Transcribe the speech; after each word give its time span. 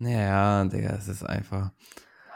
Ja, 0.00 0.64
Digga, 0.64 0.94
es 0.98 1.08
ist 1.08 1.22
einfach. 1.22 1.70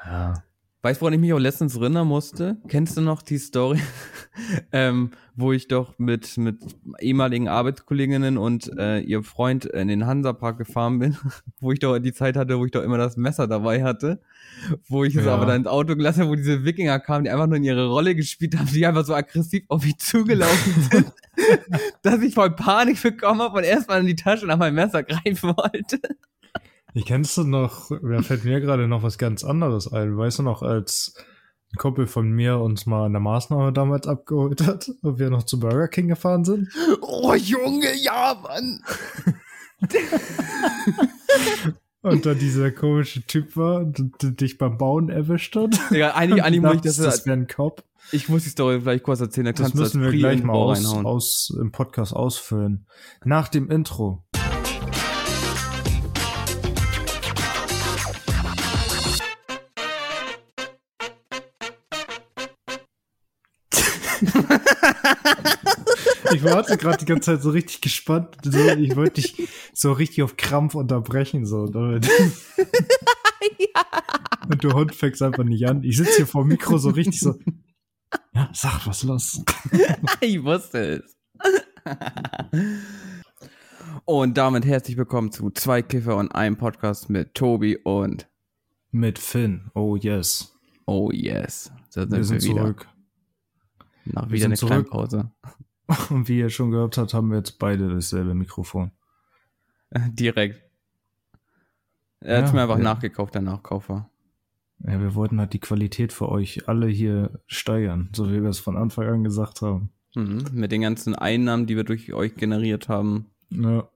Ja. 0.05 0.35
Weißt 0.83 0.99
du, 0.99 1.03
woran 1.03 1.15
ich 1.15 1.21
mich 1.21 1.33
auch 1.33 1.39
letztens 1.39 1.77
erinnern 1.77 2.07
musste? 2.07 2.59
Kennst 2.69 2.99
du 2.99 3.01
noch 3.01 3.23
die 3.23 3.39
Story, 3.39 3.81
ähm, 4.73 5.13
wo 5.35 5.53
ich 5.53 5.67
doch 5.67 5.99
mit, 5.99 6.37
mit 6.37 6.59
ehemaligen 7.01 7.49
Arbeitskolleginnen 7.49 8.37
und 8.37 8.71
äh, 8.77 8.99
ihr 8.99 9.23
Freund 9.23 9.65
in 9.65 9.89
den 9.89 10.05
Hansapark 10.05 10.59
gefahren 10.59 10.99
bin, 10.99 11.17
wo 11.59 11.73
ich 11.73 11.79
doch 11.79 11.99
die 12.01 12.13
Zeit 12.13 12.37
hatte, 12.37 12.59
wo 12.59 12.67
ich 12.67 12.71
doch 12.71 12.83
immer 12.83 12.99
das 12.99 13.17
Messer 13.17 13.47
dabei 13.49 13.83
hatte, 13.83 14.21
wo 14.87 15.05
ich 15.05 15.17
es 15.17 15.25
Ja. 15.25 15.33
aber 15.33 15.47
dann 15.47 15.63
ins 15.63 15.69
Auto 15.69 15.97
gelassen 15.97 16.21
habe, 16.21 16.33
wo 16.33 16.35
diese 16.35 16.67
Wikinger 16.67 17.01
kamen, 17.01 17.25
die 17.25 17.31
einfach 17.31 17.47
nur 17.47 17.57
in 17.57 17.65
ihre 17.65 17.87
Rolle 17.89 18.15
gespielt 18.15 18.59
haben, 18.59 18.67
die 18.67 18.85
einfach 18.85 19.07
so 19.07 19.15
aggressiv 19.15 19.65
auf 19.69 19.83
mich 19.87 19.97
zugelaufen 19.97 20.75
sind, 20.93 21.13
dass 22.03 22.21
ich 22.21 22.35
voll 22.35 22.51
Panik 22.55 23.03
bekommen 23.03 23.41
habe 23.41 23.57
und 23.57 23.65
erstmal 23.65 24.01
in 24.01 24.07
die 24.07 24.17
Tasche 24.17 24.45
nach 24.45 24.59
meinem 24.59 24.75
Messer 24.75 25.03
greifen 25.03 25.55
wollte. 25.57 25.99
Ich 26.97 27.07
kennst 27.07 27.37
du 27.37 27.43
noch, 27.43 27.91
da 27.91 28.23
fällt 28.23 28.45
mir 28.45 28.61
gerade 28.61 28.87
noch 28.87 29.03
was 29.03 29.19
ganz 29.19 29.43
anderes 29.43 29.93
ein. 29.93 30.17
Weißt 30.17 30.39
du 30.39 30.45
noch, 30.45 30.63
als 30.63 31.17
ein 31.73 31.77
Kumpel 31.77 32.07
von 32.07 32.31
mir 32.31 32.61
uns 32.61 32.87
mal 32.87 33.07
an 33.07 33.13
der 33.13 33.21
Maßnahme 33.21 33.73
damals 33.73 34.07
abgeholt 34.07 34.65
hat 34.65 34.93
und 35.03 35.19
wir 35.19 35.29
noch 35.29 35.43
zu 35.43 35.59
Burger 35.59 35.89
King 35.89 36.07
gefahren 36.07 36.45
sind? 36.45 36.69
Oh 37.01 37.35
Junge, 37.35 37.93
ja, 37.97 38.41
Mann. 38.41 38.81
Und 42.03 42.27
da 42.27 42.35
dieser 42.35 42.71
komische 42.71 43.23
Typ 43.23 43.57
war, 43.57 43.83
der 43.87 44.31
dich 44.33 44.59
beim 44.59 44.77
Bauen 44.77 45.09
erwischt 45.09 45.57
hat. 45.57 45.81
Digga, 45.91 46.11
eigentlich, 46.11 46.45
eigentlich 46.45 46.61
muss 46.61 46.75
ich 46.75 46.81
das, 46.83 46.97
das 46.99 47.25
wäre 47.25 47.39
ein 47.39 47.47
Cop. 47.47 47.83
ich 48.13 48.29
muss 48.29 48.45
die 48.45 48.51
Story 48.51 48.79
vielleicht 48.83 49.05
kurz 49.05 49.21
erzählen, 49.21 49.47
da 49.47 49.53
Das 49.53 49.61
kannst 49.73 49.75
du 49.75 49.81
müssen 49.81 50.03
wir 50.03 50.11
gleich 50.13 50.43
mal 50.43 50.53
aus, 50.53 50.85
aus, 50.85 51.57
im 51.59 51.73
Podcast 51.73 52.15
ausfüllen. 52.15 52.85
Nach 53.25 53.49
dem 53.49 53.71
Intro. 53.71 54.23
Ich 66.35 66.43
warte 66.43 66.77
gerade 66.77 66.99
die 66.99 67.05
ganze 67.05 67.33
Zeit 67.33 67.43
so 67.43 67.51
richtig 67.51 67.81
gespannt. 67.81 68.37
So, 68.43 68.59
ich 68.59 68.97
wollte 68.97 69.21
dich 69.21 69.49
so 69.73 69.93
richtig 69.93 70.25
auf 70.25 70.37
Krampf 70.37 70.75
unterbrechen. 70.75 71.47
So, 71.47 71.67
damit. 71.69 72.11
Und 74.49 74.65
du 74.65 74.73
Hund 74.73 74.93
fängst 74.95 75.23
einfach 75.23 75.45
nicht 75.45 75.65
an. 75.69 75.85
Ich 75.85 75.97
sitze 75.97 76.17
hier 76.17 76.27
vor 76.27 76.43
dem 76.43 76.49
Mikro 76.49 76.77
so 76.79 76.91
richtig 76.91 77.21
so. 77.21 77.39
Ja, 78.35 78.51
sag, 78.53 78.85
was 78.85 79.05
los? 79.05 79.45
ich 80.21 80.43
wusste 80.43 81.05
es. 81.05 81.17
und 84.05 84.37
damit 84.37 84.65
herzlich 84.67 84.97
willkommen 84.97 85.31
zu 85.31 85.51
zwei 85.51 85.83
Kiffer 85.83 86.17
und 86.17 86.35
einem 86.35 86.57
Podcast 86.57 87.11
mit 87.11 87.35
Tobi 87.35 87.77
und 87.77 88.29
Mit 88.91 89.21
Finn. 89.21 89.71
Oh 89.75 89.95
yes. 89.95 90.53
Oh 90.87 91.11
yes. 91.13 91.71
Da 91.95 92.03
sind 92.03 92.11
Wir 92.11 92.19
wir, 92.19 92.25
sind 92.25 92.43
wieder. 92.43 92.61
zurück. 92.63 92.89
Nach 94.07 94.31
wieder 94.31 94.47
eine 94.47 94.57
zurück. 94.57 94.73
Kleinpause. 94.91 95.31
Und 96.11 96.29
wie 96.29 96.39
ihr 96.39 96.51
schon 96.51 96.71
gehört 96.71 96.97
habt, 96.99 97.15
haben 97.15 97.31
wir 97.31 97.39
jetzt 97.39 97.59
beide 97.59 97.89
dasselbe 97.89 98.35
Mikrofon. 98.35 98.91
Direkt. 100.13 100.61
Er 102.21 102.39
hat 102.39 102.47
Ja, 102.49 102.53
mir 102.53 102.63
einfach 102.63 102.79
ja. 102.79 102.83
nachgekauft, 102.85 103.35
der 103.35 103.43
Nachkaufer. 103.43 104.09
Ja, 104.81 105.01
wir 105.01 105.15
wollten 105.15 105.39
halt 105.39 105.53
die 105.53 105.61
Qualität 105.61 106.13
für 106.13 106.29
euch 106.31 106.69
alle 106.69 106.87
hier 106.89 107.39
steigern, 107.47 108.09
so 108.15 108.29
wie 108.31 108.43
wir 108.43 108.49
es 108.51 108.59
von 108.59 108.77
Anfang 108.77 109.07
an 109.07 109.25
gesagt 109.25 109.63
haben. 109.63 109.91
Mhm. 110.15 110.45
Mit 110.53 110.73
den 110.73 110.81
ganzen 110.83 111.15
Einnahmen, 111.15 111.67
die 111.67 111.77
wir 111.77 111.85
durch 111.85 112.13
euch 112.13 112.35
generiert 112.35 112.89
haben. 112.89 113.31
Ja. 113.51 113.89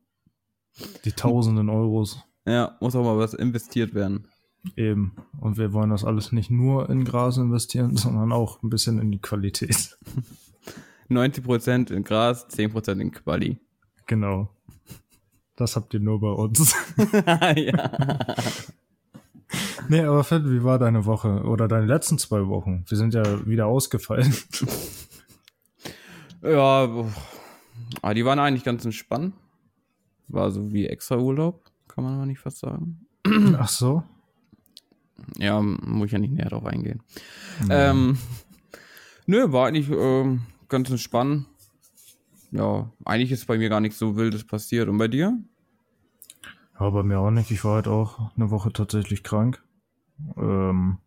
Die 1.05 1.12
tausenden 1.12 1.69
Euros 1.69 2.22
Ja, 2.47 2.77
muss 2.81 2.94
auch 2.94 3.05
mal 3.05 3.19
was 3.19 3.34
investiert 3.34 3.94
werden. 3.94 4.28
eben. 4.77 5.16
Und 5.41 5.56
wir 5.59 5.72
wollen 5.72 5.91
das 5.91 6.05
alles 6.05 6.31
nicht 6.33 6.50
nur 6.50 6.89
in 6.91 7.05
Gras 7.05 7.39
investieren, 7.39 7.97
sondern 7.97 8.31
auch 8.33 8.62
ein 8.62 8.70
bisschen 8.70 8.98
in 9.00 9.11
die 9.11 9.20
Qualität. 9.20 9.98
90% 11.10 11.92
in 11.92 12.04
Gras, 12.04 12.46
10% 12.48 13.00
in 13.00 13.12
Quali. 13.12 13.58
Genau. 14.06 14.48
Das 15.56 15.76
habt 15.76 15.92
ihr 15.94 16.00
nur 16.00 16.20
bei 16.20 16.30
uns. 16.30 16.74
ja. 17.56 17.91
nee, 19.88 20.00
aber 20.02 20.22
Fett, 20.24 20.44
wie 20.44 20.62
war 20.62 20.78
deine 20.78 21.04
Woche? 21.04 21.42
Oder 21.42 21.66
deine 21.66 21.86
letzten 21.86 22.18
zwei 22.18 22.47
Wochen? 22.47 22.84
Wir 22.86 22.97
sind 22.97 23.14
ja 23.14 23.47
wieder 23.47 23.66
ausgefallen. 23.66 24.34
Ja, 26.41 26.88
aber 28.02 28.14
die 28.14 28.24
waren 28.24 28.38
eigentlich 28.38 28.64
ganz 28.64 28.84
entspannt. 28.84 29.34
War 30.28 30.50
so 30.50 30.72
wie 30.72 30.86
extra 30.86 31.16
Urlaub, 31.16 31.64
kann 31.88 32.04
man 32.04 32.14
aber 32.14 32.26
nicht 32.26 32.38
fast 32.38 32.58
sagen. 32.58 33.06
Ach 33.58 33.68
so? 33.68 34.02
Ja, 35.36 35.60
muss 35.60 36.06
ich 36.06 36.12
ja 36.12 36.18
nicht 36.18 36.32
näher 36.32 36.48
drauf 36.48 36.64
eingehen. 36.64 37.02
Ähm, 37.68 38.18
nö, 39.26 39.50
war 39.52 39.66
eigentlich 39.66 39.91
ähm, 39.91 40.42
ganz 40.68 40.90
entspannt. 40.90 41.46
Ja, 42.50 42.90
eigentlich 43.04 43.32
ist 43.32 43.46
bei 43.46 43.58
mir 43.58 43.68
gar 43.68 43.80
nichts 43.80 43.98
so 43.98 44.16
Wildes 44.16 44.44
passiert. 44.44 44.88
Und 44.88 44.98
bei 44.98 45.08
dir? 45.08 45.36
Ja, 46.78 46.90
bei 46.90 47.02
mir 47.02 47.18
auch 47.18 47.30
nicht. 47.30 47.50
Ich 47.50 47.64
war 47.64 47.76
halt 47.76 47.88
auch 47.88 48.30
eine 48.36 48.50
Woche 48.50 48.72
tatsächlich 48.72 49.22
krank. 49.22 49.62
Ähm, 50.36 50.98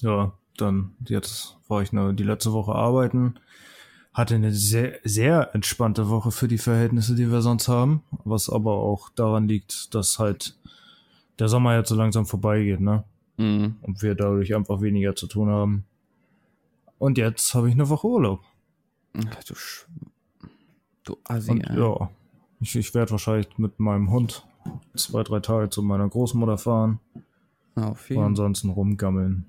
ja, 0.00 0.32
dann 0.56 0.94
jetzt 1.06 1.56
war 1.68 1.82
ich 1.82 1.92
nur 1.92 2.12
die 2.12 2.24
letzte 2.24 2.52
Woche 2.52 2.74
arbeiten. 2.74 3.34
Hatte 4.12 4.34
eine 4.34 4.52
sehr, 4.52 4.98
sehr 5.04 5.54
entspannte 5.54 6.08
Woche 6.08 6.32
für 6.32 6.48
die 6.48 6.58
Verhältnisse, 6.58 7.14
die 7.14 7.30
wir 7.30 7.40
sonst 7.40 7.68
haben. 7.68 8.02
Was 8.24 8.50
aber 8.50 8.72
auch 8.72 9.10
daran 9.10 9.46
liegt, 9.46 9.94
dass 9.94 10.18
halt 10.18 10.58
der 11.38 11.48
Sommer 11.48 11.76
jetzt 11.76 11.90
so 11.90 11.94
langsam 11.94 12.26
vorbeigeht, 12.26 12.80
ne? 12.80 13.04
Mhm. 13.36 13.76
Und 13.82 14.02
wir 14.02 14.16
dadurch 14.16 14.54
einfach 14.56 14.80
weniger 14.80 15.14
zu 15.14 15.28
tun 15.28 15.48
haben. 15.48 15.84
Und 16.98 17.18
jetzt 17.18 17.54
habe 17.54 17.68
ich 17.68 17.74
eine 17.74 17.88
Woche 17.88 18.06
Urlaub. 18.06 18.40
Ach, 19.16 19.44
Du, 19.44 19.54
Sch 19.54 19.86
du 21.04 21.16
Assi, 21.24 21.50
Und 21.52 21.66
ja, 21.68 22.10
ich, 22.60 22.76
ich 22.76 22.94
werde 22.94 23.12
wahrscheinlich 23.12 23.56
mit 23.58 23.78
meinem 23.80 24.10
Hund 24.10 24.46
zwei, 24.94 25.22
drei 25.22 25.40
Tage 25.40 25.70
zu 25.70 25.82
meiner 25.82 26.08
Großmutter 26.08 26.58
fahren. 26.58 27.00
Auf 27.76 28.02
Und 28.02 28.10
jeden. 28.10 28.22
ansonsten 28.24 28.70
rumgammeln. 28.70 29.46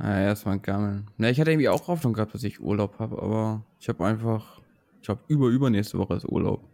Ja, 0.00 0.20
erstmal 0.20 0.58
gammeln. 0.58 1.08
Ne, 1.18 1.30
ich 1.30 1.40
hatte 1.40 1.52
irgendwie 1.52 1.68
auch 1.68 1.86
Hoffnung 1.86 2.12
gehabt, 2.12 2.34
dass 2.34 2.42
ich 2.42 2.60
Urlaub 2.60 2.98
habe, 2.98 3.22
aber 3.22 3.62
ich 3.78 3.88
habe 3.88 4.04
einfach, 4.04 4.60
ich 5.00 5.08
habe 5.08 5.20
über 5.28 5.46
übernächste 5.46 5.98
Woche 5.98 6.14
ist 6.14 6.24
Urlaub. 6.26 6.64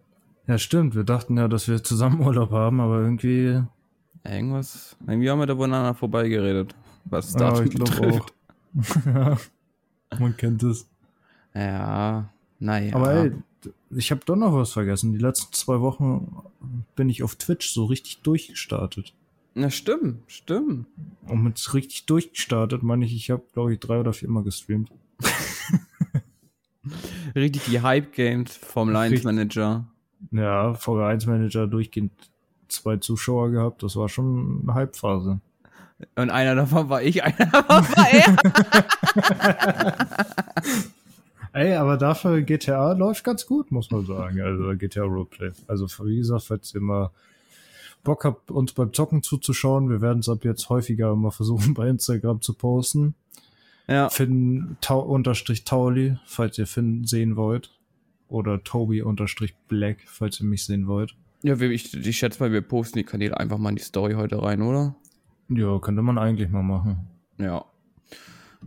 Ja, 0.46 0.56
stimmt. 0.58 0.94
Wir 0.94 1.04
dachten 1.04 1.36
ja, 1.36 1.46
dass 1.46 1.68
wir 1.68 1.82
zusammen 1.84 2.20
Urlaub 2.26 2.50
haben, 2.50 2.80
aber 2.80 3.00
irgendwie. 3.00 3.62
Irgendwas, 4.24 4.96
irgendwie 5.06 5.30
haben 5.30 5.38
wir 5.38 5.46
da 5.46 5.54
voneinander 5.54 5.94
vorbeigeredet, 5.94 6.74
was 7.04 7.32
das 7.32 7.58
Ja, 7.58 7.64
ich 7.64 7.70
glaube 7.70 8.16
auch. 8.16 8.26
man 10.18 10.36
kennt 10.36 10.62
es. 10.62 10.88
Ja, 11.54 12.30
naja. 12.58 12.94
Aber 12.94 13.12
ey, 13.14 13.32
ich 13.90 14.10
habe 14.10 14.22
doch 14.24 14.36
noch 14.36 14.54
was 14.54 14.72
vergessen. 14.72 15.12
Die 15.12 15.18
letzten 15.18 15.52
zwei 15.52 15.80
Wochen 15.80 16.42
bin 16.94 17.08
ich 17.08 17.22
auf 17.22 17.36
Twitch 17.36 17.72
so 17.72 17.86
richtig 17.86 18.22
durchgestartet. 18.22 19.14
Na, 19.54 19.70
stimmt, 19.70 20.22
stimmt. 20.28 20.86
Und 21.26 21.42
mit 21.42 21.74
richtig 21.74 22.06
durchgestartet 22.06 22.82
meine 22.82 23.04
ich, 23.04 23.14
ich 23.14 23.30
habe, 23.30 23.42
glaube 23.52 23.74
ich, 23.74 23.80
drei 23.80 23.98
oder 23.98 24.12
viermal 24.12 24.44
gestreamt. 24.44 24.90
Richtig 27.34 27.64
die 27.64 27.80
Hype-Games 27.80 28.56
vom 28.56 28.90
Lions. 28.90 29.22
Manager. 29.22 29.86
Ja, 30.30 30.74
Folge 30.74 31.06
1 31.06 31.26
Manager 31.26 31.66
durchgehend 31.66 32.12
zwei 32.68 32.96
Zuschauer 32.96 33.50
gehabt. 33.50 33.82
Das 33.82 33.96
war 33.96 34.08
schon 34.08 34.62
eine 34.62 34.74
Hype-Phase. 34.74 35.40
Und 36.16 36.30
einer 36.30 36.54
davon 36.54 36.88
war 36.88 37.02
ich, 37.02 37.22
einer 37.24 37.46
davon 37.46 37.84
war 37.96 38.08
er. 38.12 38.36
Ey, 41.52 41.74
aber 41.74 41.96
dafür 41.96 42.42
GTA 42.42 42.92
läuft 42.92 43.24
ganz 43.24 43.44
gut, 43.44 43.72
muss 43.72 43.90
man 43.90 44.06
sagen. 44.06 44.40
Also 44.40 44.72
GTA 44.78 45.02
Roleplay. 45.02 45.50
Also 45.66 45.86
wie 46.06 46.18
gesagt, 46.18 46.44
falls 46.44 46.72
ihr 46.74 46.80
mal 46.80 47.10
Bock 48.04 48.24
habt, 48.24 48.50
uns 48.50 48.72
beim 48.72 48.92
Zocken 48.92 49.22
zuzuschauen, 49.22 49.90
wir 49.90 50.00
werden 50.00 50.20
es 50.20 50.28
ab 50.28 50.44
jetzt 50.44 50.68
häufiger 50.68 51.14
mal 51.16 51.30
versuchen, 51.32 51.74
bei 51.74 51.88
Instagram 51.88 52.40
zu 52.40 52.54
posten. 52.54 53.14
ja, 53.88 54.08
Finn 54.10 54.76
Tau 54.80 55.00
unterstrich 55.00 55.64
Tauli, 55.64 56.16
falls 56.24 56.56
ihr 56.58 56.66
Finn 56.68 57.04
sehen 57.04 57.36
wollt. 57.36 57.72
Oder 58.28 58.62
Toby 58.62 59.02
unterstrich 59.02 59.56
Black, 59.66 59.98
falls 60.06 60.38
ihr 60.40 60.46
mich 60.46 60.64
sehen 60.64 60.86
wollt. 60.86 61.16
ja 61.42 61.58
wir- 61.58 61.70
ich, 61.72 61.92
ich 61.94 62.16
schätze 62.16 62.38
mal, 62.40 62.52
wir 62.52 62.60
posten 62.62 62.98
die 62.98 63.04
Kanäle 63.04 63.36
einfach 63.36 63.58
mal 63.58 63.70
in 63.70 63.76
die 63.76 63.82
Story 63.82 64.14
heute 64.14 64.40
rein, 64.40 64.62
oder? 64.62 64.94
Ja, 65.50 65.78
könnte 65.80 66.02
man 66.02 66.16
eigentlich 66.18 66.48
mal 66.48 66.62
machen. 66.62 67.08
Ja. 67.38 67.64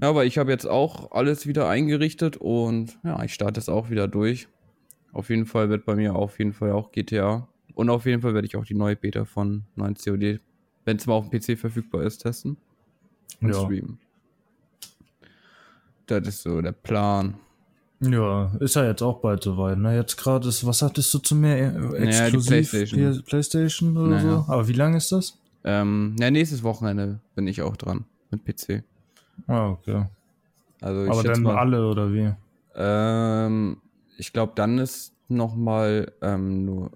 Ja, 0.02 0.10
aber 0.10 0.26
ich 0.26 0.38
habe 0.38 0.52
jetzt 0.52 0.66
auch 0.68 1.12
alles 1.12 1.46
wieder 1.48 1.70
eingerichtet 1.70 2.38
und 2.38 2.98
ja, 3.04 3.24
ich 3.24 3.34
starte 3.34 3.60
es 3.60 3.70
auch 3.70 3.90
wieder 3.90 4.08
durch. 4.08 4.48
Auf 5.12 5.30
jeden 5.30 5.46
Fall 5.46 5.70
wird 5.70 5.86
bei 5.86 5.96
mir 5.96 6.16
auf 6.16 6.40
jeden 6.40 6.54
Fall 6.54 6.72
auch 6.72 6.92
GTA. 6.92 7.48
Und 7.76 7.90
auf 7.90 8.06
jeden 8.06 8.22
Fall 8.22 8.34
werde 8.34 8.48
ich 8.48 8.56
auch 8.58 8.66
die 8.66 8.74
neue 8.74 8.96
Beta 8.96 9.26
von 9.26 9.64
9 9.76 9.96
COD, 9.96 10.40
wenn 10.86 10.98
es 10.98 11.06
mal 11.08 11.14
auf 11.14 11.30
dem 11.30 11.40
PC 11.40 11.58
verfügbar 11.60 12.04
ist, 12.04 12.20
testen 12.20 12.58
und 13.42 13.50
Ja. 13.50 13.54
streamen. 13.64 14.00
Das 16.08 16.28
ist 16.28 16.42
so 16.44 16.62
der 16.62 16.72
Plan. 16.74 17.36
Ja, 18.02 18.52
ist 18.60 18.76
ja 18.76 18.86
jetzt 18.86 19.02
auch 19.02 19.22
bald 19.22 19.44
soweit. 19.44 19.78
Ne? 19.78 19.96
Jetzt 19.96 20.18
gerade 20.18 20.48
ist, 20.50 20.66
was 20.66 20.82
hattest 20.82 21.14
du 21.14 21.20
zu 21.20 21.36
mir? 21.36 21.94
Exklusiv? 21.94 22.14
Ja, 22.14 22.30
die 22.30 22.38
Playstation. 22.48 23.24
Playstation 23.24 23.98
oder 23.98 24.10
Naja. 24.10 24.44
so? 24.48 24.52
Aber 24.52 24.68
wie 24.68 24.74
lange 24.74 24.98
ist 24.98 25.12
das? 25.12 25.40
Ähm, 25.64 26.16
ja, 26.20 26.30
nächstes 26.32 26.64
Wochenende 26.64 27.20
bin 27.36 27.48
ich 27.48 27.62
auch 27.62 27.78
dran 27.78 28.06
mit 28.32 28.44
PC. 28.44 28.84
Ah, 29.48 29.70
okay. 29.70 30.06
Also 30.82 31.06
ich 31.06 31.12
Aber 31.12 31.24
dann 31.24 31.44
mal, 31.44 31.58
alle 31.58 31.90
oder 31.90 32.12
wie? 32.12 32.34
Ähm, 32.76 33.78
ich 34.18 34.34
glaube, 34.34 34.54
dann 34.56 34.78
ist 34.80 35.16
noch 35.30 35.56
mal 35.56 36.12
ähm, 36.22 36.66
nur, 36.66 36.92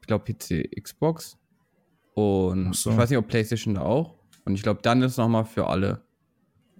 ich 0.00 0.06
glaube 0.06 0.24
PC, 0.30 0.70
Xbox 0.82 1.38
und 2.14 2.74
so. 2.74 2.90
ich 2.90 2.96
weiß 2.96 3.10
nicht, 3.10 3.18
ob 3.18 3.28
PlayStation 3.28 3.74
da 3.74 3.82
auch. 3.82 4.14
Und 4.44 4.54
ich 4.54 4.62
glaube, 4.62 4.80
dann 4.82 5.02
ist 5.02 5.16
noch 5.16 5.28
mal 5.28 5.44
für 5.44 5.66
alle. 5.66 6.02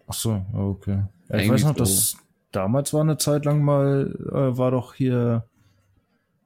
Ach 0.07 0.15
so, 0.15 0.45
okay. 0.53 1.05
Ja, 1.29 1.37
ich 1.37 1.43
Irgendwie 1.43 1.55
weiß 1.55 1.65
noch, 1.65 1.73
so. 1.73 1.79
dass 1.79 2.17
damals 2.53 2.93
war 2.93 3.01
eine 3.01 3.17
Zeit 3.17 3.45
lang 3.45 3.63
mal, 3.63 4.15
äh, 4.31 4.57
war 4.57 4.71
doch 4.71 4.95
hier 4.95 5.49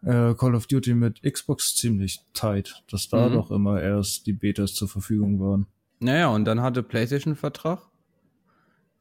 äh, 0.02 0.35
Call 0.35 0.55
of 0.55 0.67
Duty 0.67 0.94
mit 0.94 1.23
Xbox 1.23 1.76
ziemlich 1.76 2.20
tight, 2.32 2.82
dass 2.91 3.08
da 3.08 3.29
Mhm. 3.29 3.32
doch 3.35 3.50
immer 3.50 3.81
erst 3.82 4.26
die 4.26 4.32
Betas 4.32 4.75
zur 4.75 4.88
Verfügung 4.88 5.41
waren. 5.41 5.67
Naja, 5.99 6.29
und 6.29 6.44
dann 6.47 6.62
hatte 6.62 6.82
PlayStation 6.82 7.37
Vertrag. 7.37 7.82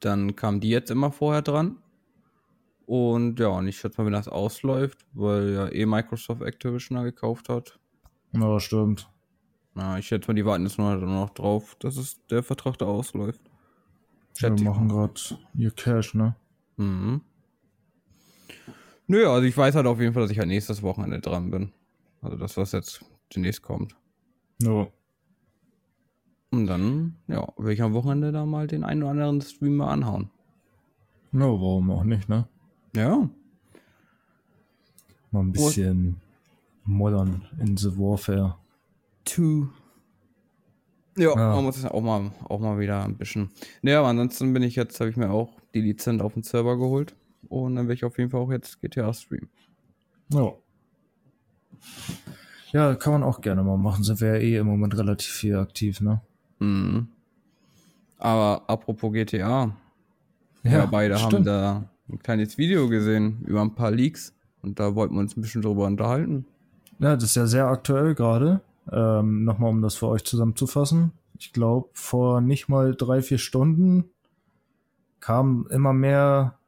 Dann 0.01 0.35
kam 0.35 0.59
die 0.59 0.69
jetzt 0.69 0.91
immer 0.91 1.11
vorher 1.11 1.41
dran. 1.41 1.77
Und 2.85 3.39
ja, 3.39 3.47
und 3.49 3.67
ich 3.67 3.77
schätze 3.77 3.99
mal, 4.01 4.05
wenn 4.05 4.13
das 4.13 4.27
ausläuft, 4.27 5.05
weil 5.13 5.51
ja 5.53 5.69
eh 5.71 5.85
Microsoft 5.85 6.41
Activision 6.41 6.97
da 6.97 7.03
gekauft 7.03 7.47
hat. 7.49 7.79
Ja, 8.33 8.59
stimmt. 8.59 9.09
Ja, 9.75 9.97
ich 9.97 10.07
schätze 10.07 10.27
mal, 10.27 10.33
die 10.33 10.45
warten 10.45 10.63
jetzt 10.65 10.77
nur 10.79 10.95
noch 10.95 11.29
drauf, 11.29 11.75
dass 11.79 11.97
es 11.97 12.25
der 12.27 12.41
Vertrag 12.43 12.77
da 12.79 12.85
ausläuft. 12.85 13.41
Wir 14.35 14.49
Schätze 14.49 14.63
ich 14.63 14.69
machen 14.69 14.89
gerade 14.89 15.13
ihr 15.55 15.71
Cash, 15.71 16.15
ne? 16.15 16.35
Mhm. 16.77 17.21
Nö, 19.11 19.27
also 19.27 19.41
ich 19.47 19.57
weiß 19.57 19.73
halt 19.73 19.87
auf 19.87 19.99
jeden 19.99 20.13
Fall, 20.13 20.21
dass 20.21 20.31
ich 20.31 20.37
halt 20.37 20.49
nächstes 20.49 20.83
Wochenende 20.83 21.19
dran 21.19 21.49
bin. 21.49 21.71
Also 22.21 22.37
das, 22.37 22.55
was 22.57 22.73
jetzt 22.73 23.03
demnächst 23.35 23.63
kommt. 23.63 23.95
Ja. 24.61 24.87
Und 26.51 26.67
dann, 26.67 27.15
ja, 27.27 27.47
will 27.57 27.73
ich 27.73 27.81
am 27.81 27.93
Wochenende 27.93 28.31
da 28.31 28.45
mal 28.45 28.67
den 28.67 28.83
einen 28.83 29.01
oder 29.01 29.11
anderen 29.11 29.41
Stream 29.41 29.77
mal 29.77 29.89
anhauen. 29.91 30.29
Ja, 31.31 31.39
warum 31.39 31.89
auch 31.89 32.03
nicht, 32.03 32.29
ne? 32.29 32.47
Ja. 32.95 33.27
Mal 35.31 35.39
ein 35.41 35.51
bisschen 35.53 36.21
modern 36.85 37.41
in 37.59 37.77
the 37.77 37.97
Warfare. 37.97 38.57
Two. 39.25 39.69
Ja, 41.17 41.29
Ja. 41.35 41.55
man 41.55 41.63
muss 41.65 41.77
es 41.77 41.85
auch 41.85 42.01
mal, 42.01 42.31
auch 42.47 42.59
mal 42.59 42.77
wieder 42.79 43.03
ein 43.03 43.17
bisschen. 43.17 43.49
Naja, 43.81 43.99
aber 43.99 44.09
ansonsten 44.09 44.53
bin 44.53 44.61
ich 44.61 44.75
jetzt, 44.75 44.99
habe 44.99 45.09
ich 45.09 45.17
mir 45.17 45.31
auch 45.31 45.49
die 45.73 45.81
Lizenz 45.81 46.21
auf 46.21 46.33
den 46.35 46.43
Server 46.43 46.77
geholt. 46.77 47.15
Und 47.49 47.75
dann 47.75 47.85
werde 47.87 47.95
ich 47.95 48.05
auf 48.05 48.17
jeden 48.17 48.29
Fall 48.29 48.41
auch 48.41 48.51
jetzt 48.51 48.79
GTA 48.81 49.11
streamen. 49.13 49.49
Ja. 50.31 50.53
Ja, 52.71 52.95
kann 52.95 53.13
man 53.13 53.23
auch 53.23 53.41
gerne 53.41 53.63
mal 53.63 53.77
machen. 53.77 54.03
Sind 54.03 54.21
wir 54.21 54.35
ja 54.35 54.39
eh 54.41 54.57
im 54.57 54.67
Moment 54.67 54.95
relativ 54.97 55.31
viel 55.31 55.55
aktiv, 55.55 56.01
ne? 56.01 56.21
Mhm. 56.59 57.07
Aber 58.17 58.63
apropos 58.67 59.11
GTA, 59.13 59.75
Ja, 60.63 60.85
beide 60.85 61.19
haben 61.19 61.29
stimmt. 61.31 61.47
da 61.47 61.89
ein 62.09 62.19
kleines 62.19 62.57
Video 62.57 62.87
gesehen 62.89 63.41
über 63.45 63.61
ein 63.61 63.73
paar 63.75 63.91
Leaks 63.91 64.35
und 64.61 64.79
da 64.79 64.93
wollten 64.93 65.15
wir 65.15 65.21
uns 65.21 65.35
ein 65.37 65.41
bisschen 65.41 65.61
drüber 65.61 65.85
unterhalten. 65.87 66.45
Ja, 66.99 67.15
das 67.15 67.23
ist 67.23 67.35
ja 67.35 67.47
sehr 67.47 67.67
aktuell 67.67 68.13
gerade. 68.13 68.61
Ähm, 68.91 69.45
Nochmal, 69.45 69.69
um 69.69 69.81
das 69.81 69.95
für 69.95 70.07
euch 70.07 70.23
zusammenzufassen. 70.25 71.13
Ich 71.37 71.53
glaube, 71.53 71.89
vor 71.93 72.41
nicht 72.41 72.67
mal 72.67 72.93
drei, 72.93 73.21
vier 73.21 73.37
Stunden 73.37 74.03
kam 75.21 75.65
immer 75.71 75.93
mehr 75.93 76.58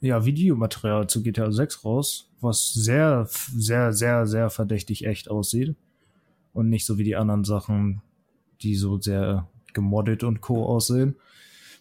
ja, 0.00 0.24
Videomaterial 0.24 1.06
zu 1.08 1.22
GTA 1.22 1.50
6 1.50 1.84
raus, 1.84 2.30
was 2.40 2.72
sehr, 2.72 3.28
sehr, 3.28 3.92
sehr, 3.92 4.26
sehr 4.26 4.50
verdächtig 4.50 5.06
echt 5.06 5.30
aussieht. 5.30 5.74
Und 6.52 6.68
nicht 6.68 6.86
so 6.86 6.98
wie 6.98 7.04
die 7.04 7.16
anderen 7.16 7.44
Sachen, 7.44 8.02
die 8.62 8.74
so 8.74 9.00
sehr 9.00 9.48
gemoddet 9.72 10.24
und 10.24 10.40
co 10.40 10.64
aussehen. 10.64 11.16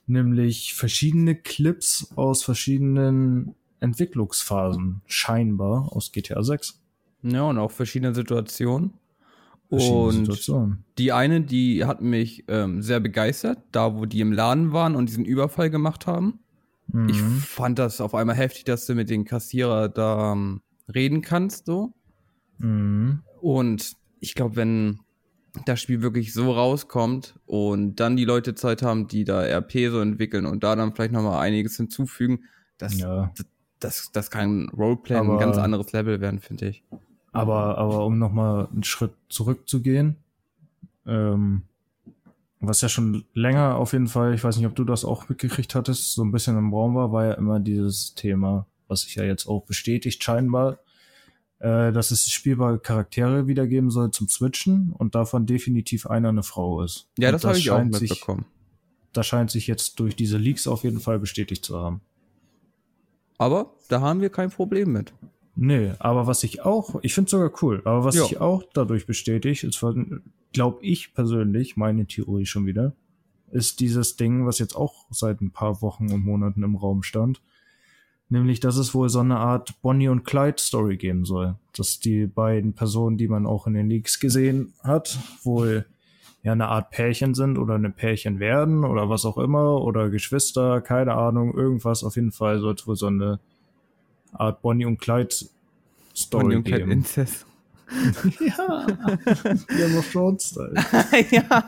Nämlich 0.05 0.73
verschiedene 0.73 1.35
Clips 1.35 2.11
aus 2.15 2.43
verschiedenen 2.43 3.55
Entwicklungsphasen, 3.79 5.01
scheinbar 5.05 5.95
aus 5.95 6.11
GTA 6.11 6.43
6. 6.43 6.79
Ja, 7.23 7.43
und 7.43 7.57
auch 7.57 7.71
verschiedene 7.71 8.13
Situationen. 8.13 8.93
Verschiedene 9.69 9.99
und 9.99 10.13
Situationen. 10.13 10.83
die 10.97 11.11
eine, 11.11 11.41
die 11.41 11.85
hat 11.85 12.01
mich 12.01 12.43
ähm, 12.47 12.81
sehr 12.81 12.99
begeistert, 12.99 13.59
da 13.71 13.95
wo 13.95 14.05
die 14.05 14.19
im 14.19 14.31
Laden 14.31 14.71
waren 14.71 14.95
und 14.95 15.09
diesen 15.09 15.25
Überfall 15.25 15.69
gemacht 15.69 16.07
haben. 16.07 16.39
Ich 17.07 17.21
Mhm. 17.21 17.37
fand 17.37 17.77
das 17.79 18.01
auf 18.01 18.15
einmal 18.15 18.35
heftig, 18.35 18.63
dass 18.65 18.85
du 18.85 18.95
mit 18.95 19.09
den 19.09 19.23
Kassierer 19.25 19.89
da 19.89 20.33
ähm, 20.33 20.61
reden 20.93 21.21
kannst, 21.21 21.65
so. 21.67 21.93
Mhm. 22.57 23.21
Und 23.41 23.93
ich 24.19 24.33
glaube, 24.35 24.55
wenn 24.55 24.99
das 25.65 25.81
Spiel 25.81 26.01
wirklich 26.01 26.33
so 26.33 26.51
rauskommt 26.51 27.35
und 27.45 27.95
dann 27.99 28.15
die 28.15 28.25
Leute 28.25 28.55
Zeit 28.55 28.81
haben, 28.81 29.07
die 29.07 29.23
da 29.23 29.41
RP 29.43 29.89
so 29.89 29.99
entwickeln 29.99 30.45
und 30.45 30.63
da 30.63 30.75
dann 30.75 30.93
vielleicht 30.93 31.11
nochmal 31.11 31.39
einiges 31.41 31.77
hinzufügen, 31.77 32.43
das, 32.77 32.97
Ja. 32.99 33.31
das, 33.79 34.11
das 34.11 34.29
kann 34.31 34.69
Roleplay 34.69 35.15
ein 35.17 35.27
Aber- 35.27 35.37
ganz 35.39 35.57
anderes 35.57 35.91
Level 35.91 36.21
werden, 36.21 36.39
finde 36.39 36.69
ich. 36.69 36.83
Aber, 37.31 37.77
aber 37.77 38.05
um 38.05 38.17
nochmal 38.17 38.67
einen 38.71 38.83
Schritt 38.83 39.11
zurückzugehen, 39.29 40.15
ähm, 41.05 41.63
was 42.59 42.81
ja 42.81 42.89
schon 42.89 43.25
länger 43.33 43.75
auf 43.77 43.93
jeden 43.93 44.07
Fall, 44.07 44.33
ich 44.33 44.43
weiß 44.43 44.57
nicht, 44.57 44.65
ob 44.65 44.75
du 44.75 44.83
das 44.83 45.05
auch 45.05 45.29
mitgekriegt 45.29 45.75
hattest, 45.75 46.13
so 46.13 46.23
ein 46.23 46.31
bisschen 46.31 46.57
im 46.57 46.73
Raum 46.73 46.95
war, 46.95 47.11
war 47.11 47.25
ja 47.25 47.33
immer 47.33 47.59
dieses 47.59 48.15
Thema, 48.15 48.65
was 48.87 49.01
sich 49.01 49.15
ja 49.15 49.23
jetzt 49.23 49.47
auch 49.47 49.63
bestätigt 49.65 50.23
scheinbar, 50.23 50.79
äh, 51.59 51.91
dass 51.91 52.11
es 52.11 52.29
spielbare 52.29 52.79
Charaktere 52.79 53.47
wiedergeben 53.47 53.89
soll 53.91 54.11
zum 54.11 54.27
Switchen 54.27 54.93
und 54.97 55.15
davon 55.15 55.45
definitiv 55.45 56.05
einer 56.07 56.29
eine 56.29 56.43
Frau 56.43 56.81
ist. 56.83 57.07
Ja, 57.17 57.29
Und 57.29 57.33
das 57.33 57.43
habe 57.45 57.57
ich 57.57 57.69
auch 57.71 57.77
scheint 57.77 57.95
sich- 57.95 58.09
mitbekommen. 58.11 58.45
Das 59.13 59.25
scheint 59.25 59.49
sich 59.49 59.65
jetzt 59.65 59.99
durch 59.99 60.15
diese 60.15 60.37
Leaks 60.37 60.67
auf 60.67 60.83
jeden 60.83 60.99
Fall 60.99 61.17
bestätigt 61.17 61.65
zu 61.65 61.79
haben. 61.79 62.01
Aber 63.37 63.73
da 63.87 64.01
haben 64.01 64.21
wir 64.21 64.29
kein 64.29 64.51
Problem 64.51 64.91
mit. 64.91 65.13
Nee, 65.61 65.91
aber 65.99 66.25
was 66.25 66.43
ich 66.45 66.63
auch, 66.63 66.95
ich 67.01 67.13
finde 67.13 67.29
sogar 67.29 67.51
cool, 67.61 67.81
aber 67.83 68.05
was 68.05 68.15
Ja. 68.15 68.23
sich 68.23 68.39
auch 68.39 68.63
dadurch 68.73 69.05
bestätigt, 69.05 69.65
ist, 69.65 69.83
glaube 70.53 70.77
ich 70.81 71.13
persönlich, 71.13 71.75
meine 71.75 72.05
Theorie 72.05 72.45
schon 72.45 72.65
wieder, 72.65 72.93
ist 73.51 73.81
dieses 73.81 74.15
Ding, 74.15 74.45
was 74.45 74.57
jetzt 74.59 74.73
auch 74.73 75.07
seit 75.09 75.41
ein 75.41 75.51
paar 75.51 75.81
Wochen 75.81 76.13
und 76.13 76.23
Monaten 76.23 76.63
im 76.63 76.77
Raum 76.77 77.03
stand, 77.03 77.41
nämlich, 78.29 78.61
dass 78.61 78.77
es 78.77 78.95
wohl 78.95 79.09
so 79.09 79.19
eine 79.19 79.37
Art 79.37 79.81
Bonnie 79.81 80.07
und 80.07 80.23
Clyde 80.23 80.61
Story 80.61 80.95
geben 80.95 81.25
soll. 81.25 81.55
Dass 81.75 81.99
die 81.99 82.25
beiden 82.25 82.71
Personen, 82.73 83.17
die 83.17 83.27
man 83.27 83.45
auch 83.45 83.67
in 83.67 83.73
den 83.73 83.89
Leaks 83.89 84.21
gesehen 84.21 84.71
hat, 84.81 85.19
wohl 85.43 85.85
ja 86.41 86.53
eine 86.53 86.69
Art 86.69 86.91
Pärchen 86.91 87.33
sind 87.33 87.57
oder 87.57 87.75
eine 87.75 87.89
Pärchen 87.89 88.39
werden 88.39 88.85
oder 88.85 89.09
was 89.09 89.25
auch 89.25 89.37
immer 89.37 89.81
oder 89.81 90.09
Geschwister, 90.09 90.79
keine 90.79 91.15
Ahnung, 91.15 91.53
irgendwas. 91.53 92.05
Auf 92.05 92.15
jeden 92.15 92.31
Fall 92.31 92.59
soll 92.61 92.75
es 92.75 92.87
wohl 92.87 92.95
so 92.95 93.07
eine 93.07 93.41
Art 94.33 94.61
Bonnie 94.61 94.85
und 94.85 94.99
Clyde 94.99 95.35
Story 96.15 96.43
Bonnie 96.43 96.55
und 96.57 96.63
Clyde 96.63 96.79
geben. 96.79 96.91
Incest. 96.91 97.45
ja, 98.39 98.85
Game 99.67 99.97
of 99.97 100.11
Thrones 100.11 100.49
Style. 100.49 100.73
ja. 101.31 101.63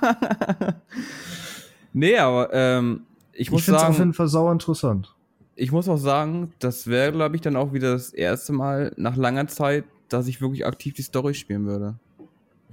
nee, 1.93 2.17
aber 2.17 2.53
ähm, 2.53 3.01
ich 3.33 3.41
Ich, 3.41 3.51
muss 3.51 3.63
finde 3.63 3.77
es 3.77 3.83
auf 3.83 3.89
sagen, 3.89 3.99
jeden 3.99 4.13
Fall 4.13 4.27
sauer 4.27 4.51
interessant. 4.51 5.15
ich 5.55 5.71
muss 5.71 5.89
auch 5.89 5.97
sagen, 5.97 6.53
das 6.59 6.85
wäre, 6.87 7.11
glaube 7.11 7.35
ich, 7.35 7.41
dann 7.41 7.55
auch 7.55 7.73
wieder 7.73 7.93
das 7.93 8.13
erste 8.13 8.53
Mal 8.53 8.93
nach 8.97 9.15
langer 9.15 9.47
Zeit, 9.47 9.85
dass 10.09 10.27
ich 10.27 10.41
wirklich 10.41 10.65
aktiv 10.65 10.93
die 10.93 11.01
Story 11.01 11.33
spielen 11.33 11.65
würde. 11.65 11.95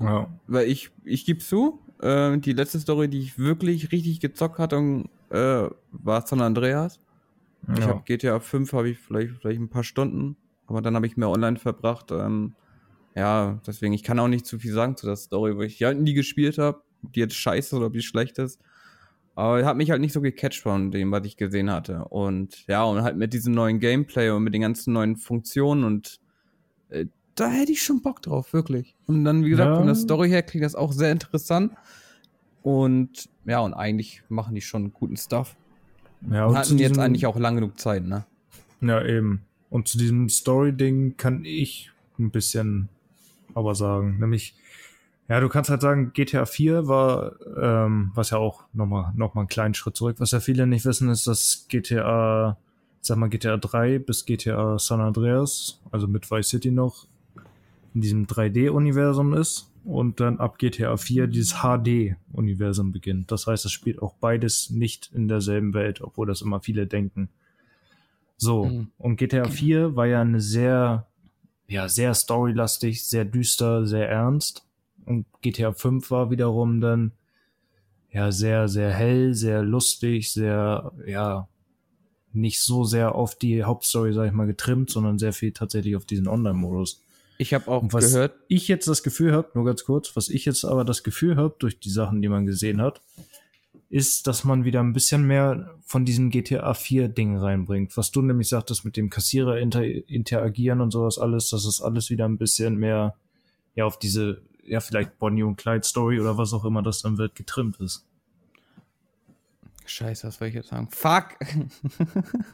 Ja. 0.00 0.28
Weil 0.47 0.68
ich, 0.68 0.90
ich 1.04 1.25
gebe 1.25 1.40
zu, 1.40 1.80
äh, 2.00 2.37
die 2.38 2.52
letzte 2.52 2.78
Story, 2.80 3.09
die 3.09 3.21
ich 3.21 3.38
wirklich 3.38 3.92
richtig 3.92 4.21
gezockt 4.21 4.59
hatte, 4.59 5.04
äh, 5.30 5.68
war 5.92 6.26
San 6.26 6.40
Andreas. 6.40 7.00
Ich 7.73 7.81
ja. 7.81 7.88
habe 7.88 8.03
GTA 8.05 8.41
5 8.41 8.73
habe 8.73 8.88
ich 8.91 8.99
vielleicht, 8.99 9.35
vielleicht 9.35 9.61
ein 9.61 9.69
paar 9.69 9.85
Stunden, 9.85 10.37
aber 10.67 10.81
dann 10.81 10.95
habe 10.95 11.07
ich 11.07 11.17
mehr 11.17 11.29
online 11.29 11.59
verbracht. 11.59 12.11
Ähm, 12.12 12.55
ja, 13.15 13.61
deswegen, 13.67 13.93
ich 13.93 14.03
kann 14.03 14.19
auch 14.19 14.29
nicht 14.29 14.47
zu 14.47 14.59
viel 14.59 14.73
sagen 14.73 14.97
zu 14.97 15.07
der 15.07 15.17
Story, 15.17 15.57
weil 15.57 15.67
ich 15.67 15.79
die 15.79 15.87
halt 15.87 16.00
nie 16.00 16.15
gespielt 16.15 16.59
habe, 16.59 16.83
ob 17.03 17.12
die 17.12 17.21
jetzt 17.21 17.35
scheiße 17.35 17.77
oder 17.77 17.87
ob 17.87 17.93
die 17.93 18.03
schlecht 18.03 18.38
ist. 18.38 18.61
Aber 19.35 19.65
hat 19.65 19.77
mich 19.77 19.91
halt 19.91 20.00
nicht 20.00 20.12
so 20.12 20.21
gecatcht 20.21 20.61
von 20.62 20.91
dem, 20.91 21.12
was 21.12 21.25
ich 21.25 21.37
gesehen 21.37 21.71
hatte. 21.71 22.05
Und 22.07 22.67
ja, 22.67 22.83
und 22.85 23.03
halt 23.03 23.17
mit 23.17 23.33
diesem 23.33 23.55
neuen 23.55 23.79
Gameplay 23.81 24.31
und 24.31 24.43
mit 24.43 24.55
den 24.55 24.62
ganzen 24.62 24.93
neuen 24.93 25.17
Funktionen 25.17 25.85
und 25.85 26.21
äh, 26.88 27.07
da 27.35 27.49
hätte 27.49 27.71
ich 27.71 27.83
schon 27.83 28.03
Bock 28.03 28.21
drauf, 28.21 28.53
wirklich. 28.53 28.97
Und 29.07 29.25
dann, 29.25 29.45
wie 29.45 29.50
gesagt, 29.50 29.69
Ja. 29.71 29.77
von 29.77 29.87
der 29.87 29.95
Story 29.95 30.29
her 30.29 30.43
klingt 30.43 30.65
das 30.65 30.75
auch 30.75 30.93
sehr 30.93 31.12
interessant. 31.12 31.73
Und 32.62 33.29
ja, 33.47 33.61
und 33.61 33.75
eigentlich 33.75 34.23
machen 34.29 34.57
die 34.57 34.61
schon 34.61 34.93
guten 34.93 35.17
Stuff. 35.17 35.57
Ja, 36.31 36.47
Und 36.47 36.57
hatten 36.57 36.79
jetzt 36.79 36.99
eigentlich 36.99 37.27
auch 37.27 37.39
lang 37.39 37.57
genug 37.57 37.79
Zeit, 37.79 38.05
ne? 38.05 38.25
Ja, 38.81 39.05
eben. 39.05 39.43
Und 39.71 39.89
zu 39.89 39.99
diesem 39.99 40.29
Story-Ding 40.29 41.17
kann 41.17 41.45
ich 41.45 41.91
ein 42.19 42.31
bisschen 42.31 42.89
aber 43.55 43.75
sagen. 43.75 44.19
Nämlich, 44.19 44.55
ja, 45.29 45.41
du 45.41 45.49
kannst 45.49 45.71
halt 45.71 45.83
sagen, 45.83 46.13
GTA 46.15 46.47
4 46.47 46.89
war, 46.89 47.33
ähm, 47.57 48.13
was 48.15 48.31
ja 48.31 48.39
auch 48.39 48.65
nochmal 48.73 49.13
noch 49.17 49.35
mal 49.35 49.43
einen 49.43 49.49
kleinen 49.49 49.75
Schritt 49.75 49.97
zurück, 49.97 50.17
was 50.19 50.31
ja 50.31 50.41
viele 50.41 50.67
nicht 50.67 50.85
wissen, 50.85 51.11
ist, 51.11 51.27
dass 51.27 51.67
GTA 51.69 52.57
sag 53.01 53.17
mal, 53.17 53.29
GTA 53.29 53.57
3 53.57 53.99
bis 53.99 54.25
GTA 54.25 54.79
San 54.79 55.01
Andreas, 55.01 55.81
also 55.91 56.07
mit 56.07 56.31
Vice 56.31 56.49
City 56.49 56.71
noch, 56.71 57.07
in 57.99 58.02
diesem 58.02 58.26
3D-Universum 58.28 59.35
ist 59.35 59.73
und 59.85 60.21
dann 60.21 60.38
ab 60.38 60.59
GTA 60.59 60.97
4 60.97 61.26
dieses 61.26 61.62
HD-Universum 61.62 62.93
beginnt. 62.93 63.33
Das 63.33 63.49
heißt, 63.49 63.64
es 63.64 63.73
spielt 63.73 64.00
auch 64.00 64.14
beides 64.14 64.71
nicht 64.71 65.11
in 65.12 65.26
derselben 65.26 65.75
Welt, 65.75 66.00
obwohl 66.00 66.28
das 66.28 66.40
immer 66.40 66.61
viele 66.61 66.87
denken. 66.87 67.28
So, 68.37 68.67
mhm. 68.67 68.93
und 68.99 69.17
GTA 69.17 69.49
4 69.49 69.97
war 69.97 70.07
ja 70.07 70.21
eine 70.21 70.40
sehr, 70.40 71.09
ja, 71.67 71.88
sehr 71.88 72.14
storylastig, 72.14 73.05
sehr 73.05 73.25
düster, 73.25 73.85
sehr 73.85 74.09
ernst. 74.09 74.64
Und 75.05 75.26
GTA 75.43 75.73
5 75.73 76.09
war 76.12 76.31
wiederum 76.31 76.81
dann, 76.81 77.11
ja, 78.12 78.31
sehr, 78.31 78.69
sehr 78.69 78.93
hell, 78.93 79.35
sehr 79.35 79.64
lustig, 79.64 80.33
sehr, 80.33 80.93
ja, 81.05 81.49
nicht 82.33 82.61
so 82.61 82.85
sehr 82.85 83.17
auf 83.17 83.35
die 83.35 83.64
Hauptstory, 83.64 84.12
sag 84.12 84.28
ich 84.28 84.33
mal, 84.33 84.47
getrimmt, 84.47 84.88
sondern 84.88 85.19
sehr 85.19 85.33
viel 85.33 85.50
tatsächlich 85.50 85.97
auf 85.97 86.05
diesen 86.05 86.28
Online-Modus. 86.28 87.02
Ich 87.40 87.54
habe 87.54 87.68
auch 87.68 87.85
was 87.92 88.12
gehört. 88.12 88.35
Ich 88.49 88.66
jetzt 88.66 88.88
das 88.88 89.04
Gefühl 89.04 89.33
habe, 89.33 89.50
nur 89.54 89.64
ganz 89.64 89.85
kurz, 89.85 90.14
was 90.16 90.28
ich 90.28 90.45
jetzt 90.45 90.64
aber 90.64 90.85
das 90.85 91.04
Gefühl 91.04 91.37
habe, 91.37 91.54
durch 91.61 91.78
die 91.78 91.88
Sachen, 91.88 92.21
die 92.21 92.28
man 92.28 92.47
gesehen 92.47 92.83
hat, 92.83 93.00
ist, 93.90 94.26
dass 94.26 94.42
man 94.42 94.64
wieder 94.64 94.80
ein 94.80 94.92
bisschen 94.92 95.25
mehr 95.25 95.75
von 95.85 96.04
diesem 96.04 96.30
GTA 96.30 96.75
4 96.75 97.09
Ding 97.09 97.37
reinbringt. 97.37 97.97
Was 97.97 98.11
du 98.11 98.23
nämlich 98.23 98.49
sagtest 98.49 98.85
mit 98.85 98.97
dem 98.97 99.09
Kassierer 99.09 99.59
inter 99.59 99.85
interagieren 99.85 100.80
und 100.80 100.90
sowas 100.90 101.18
alles, 101.18 101.49
dass 101.50 101.64
es 101.64 101.80
alles 101.80 102.11
wieder 102.11 102.26
ein 102.26 102.38
bisschen 102.38 102.76
mehr, 102.76 103.14
ja, 103.76 103.85
auf 103.85 104.00
diese, 104.00 104.42
ja, 104.64 104.80
vielleicht 104.80 105.18
Bonnie 105.18 105.45
und 105.45 105.57
Clyde 105.57 105.87
Story 105.87 106.21
oder 106.21 106.37
was 106.37 106.52
auch 106.52 106.64
immer 106.64 106.83
das 106.83 107.02
dann 107.02 107.18
wird, 107.18 107.37
getrimmt 107.37 107.80
ist. 107.80 108.04
Scheiße, 109.87 110.26
was 110.26 110.40
wollte 110.40 110.50
ich 110.50 110.54
jetzt 110.57 110.68
sagen? 110.68 110.88
Fuck! 110.90 111.37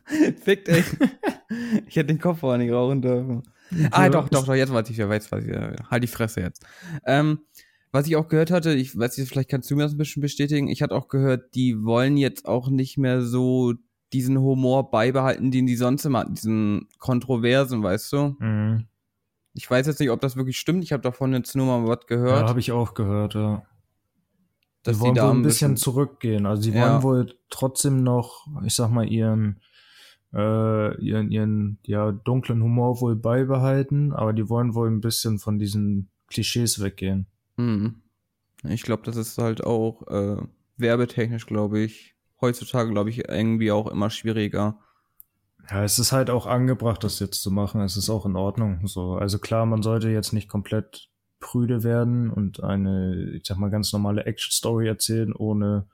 Fickt 0.45 0.69
euch! 0.69 0.85
ich 1.89 1.97
hätte 1.97 2.07
den 2.07 2.21
Kopf 2.21 2.45
auch 2.45 2.57
nicht 2.57 2.71
rauchen 2.71 3.03
dürfen. 3.03 3.43
Ah, 3.91 4.09
doch, 4.09 4.29
doch, 4.29 4.45
doch, 4.47 4.55
jetzt 4.55 4.73
weiß 4.73 4.91
ich, 4.91 4.99
wer 4.99 5.09
weiß, 5.09 5.31
weiß 5.31 5.45
ich, 5.45 5.91
halt 5.91 6.03
die 6.03 6.09
Fresse 6.09 6.41
jetzt. 6.41 6.65
Ähm, 7.07 7.41
was 7.93 8.07
ich 8.07 8.17
auch 8.17 8.29
gehört 8.29 8.51
hatte, 8.51 8.75
ich 8.75 8.99
weiß 8.99 9.19
nicht, 9.19 9.29
vielleicht 9.29 9.51
kannst 9.51 9.71
du 9.71 9.77
mir 9.77 9.85
das 9.85 9.93
ein 9.93 9.99
bisschen 9.99 10.23
bestätigen, 10.23 10.69
ich 10.69 10.83
hatte 10.83 10.95
auch 10.95 11.09
gehört, 11.09 11.55
die 11.55 11.85
wollen 11.85 12.17
jetzt 12.17 12.47
auch 12.47 12.69
nicht 12.69 12.99
mehr 12.99 13.23
so 13.23 13.75
diesen 14.13 14.39
Humor 14.39 14.91
beibehalten, 14.91 15.51
den 15.51 15.67
die 15.67 15.77
sonst 15.77 16.05
immer 16.05 16.21
hatten, 16.21 16.35
diesen 16.35 16.89
Kontroversen, 16.99 17.83
weißt 17.83 18.13
du? 18.13 18.37
Mhm. 18.39 18.87
Ich 19.55 19.71
weiß 19.71 19.87
jetzt 19.87 20.01
nicht, 20.01 20.11
ob 20.11 20.21
das 20.21 20.37
wirklich 20.37 20.59
stimmt, 20.59 20.83
ich 20.83 20.93
habe 20.93 21.03
davon 21.03 21.33
jetzt 21.33 21.55
nur 21.55 21.67
mal 21.67 21.87
was 21.87 22.07
gehört. 22.07 22.43
Ja, 22.43 22.49
habe 22.49 22.61
ich 22.61 22.73
auch 22.73 22.95
gehört, 22.95 23.35
ja. 23.35 23.65
Dass 24.83 24.97
die 24.97 25.03
wollen 25.03 25.15
da 25.15 25.29
wohl 25.29 25.31
ein 25.31 25.43
bisschen, 25.43 25.75
bisschen 25.75 25.77
zurückgehen. 25.77 26.47
Also 26.47 26.63
sie 26.63 26.75
wollen 26.75 27.03
wohl 27.03 27.35
trotzdem 27.49 28.03
noch, 28.03 28.47
ich 28.65 28.75
sag 28.75 28.91
mal, 28.91 29.09
ihren 29.09 29.61
äh, 30.35 31.01
ihren, 31.01 31.31
ihren 31.31 31.79
ja, 31.85 32.13
dunklen 32.13 32.63
Humor 32.63 33.01
wohl 33.01 33.17
beibehalten, 33.17 34.13
aber 34.13 34.33
die 34.33 34.49
wollen 34.49 34.75
wohl 34.75 34.91
ein 34.91 35.01
bisschen 35.01 35.39
von 35.39 35.59
diesen 35.59 36.11
Klischees 36.29 36.83
weggehen. 36.83 37.27
Mhm. 37.57 38.03
Ich 38.69 38.83
glaube, 38.83 39.03
das 39.05 39.17
ist 39.17 39.39
halt 39.39 39.63
auch 39.63 40.07
äh, 40.09 40.43
werbetechnisch, 40.77 41.47
glaube 41.47 41.81
ich, 41.81 42.17
heutzutage, 42.41 42.91
glaube 42.91 43.11
ich, 43.11 43.29
irgendwie 43.29 43.71
auch 43.71 43.87
immer 43.87 44.11
schwieriger. 44.11 44.79
Ja, 45.71 45.85
es 45.85 45.99
ist 45.99 46.13
halt 46.13 46.31
auch 46.31 46.47
angebracht, 46.47 47.05
das 47.05 47.21
jetzt 47.21 47.43
zu 47.43 47.51
machen. 47.51 47.81
Es 47.81 47.97
ist 47.97 48.11
auch 48.11 48.27
in 48.27 48.37
Ordnung. 48.37 48.87
So, 48.87 49.15
also 49.15 49.39
klar, 49.39 49.65
man 49.67 49.83
sollte 49.83 50.09
jetzt 50.11 50.33
nicht 50.33 50.49
komplett 50.49 51.09
prüde 51.41 51.83
werden 51.83 52.31
und 52.31 52.63
eine, 52.63 53.31
ich 53.35 53.47
sag 53.47 53.59
mal, 53.59 53.71
ganz 53.71 53.93
normale 53.93 54.25
Action-Story 54.25 54.89
erzählen 54.89 55.33
ohne 55.33 55.87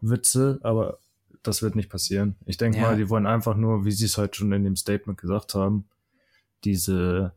Witze, 0.00 0.58
aber 0.62 0.98
das 1.46 1.62
wird 1.62 1.76
nicht 1.76 1.90
passieren. 1.90 2.36
Ich 2.46 2.56
denke 2.56 2.78
ja. 2.78 2.84
mal, 2.84 2.96
die 2.96 3.08
wollen 3.08 3.26
einfach 3.26 3.56
nur, 3.56 3.84
wie 3.84 3.92
sie 3.92 4.06
es 4.06 4.18
halt 4.18 4.36
schon 4.36 4.52
in 4.52 4.64
dem 4.64 4.76
Statement 4.76 5.18
gesagt 5.18 5.54
haben, 5.54 5.86
diese, 6.64 7.34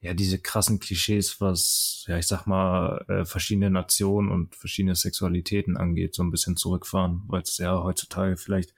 ja, 0.00 0.14
diese 0.14 0.38
krassen 0.38 0.78
Klischees, 0.78 1.40
was, 1.40 2.04
ja, 2.08 2.18
ich 2.18 2.26
sag 2.26 2.46
mal, 2.46 3.04
äh, 3.08 3.24
verschiedene 3.24 3.70
Nationen 3.70 4.30
und 4.30 4.54
verschiedene 4.54 4.94
Sexualitäten 4.94 5.76
angeht, 5.76 6.14
so 6.14 6.22
ein 6.22 6.30
bisschen 6.30 6.56
zurückfahren, 6.56 7.22
weil 7.26 7.42
es 7.42 7.58
ja 7.58 7.82
heutzutage 7.82 8.36
vielleicht 8.36 8.74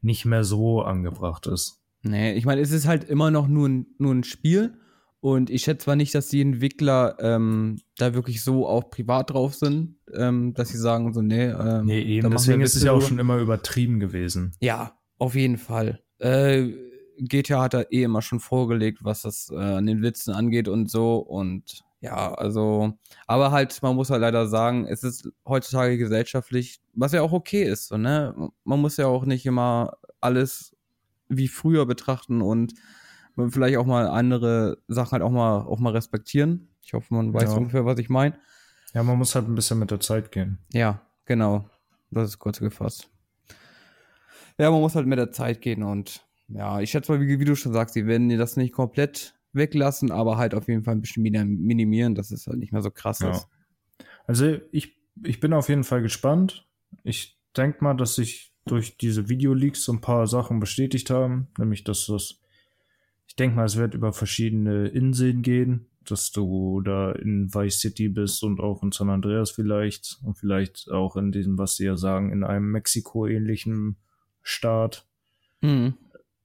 nicht 0.00 0.24
mehr 0.24 0.44
so 0.44 0.82
angebracht 0.82 1.46
ist. 1.46 1.80
Nee, 2.02 2.34
ich 2.34 2.44
meine, 2.44 2.60
es 2.60 2.70
ist 2.70 2.86
halt 2.86 3.04
immer 3.04 3.30
noch 3.30 3.48
nur 3.48 3.68
ein, 3.68 3.86
nur 3.98 4.14
ein 4.14 4.24
Spiel 4.24 4.78
und 5.20 5.50
ich 5.50 5.62
schätze 5.62 5.84
zwar 5.84 5.96
nicht, 5.96 6.14
dass 6.14 6.28
die 6.28 6.40
Entwickler 6.40 7.16
ähm, 7.20 7.80
da 7.96 8.14
wirklich 8.14 8.42
so 8.42 8.68
auch 8.68 8.88
privat 8.88 9.30
drauf 9.30 9.54
sind, 9.54 9.96
ähm, 10.14 10.54
dass 10.54 10.68
sie 10.68 10.78
sagen 10.78 11.12
so, 11.12 11.22
nee. 11.22 11.46
Ähm, 11.46 11.86
nee, 11.86 12.00
eben, 12.00 12.30
deswegen 12.30 12.60
ist 12.60 12.76
es 12.76 12.84
ja 12.84 12.92
auch 12.92 13.02
schon 13.02 13.18
immer 13.18 13.38
übertrieben 13.38 13.98
gewesen. 13.98 14.52
Ja, 14.60 14.96
auf 15.18 15.34
jeden 15.34 15.58
Fall. 15.58 16.00
Äh, 16.18 16.68
GTA 17.18 17.62
hat 17.62 17.74
da 17.74 17.82
eh 17.90 18.04
immer 18.04 18.22
schon 18.22 18.38
vorgelegt, 18.38 19.00
was 19.02 19.22
das 19.22 19.50
äh, 19.50 19.56
an 19.56 19.86
den 19.86 20.02
Witzen 20.02 20.32
angeht 20.34 20.68
und 20.68 20.88
so. 20.88 21.16
Und 21.16 21.82
ja, 22.00 22.32
also, 22.34 22.92
aber 23.26 23.50
halt, 23.50 23.82
man 23.82 23.96
muss 23.96 24.10
halt 24.10 24.20
leider 24.20 24.46
sagen, 24.46 24.86
es 24.86 25.02
ist 25.02 25.28
heutzutage 25.44 25.98
gesellschaftlich, 25.98 26.80
was 26.94 27.12
ja 27.12 27.22
auch 27.22 27.32
okay 27.32 27.64
ist, 27.64 27.88
so, 27.88 27.96
ne? 27.96 28.50
Man 28.62 28.80
muss 28.80 28.96
ja 28.98 29.06
auch 29.06 29.24
nicht 29.24 29.44
immer 29.46 29.96
alles 30.20 30.76
wie 31.28 31.48
früher 31.48 31.86
betrachten 31.86 32.40
und 32.40 32.74
vielleicht 33.50 33.76
auch 33.76 33.86
mal 33.86 34.08
andere 34.08 34.78
Sachen 34.88 35.12
halt 35.12 35.22
auch 35.22 35.30
mal, 35.30 35.60
auch 35.60 35.78
mal 35.78 35.92
respektieren. 35.92 36.68
Ich 36.82 36.92
hoffe, 36.92 37.14
man 37.14 37.32
weiß 37.32 37.50
ja. 37.50 37.56
ungefähr, 37.56 37.84
was 37.84 37.98
ich 37.98 38.08
meine. 38.08 38.38
Ja, 38.94 39.02
man 39.02 39.18
muss 39.18 39.34
halt 39.34 39.48
ein 39.48 39.54
bisschen 39.54 39.78
mit 39.78 39.90
der 39.90 40.00
Zeit 40.00 40.32
gehen. 40.32 40.58
Ja, 40.72 41.02
genau. 41.24 41.68
Das 42.10 42.28
ist 42.28 42.38
kurz 42.38 42.58
gefasst. 42.58 43.10
Ja, 44.58 44.70
man 44.70 44.80
muss 44.80 44.94
halt 44.94 45.06
mit 45.06 45.18
der 45.18 45.30
Zeit 45.30 45.60
gehen 45.60 45.82
und 45.82 46.26
ja, 46.48 46.80
ich 46.80 46.90
schätze 46.90 47.12
mal, 47.12 47.20
wie, 47.20 47.38
wie 47.38 47.44
du 47.44 47.54
schon 47.54 47.72
sagst, 47.72 47.94
die 47.94 48.06
werden 48.06 48.28
das 48.36 48.56
nicht 48.56 48.72
komplett 48.72 49.34
weglassen, 49.52 50.10
aber 50.10 50.38
halt 50.38 50.54
auf 50.54 50.66
jeden 50.68 50.82
Fall 50.82 50.94
ein 50.94 51.00
bisschen 51.00 51.22
minimieren, 51.22 52.14
dass 52.14 52.30
es 52.30 52.46
halt 52.46 52.58
nicht 52.58 52.72
mehr 52.72 52.82
so 52.82 52.90
krass 52.90 53.20
ja. 53.20 53.30
ist. 53.30 53.46
Also 54.26 54.58
ich, 54.72 54.96
ich 55.22 55.40
bin 55.40 55.52
auf 55.52 55.68
jeden 55.68 55.84
Fall 55.84 56.02
gespannt. 56.02 56.66
Ich 57.04 57.38
denke 57.56 57.84
mal, 57.84 57.94
dass 57.94 58.14
sich 58.14 58.52
durch 58.66 58.96
diese 58.96 59.28
Videoleaks 59.28 59.84
so 59.84 59.92
ein 59.92 60.00
paar 60.00 60.26
Sachen 60.26 60.60
bestätigt 60.60 61.10
haben, 61.10 61.48
nämlich 61.58 61.84
dass 61.84 62.06
das 62.06 62.40
denke 63.38 63.56
mal, 63.56 63.64
es 63.64 63.76
wird 63.76 63.94
über 63.94 64.12
verschiedene 64.12 64.88
Inseln 64.88 65.42
gehen, 65.42 65.86
dass 66.04 66.32
du 66.32 66.80
da 66.80 67.12
in 67.12 67.52
Vice 67.54 67.80
City 67.80 68.08
bist 68.08 68.42
und 68.42 68.60
auch 68.60 68.82
in 68.82 68.92
San 68.92 69.10
Andreas 69.10 69.50
vielleicht 69.50 70.18
und 70.22 70.36
vielleicht 70.36 70.90
auch 70.90 71.16
in 71.16 71.32
diesem, 71.32 71.58
was 71.58 71.76
sie 71.76 71.84
ja 71.84 71.96
sagen, 71.96 72.32
in 72.32 72.44
einem 72.44 72.70
Mexiko-ähnlichen 72.70 73.96
Staat. 74.42 75.06
Mhm. 75.60 75.94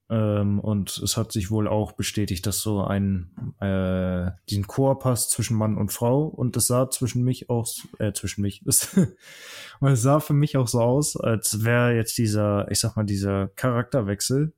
Ähm, 0.10 0.60
und 0.60 0.98
es 0.98 1.16
hat 1.16 1.32
sich 1.32 1.50
wohl 1.50 1.68
auch 1.68 1.94
bestätigt, 1.94 2.46
dass 2.46 2.60
so 2.60 2.84
ein 2.84 3.32
äh, 3.62 4.32
diesen 4.50 4.68
Chor 4.68 5.00
passt 5.00 5.32
zwischen 5.32 5.58
Mann 5.58 5.78
und 5.78 5.94
Frau 5.94 6.26
und 6.26 6.58
es 6.58 6.68
sah 6.68 6.90
zwischen 6.90 7.24
mich 7.24 7.50
auch 7.50 7.68
äh, 8.00 8.12
zwischen 8.12 8.42
mich 8.42 8.64
und 9.80 9.92
es 9.92 10.02
sah 10.02 10.20
für 10.20 10.34
mich 10.34 10.58
auch 10.58 10.68
so 10.68 10.82
aus, 10.82 11.16
als 11.16 11.64
wäre 11.64 11.96
jetzt 11.96 12.18
dieser, 12.18 12.70
ich 12.70 12.80
sag 12.80 12.98
mal, 12.98 13.06
dieser 13.06 13.48
Charakterwechsel 13.56 14.54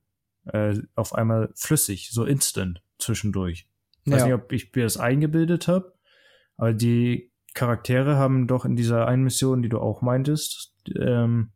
äh, 0.52 0.78
auf 0.94 1.14
einmal 1.14 1.50
flüssig, 1.54 2.10
so 2.12 2.24
instant 2.24 2.82
zwischendurch. 2.98 3.68
Ich 4.04 4.12
weiß 4.12 4.20
ja. 4.20 4.26
nicht, 4.26 4.34
ob 4.34 4.52
ich 4.52 4.74
mir 4.74 4.84
das 4.84 4.96
eingebildet 4.96 5.68
habe, 5.68 5.94
aber 6.56 6.72
die 6.72 7.32
Charaktere 7.54 8.16
haben 8.16 8.46
doch 8.46 8.64
in 8.64 8.76
dieser 8.76 9.06
einen 9.08 9.24
Mission, 9.24 9.62
die 9.62 9.68
du 9.68 9.80
auch 9.80 10.02
meintest, 10.02 10.74
ähm, 10.94 11.52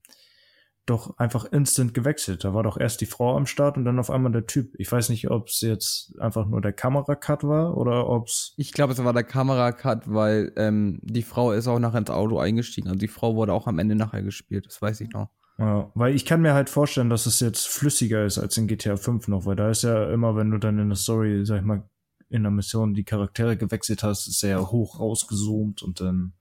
doch 0.86 1.16
einfach 1.18 1.44
instant 1.44 1.94
gewechselt. 1.94 2.42
Da 2.42 2.52
war 2.52 2.62
doch 2.62 2.76
erst 2.76 3.00
die 3.00 3.06
Frau 3.06 3.36
am 3.36 3.46
Start 3.46 3.76
und 3.76 3.84
dann 3.84 3.98
auf 3.98 4.10
einmal 4.10 4.32
der 4.32 4.46
Typ. 4.46 4.74
Ich 4.78 4.90
weiß 4.90 5.10
nicht, 5.10 5.30
ob 5.30 5.48
es 5.48 5.60
jetzt 5.60 6.18
einfach 6.18 6.46
nur 6.46 6.60
der 6.60 6.72
Kameracut 6.72 7.44
war 7.44 7.76
oder 7.76 8.08
ob 8.08 8.26
es. 8.26 8.54
Ich 8.56 8.72
glaube, 8.72 8.92
es 8.92 9.04
war 9.04 9.12
der 9.12 9.22
Kameracut, 9.24 10.12
weil 10.12 10.52
ähm, 10.56 10.98
die 11.02 11.22
Frau 11.22 11.52
ist 11.52 11.68
auch 11.68 11.78
nachher 11.78 11.98
ins 11.98 12.10
Auto 12.10 12.38
eingestiegen. 12.38 12.88
Also 12.88 12.98
die 12.98 13.08
Frau 13.08 13.36
wurde 13.36 13.52
auch 13.52 13.66
am 13.66 13.78
Ende 13.78 13.94
nachher 13.94 14.22
gespielt, 14.22 14.66
das 14.66 14.82
weiß 14.82 15.00
ich 15.02 15.10
noch. 15.10 15.28
Ja, 15.60 15.90
weil 15.94 16.14
ich 16.14 16.24
kann 16.24 16.40
mir 16.40 16.54
halt 16.54 16.70
vorstellen, 16.70 17.10
dass 17.10 17.26
es 17.26 17.38
jetzt 17.40 17.68
flüssiger 17.68 18.24
ist 18.24 18.38
als 18.38 18.56
in 18.56 18.66
GTA 18.66 18.96
5 18.96 19.28
noch, 19.28 19.44
weil 19.44 19.56
da 19.56 19.68
ist 19.70 19.82
ja 19.82 20.10
immer, 20.10 20.34
wenn 20.34 20.50
du 20.50 20.56
dann 20.56 20.78
in 20.78 20.88
der 20.88 20.96
Story, 20.96 21.44
sag 21.44 21.58
ich 21.58 21.66
mal, 21.66 21.82
in 22.30 22.44
der 22.44 22.50
Mission 22.50 22.94
die 22.94 23.04
Charaktere 23.04 23.58
gewechselt 23.58 24.02
hast, 24.02 24.26
ist 24.26 24.42
er 24.42 24.50
ja 24.50 24.60
hoch 24.60 24.98
rausgezoomt 24.98 25.82
und 25.82 26.00
dann 26.00 26.32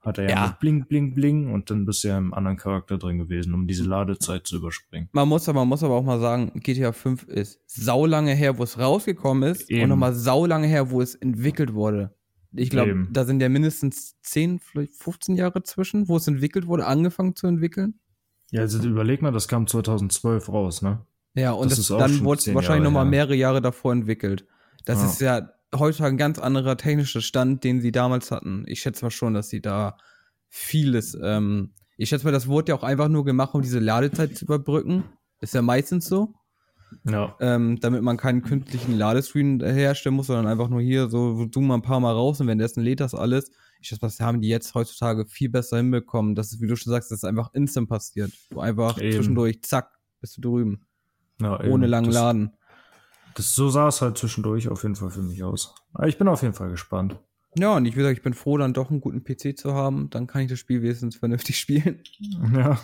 hat 0.00 0.18
er 0.18 0.24
ja, 0.24 0.30
ja 0.30 0.56
Bling, 0.58 0.86
Bling, 0.86 1.14
Bling 1.14 1.52
und 1.52 1.70
dann 1.70 1.84
bist 1.84 2.02
du 2.02 2.08
ja 2.08 2.18
im 2.18 2.34
anderen 2.34 2.56
Charakter 2.56 2.98
drin 2.98 3.18
gewesen, 3.18 3.54
um 3.54 3.68
diese 3.68 3.84
Ladezeit 3.84 4.48
zu 4.48 4.56
überspringen. 4.56 5.08
Man 5.12 5.28
muss 5.28 5.48
aber, 5.48 5.60
man 5.60 5.68
muss 5.68 5.84
aber 5.84 5.94
auch 5.94 6.02
mal 6.02 6.18
sagen, 6.18 6.50
GTA 6.56 6.90
5 6.90 7.22
ist 7.24 7.60
saulange 7.68 8.34
her, 8.34 8.58
wo 8.58 8.64
es 8.64 8.80
rausgekommen 8.80 9.48
ist 9.48 9.70
Eben. 9.70 9.84
und 9.84 9.90
nochmal 9.90 10.14
saulange 10.14 10.66
her, 10.66 10.90
wo 10.90 11.00
es 11.00 11.14
entwickelt 11.14 11.72
wurde. 11.72 12.12
Ich 12.52 12.70
glaube, 12.70 13.06
da 13.12 13.24
sind 13.24 13.40
ja 13.42 13.48
mindestens 13.48 14.16
10, 14.22 14.58
vielleicht 14.58 14.94
15 14.94 15.36
Jahre 15.36 15.62
zwischen, 15.62 16.08
wo 16.08 16.16
es 16.16 16.26
entwickelt 16.26 16.66
wurde, 16.66 16.86
angefangen 16.86 17.36
zu 17.36 17.46
entwickeln. 17.46 18.00
Ja, 18.50 18.62
also 18.62 18.78
überleg 18.86 19.22
mal, 19.22 19.32
das 19.32 19.48
kam 19.48 19.66
2012 19.66 20.48
raus, 20.48 20.82
ne? 20.82 21.00
Ja, 21.34 21.52
und 21.52 21.70
das 21.70 21.86
das, 21.86 21.88
dann 21.88 22.24
wurde 22.24 22.40
es 22.40 22.54
wahrscheinlich 22.54 22.84
nochmal 22.84 23.04
mehrere 23.04 23.34
Jahre 23.34 23.60
davor 23.60 23.92
entwickelt. 23.92 24.46
Das 24.84 25.00
ja. 25.00 25.06
ist 25.06 25.20
ja 25.20 25.50
heute 25.74 26.04
ein 26.04 26.16
ganz 26.16 26.38
anderer 26.38 26.76
technischer 26.76 27.20
Stand, 27.20 27.62
den 27.64 27.80
sie 27.80 27.92
damals 27.92 28.30
hatten. 28.30 28.64
Ich 28.66 28.80
schätze 28.80 29.04
mal 29.04 29.10
schon, 29.10 29.34
dass 29.34 29.50
sie 29.50 29.60
da 29.60 29.98
vieles, 30.48 31.16
ähm, 31.22 31.72
ich 31.96 32.08
schätze 32.08 32.24
mal, 32.24 32.32
das 32.32 32.48
wurde 32.48 32.72
ja 32.72 32.78
auch 32.78 32.82
einfach 32.82 33.08
nur 33.08 33.24
gemacht, 33.24 33.54
um 33.54 33.62
diese 33.62 33.78
Ladezeit 33.78 34.36
zu 34.36 34.46
überbrücken. 34.46 35.04
Ist 35.40 35.54
ja 35.54 35.62
meistens 35.62 36.06
so. 36.06 36.34
Ja. 37.04 37.36
ähm, 37.40 37.78
damit 37.80 38.02
man 38.02 38.16
keinen 38.16 38.42
künstlichen 38.42 38.96
Ladescreen 38.96 39.60
herstellen 39.62 40.16
muss, 40.16 40.28
sondern 40.28 40.46
einfach 40.46 40.68
nur 40.68 40.80
hier 40.80 41.10
so 41.10 41.46
zoom 41.52 41.66
mal 41.66 41.74
ein 41.74 41.82
paar 41.82 42.00
Mal 42.00 42.12
raus 42.12 42.40
und 42.40 42.46
währenddessen 42.46 42.82
lädt 42.82 43.00
das 43.00 43.14
alles. 43.14 43.50
Ich 43.80 43.92
weiß, 43.92 44.02
was 44.02 44.20
haben 44.20 44.40
die 44.40 44.48
jetzt 44.48 44.74
heutzutage 44.74 45.26
viel 45.26 45.48
besser 45.48 45.76
hinbekommen. 45.76 46.34
Das 46.34 46.52
ist, 46.52 46.60
wie 46.60 46.66
du 46.66 46.76
schon 46.76 46.90
sagst, 46.92 47.10
das 47.10 47.18
ist 47.18 47.24
einfach 47.24 47.52
instant 47.54 47.88
passiert. 47.88 48.32
Du 48.50 48.60
einfach 48.60 49.00
Eben. 49.00 49.12
zwischendurch, 49.12 49.62
zack, 49.62 49.90
bist 50.20 50.36
du 50.36 50.40
drüben. 50.40 50.86
ja 51.40 51.58
Ohne 51.60 51.84
eben. 51.84 51.90
langen 51.90 52.06
das, 52.06 52.14
Laden. 52.14 52.52
Das, 53.34 53.54
so 53.54 53.68
sah 53.68 53.88
es 53.88 54.02
halt 54.02 54.18
zwischendurch 54.18 54.68
auf 54.68 54.82
jeden 54.82 54.96
Fall 54.96 55.10
für 55.10 55.22
mich 55.22 55.42
aus. 55.44 55.74
Aber 55.92 56.08
ich 56.08 56.18
bin 56.18 56.28
auf 56.28 56.42
jeden 56.42 56.54
Fall 56.54 56.70
gespannt. 56.70 57.18
Ja, 57.56 57.76
und 57.76 57.86
ich 57.86 57.96
will 57.96 58.04
sagen, 58.04 58.16
ich 58.16 58.22
bin 58.22 58.34
froh, 58.34 58.58
dann 58.58 58.74
doch 58.74 58.90
einen 58.90 59.00
guten 59.00 59.24
PC 59.24 59.56
zu 59.56 59.74
haben. 59.74 60.10
Dann 60.10 60.26
kann 60.26 60.42
ich 60.42 60.50
das 60.50 60.58
Spiel 60.58 60.82
wenigstens 60.82 61.16
vernünftig 61.16 61.56
spielen. 61.60 62.02
Ja. 62.52 62.78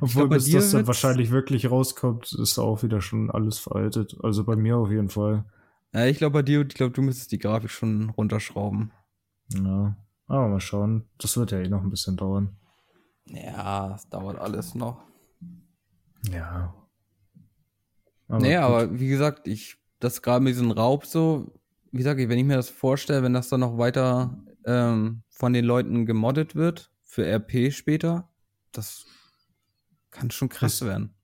Obwohl, 0.00 0.22
glaub, 0.22 0.30
bei 0.30 0.36
bis 0.36 0.44
dir 0.44 0.60
das 0.60 0.70
dann 0.70 0.86
wahrscheinlich 0.86 1.30
wirklich 1.30 1.70
rauskommt, 1.70 2.32
ist 2.32 2.58
auch 2.58 2.82
wieder 2.82 3.00
schon 3.00 3.30
alles 3.30 3.58
veraltet. 3.58 4.16
Also 4.22 4.44
bei 4.44 4.56
mir 4.56 4.76
auf 4.76 4.90
jeden 4.90 5.08
Fall. 5.08 5.44
Ja, 5.92 6.06
ich 6.06 6.18
glaube 6.18 6.34
bei 6.34 6.42
dir, 6.42 6.60
ich 6.60 6.74
glaube, 6.74 6.92
du 6.92 7.02
müsstest 7.02 7.32
die 7.32 7.38
Grafik 7.38 7.70
schon 7.70 8.10
runterschrauben. 8.10 8.92
Ja. 9.54 9.96
Aber 10.26 10.48
mal 10.48 10.60
schauen. 10.60 11.04
Das 11.18 11.36
wird 11.36 11.50
ja 11.52 11.58
eh 11.58 11.68
noch 11.68 11.82
ein 11.82 11.90
bisschen 11.90 12.16
dauern. 12.16 12.56
Ja, 13.26 13.94
es 13.94 14.08
dauert 14.08 14.38
alles 14.38 14.74
noch. 14.74 15.02
Ja. 16.30 16.74
nee, 18.28 18.54
gut. 18.54 18.62
aber 18.62 18.98
wie 18.98 19.08
gesagt, 19.08 19.46
ich, 19.46 19.76
das 20.00 20.22
gerade 20.22 20.42
mit 20.42 20.54
diesem 20.54 20.70
Raub 20.70 21.04
so, 21.06 21.52
wie 21.92 21.98
gesagt, 21.98 22.18
wenn 22.18 22.38
ich 22.38 22.44
mir 22.44 22.56
das 22.56 22.70
vorstelle, 22.70 23.22
wenn 23.22 23.34
das 23.34 23.48
dann 23.50 23.60
noch 23.60 23.76
weiter 23.78 24.36
ähm, 24.64 25.22
von 25.28 25.52
den 25.52 25.64
Leuten 25.64 26.06
gemoddet 26.06 26.54
wird, 26.54 26.90
für 27.02 27.24
RP 27.26 27.70
später, 27.72 28.28
das 28.72 29.04
kann 30.10 30.30
schon 30.30 30.48
krass 30.48 30.78
Das- 30.80 30.88
werden. 30.88 31.14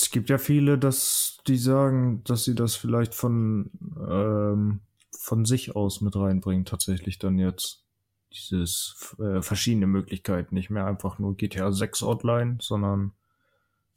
Es 0.00 0.10
gibt 0.12 0.30
ja 0.30 0.38
viele, 0.38 0.78
dass 0.78 1.38
die 1.48 1.56
sagen, 1.56 2.22
dass 2.22 2.44
sie 2.44 2.54
das 2.54 2.76
vielleicht 2.76 3.14
von, 3.14 3.70
ähm, 4.08 4.80
von 5.28 5.44
sich 5.44 5.76
aus 5.76 6.00
mit 6.00 6.16
reinbringen, 6.16 6.64
tatsächlich 6.64 7.18
dann 7.18 7.38
jetzt. 7.38 7.84
Dieses 8.32 9.16
äh, 9.18 9.40
verschiedene 9.40 9.86
Möglichkeiten, 9.86 10.54
nicht 10.54 10.68
mehr 10.68 10.86
einfach 10.86 11.18
nur 11.18 11.36
GTA 11.36 11.72
6 11.72 12.02
Outline, 12.02 12.58
sondern 12.60 13.12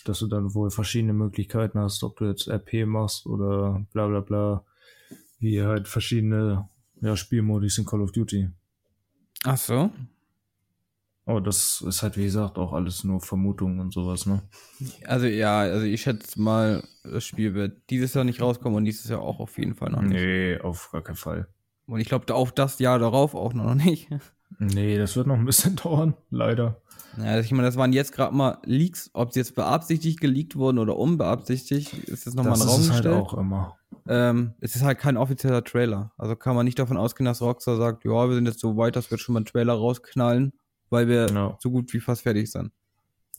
dass 0.06 0.20
du 0.20 0.28
dann 0.28 0.54
wohl 0.54 0.72
verschiedene 0.72 1.14
Möglichkeiten 1.14 1.80
hast, 1.80 2.04
ob 2.04 2.18
du 2.18 2.26
jetzt 2.26 2.48
RP 2.48 2.86
machst 2.86 3.26
oder 3.26 3.86
bla 3.92 4.08
bla 4.08 4.22
bla, 4.22 4.66
wie 5.40 5.62
halt 5.62 5.88
verschiedene 5.88 6.70
ja, 7.02 7.18
Spielmodis 7.18 7.78
in 7.78 7.86
Call 7.86 8.02
of 8.02 8.14
Duty. 8.14 8.50
Ach 9.44 9.58
so? 9.58 9.92
Aber 11.26 11.40
das 11.40 11.84
ist 11.88 12.02
halt, 12.02 12.18
wie 12.18 12.24
gesagt, 12.24 12.58
auch 12.58 12.74
alles 12.74 13.04
nur 13.04 13.22
Vermutungen 13.22 13.80
und 13.80 13.94
sowas, 13.94 14.26
ne? 14.26 14.42
Also 15.06 15.28
ja, 15.28 15.60
also 15.60 15.86
ich 15.86 16.02
schätze 16.02 16.42
mal, 16.42 16.84
das 17.04 17.24
Spiel 17.26 17.54
wird 17.54 17.90
dieses 17.90 18.14
Jahr 18.14 18.24
nicht 18.24 18.42
rauskommen 18.42 18.78
und 18.78 18.84
nächstes 18.84 19.10
Jahr 19.10 19.22
auch 19.22 19.40
auf 19.40 19.58
jeden 19.58 19.76
Fall 19.76 19.92
noch 19.92 20.02
nicht. 20.02 20.14
Nee, 20.14 20.60
auf 20.60 20.90
gar 20.92 21.04
keinen 21.04 21.16
Fall. 21.16 21.48
Und 21.86 22.00
ich 22.00 22.08
glaube 22.08 22.34
auch 22.34 22.52
das 22.52 22.80
Jahr 22.80 23.00
darauf 23.00 23.36
auch 23.36 23.54
noch 23.54 23.76
nicht. 23.76 24.10
Nee, 24.60 24.98
das 24.98 25.16
wird 25.16 25.28
noch 25.28 25.38
ein 25.38 25.46
bisschen 25.46 25.76
dauern, 25.84 26.14
leider. 26.30 26.82
Ja, 27.18 27.24
also 27.24 27.46
ich 27.46 27.52
meine, 27.52 27.68
das 27.68 27.78
waren 27.78 27.94
jetzt 27.94 28.12
gerade 28.12 28.36
mal 28.36 28.58
Leaks, 28.66 29.10
ob 29.14 29.32
sie 29.32 29.40
jetzt 29.40 29.56
beabsichtigt 29.56 30.20
geleakt 30.20 30.56
wurden 30.56 30.78
oder 30.78 30.98
unbeabsichtigt, 30.98 31.94
ist 31.94 32.26
jetzt 32.26 32.36
nochmal 32.36 32.54
das 32.54 32.62
in 32.62 32.68
den 32.68 32.76
ist 32.76 32.90
Raum 32.90 32.98
es 32.98 33.04
halt 33.06 33.08
auch 33.08 33.34
immer. 33.34 33.78
Ähm, 34.08 34.54
es 34.60 34.76
ist 34.76 34.84
halt 34.84 35.00
kein 35.00 35.18
offizieller 35.18 35.64
Trailer. 35.64 36.12
Also 36.18 36.36
kann 36.36 36.56
man 36.56 36.66
nicht 36.66 36.80
davon 36.80 36.98
ausgehen, 36.98 37.26
dass 37.26 37.42
Rockstar 37.42 37.78
sagt, 37.78 38.04
ja, 38.06 38.28
wir 38.28 38.36
sind 38.36 38.46
jetzt 38.46 38.60
so 38.60 38.78
weit, 38.78 38.96
dass 38.96 39.10
wir 39.10 39.18
jetzt 39.18 39.24
schon 39.24 39.34
mal 39.34 39.40
einen 39.40 39.46
Trailer 39.46 39.74
rausknallen, 39.74 40.54
weil 40.92 41.08
wir 41.08 41.28
Ja. 41.30 41.58
so 41.60 41.72
gut 41.72 41.92
wie 41.94 42.00
fast 42.00 42.22
fertig 42.22 42.52
sind. 42.52 42.72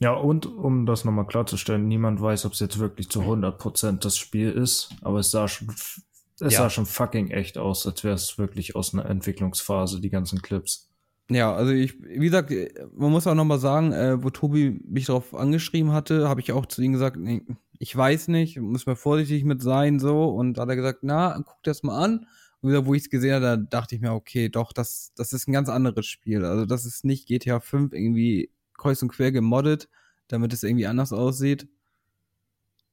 Ja, 0.01 0.15
und 0.15 0.47
um 0.47 0.85
das 0.85 1.05
nochmal 1.05 1.27
klarzustellen, 1.27 1.87
niemand 1.87 2.21
weiß, 2.21 2.45
ob 2.47 2.55
es 2.55 2.59
jetzt 2.61 2.81
wirklich 2.81 3.09
zu 3.09 3.23
100% 3.25 4.05
das 4.05 4.17
Spiel 4.17 4.51
ist, 4.51 4.91
aber 5.03 5.21
es 5.21 5.31
sah 5.31 5.47
schon, 5.47 5.69
es 5.69 6.01
Ja. 6.41 6.51
sah 6.51 6.71
schon 6.71 6.87
fucking 6.87 7.31
echt 7.31 7.57
aus, 7.57 7.87
als 7.87 8.03
wäre 8.03 8.15
es 8.17 8.37
wirklich 8.37 8.75
aus 8.75 8.93
einer 8.95 9.07
Entwicklungsphase, 9.07 10.01
die 10.01 10.11
ganzen 10.11 10.43
Clips. 10.43 10.89
Ja, 11.31 11.55
also 11.55 11.71
ich, 11.73 12.03
wie 12.03 12.19
gesagt, 12.25 12.53
man 12.97 13.13
muss 13.13 13.29
auch 13.29 13.35
nochmal 13.37 13.61
sagen, 13.61 13.93
äh, 13.93 14.23
wo 14.23 14.31
Tobi 14.31 14.81
mich 14.89 15.07
darauf 15.07 15.35
angeschrieben 15.35 15.93
hatte, 15.93 16.29
habe 16.29 16.41
ich 16.41 16.51
auch 16.51 16.67
zu 16.67 16.83
ihm 16.83 16.93
gesagt, 16.93 17.17
nee, 17.17 17.43
ich 17.79 17.97
weiß 17.97 18.27
nicht, 18.29 18.59
muss 18.61 18.87
mir 18.87 18.97
vorsichtig 18.97 19.45
mit 19.45 19.63
sein, 19.63 19.99
so. 20.01 20.25
Und 20.31 20.55
da 20.55 20.63
hat 20.63 20.69
er 20.69 20.77
gesagt, 20.77 21.01
na, 21.03 21.35
guck 21.47 21.63
dir 21.63 21.71
das 21.71 21.83
mal 21.85 22.03
an. 22.03 22.27
Wo 22.63 22.95
ich 22.95 23.03
es 23.03 23.11
gesehen 23.11 23.35
habe, 23.35 23.45
da 23.45 23.57
dachte 23.57 23.95
ich 23.95 24.01
mir, 24.01 24.13
okay, 24.13 24.49
doch, 24.49 24.73
das, 24.73 25.13
das 25.17 25.33
ist 25.33 25.49
ein 25.49 25.53
ganz 25.53 25.69
anderes 25.69 26.07
Spiel. 26.07 26.45
Also 26.45 26.65
das 26.65 26.87
ist 26.87 27.05
nicht 27.05 27.27
GTA 27.27 27.61
5 27.61 27.93
irgendwie 27.93 28.51
kreuz 28.75 29.03
und 29.03 29.09
quer 29.09 29.33
gemoddet, 29.33 29.89
damit 30.29 30.53
es 30.53 30.63
irgendwie 30.63 30.87
anders 30.87 31.13
aussieht. 31.13 31.69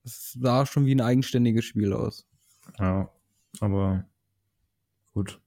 Das 0.04 0.34
sah 0.40 0.66
schon 0.66 0.86
wie 0.86 0.96
ein 0.96 1.02
eigenständiges 1.02 1.66
Spiel 1.66 1.94
aus. 1.94 2.28
Ja, 2.80 3.12
aber 3.60 4.06
gut. 5.14 5.40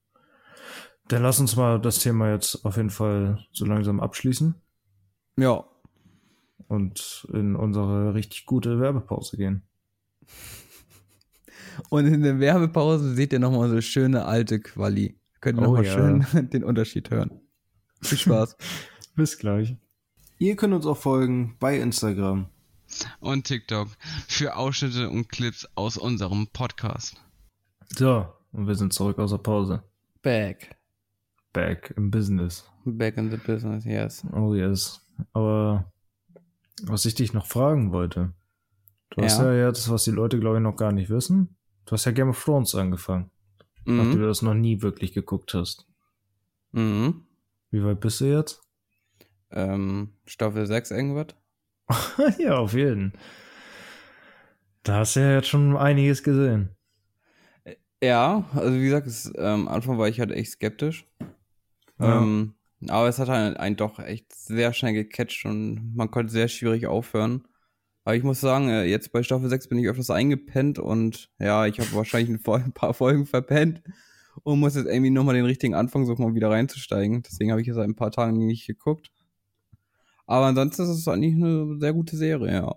Dann 1.09 1.23
lass 1.23 1.41
uns 1.41 1.57
mal 1.57 1.81
das 1.81 1.99
Thema 1.99 2.31
jetzt 2.31 2.65
auf 2.65 2.77
jeden 2.77 2.91
Fall 2.91 3.45
so 3.53 3.65
langsam 3.65 4.01
abschließen 4.01 4.55
Ja, 5.37 5.65
und 6.73 7.27
in 7.33 7.55
unsere 7.55 8.15
richtig 8.15 8.47
gute 8.47 8.81
Werbepause 8.81 9.37
gehen. 9.37 9.63
Und 11.91 12.07
in 12.07 12.23
der 12.23 12.39
Werbepause 12.41 13.15
seht 13.15 13.33
ihr 13.33 13.39
nochmal 13.39 13.69
so 13.71 13.81
schöne 13.81 14.25
alte 14.25 14.61
Quali. 14.61 15.19
Könnt 15.41 15.59
ihr 15.59 15.63
Oh 15.63 15.67
nochmal 15.77 15.85
ja. 15.87 15.93
schön 15.93 16.51
den 16.51 16.65
Unterschied 16.65 17.11
hören. 17.11 17.41
Viel 18.03 18.19
Spaß. 18.19 18.57
Bis 19.17 19.39
gleich. 19.39 19.77
Ihr 20.39 20.57
könnt 20.57 20.75
uns 20.75 20.87
auch 20.87 20.97
folgen 20.97 21.57
bei 21.61 21.79
Instagram. 21.79 22.47
und 23.21 23.45
TikTok 23.47 23.89
für 24.29 24.57
Ausschnitte 24.57 25.09
und 25.11 25.29
Clips 25.29 25.69
aus 25.75 25.97
unserem 25.97 26.49
Podcast. 26.53 27.17
So, 27.97 28.27
und 28.53 28.67
wir 28.67 28.75
sind 28.75 28.93
zurück 28.93 29.19
aus 29.19 29.31
der 29.31 29.39
Pause. 29.39 29.83
Back. 30.23 30.77
Back 31.53 31.93
im 31.97 32.11
Business. 32.11 32.65
Back 32.85 33.17
in 33.19 33.31
the 33.31 33.37
business, 33.37 33.85
yes. 33.85 34.25
Oh 34.33 34.55
yes. 34.55 35.01
Aber 35.33 35.93
was 36.85 37.05
ich 37.05 37.15
dich 37.15 37.33
noch 37.33 37.47
fragen 37.47 37.93
wollte. 37.93 38.33
Du 39.11 39.23
hast 39.23 39.39
Ja. 39.39 39.53
ja 39.53 39.69
jetzt, 39.69 39.89
was 39.91 40.05
die 40.05 40.11
Leute 40.11 40.41
glaube 40.41 40.57
ich 40.57 40.63
noch 40.63 40.77
gar 40.77 40.91
nicht 40.93 41.11
wissen. 41.11 41.55
Du 41.87 41.93
hast 41.93 42.05
ja 42.05 42.13
Game 42.13 42.29
of 42.31 42.43
Thrones 42.43 42.75
angefangen, 42.75 43.31
nachdem 43.85 44.11
Mhm. 44.15 44.19
du 44.21 44.27
das 44.27 44.43
noch 44.43 44.55
nie 44.55 44.83
wirklich 44.83 45.13
geguckt 45.13 45.55
hast. 45.55 45.87
Mhm. 46.73 47.27
Wie 47.71 47.85
weit 47.85 48.01
bist 48.01 48.21
du 48.21 48.27
jetzt? 48.27 48.63
Ähm, 49.51 50.13
Staffel 50.25 50.67
6 50.67 50.91
irgendwas? 50.91 51.35
ja, 52.39 52.57
auf 52.57 52.75
jeden. 52.75 53.13
Da 54.83 54.97
hast 54.99 55.17
du 55.17 55.21
ja 55.21 55.33
jetzt 55.35 55.49
schon 55.49 55.77
einiges 55.77 56.23
gesehen. 56.23 56.71
Ja, 58.03 58.49
also 58.55 58.75
wie 58.79 58.85
gesagt, 58.85 59.07
es, 59.07 59.27
ähm, 59.37 59.45
am 59.45 59.69
Anfang 59.69 59.99
war 59.99 60.09
ich 60.09 60.19
halt 60.19 60.33
echt 60.33 60.53
skeptisch. 60.53 61.07
Ja. 62.01 62.23
Ähm, 62.23 62.55
aber 62.89 63.09
es 63.09 63.19
hat 63.21 63.29
halt 63.29 63.57
einen 63.59 63.77
doch 63.77 64.01
echt 64.01 64.33
sehr 64.35 64.73
schnell 64.73 64.93
gecatcht 64.93 65.45
und 65.45 65.95
man 65.95 66.11
konnte 66.11 66.33
sehr 66.33 66.49
schwierig 66.49 66.87
aufhören. 66.89 67.47
Aber 68.05 68.17
ich 68.17 68.23
muss 68.23 68.41
sagen, 68.41 68.69
äh, 68.69 68.85
jetzt 68.85 69.13
bei 69.13 69.23
Staffel 69.23 69.49
6 69.49 69.69
bin 69.69 69.79
ich 69.79 69.89
öfters 69.89 70.11
eingepennt 70.11 70.79
und 70.79 71.31
ja, 71.39 71.67
ich 71.67 71.79
habe 71.79 71.93
wahrscheinlich 71.93 72.31
ein, 72.49 72.73
paar 72.73 72.95
Folgen 72.95 73.27
verpennt 73.27 73.83
und 74.43 74.61
muss 74.61 74.75
jetzt 74.75 74.87
irgendwie 74.87 75.11
nochmal 75.11 75.35
den 75.35 75.45
richtigen 75.45 75.75
Anfang 75.75 76.07
suchen, 76.07 76.25
um 76.25 76.35
wieder 76.35 76.51
reinzusteigen. 76.51 77.23
Deswegen 77.23 77.51
habe 77.51 77.61
ich 77.61 77.67
jetzt 77.67 77.77
seit 77.77 77.89
ein 77.89 77.97
paar 77.97 78.11
Tagen 78.11 78.47
nicht 78.47 78.67
geguckt. 78.67 79.11
Aber 80.27 80.47
ansonsten 80.47 80.83
ist 80.83 80.89
es 80.89 81.09
eigentlich 81.09 81.35
eine 81.35 81.79
sehr 81.79 81.93
gute 81.93 82.17
Serie, 82.17 82.53
ja. 82.53 82.75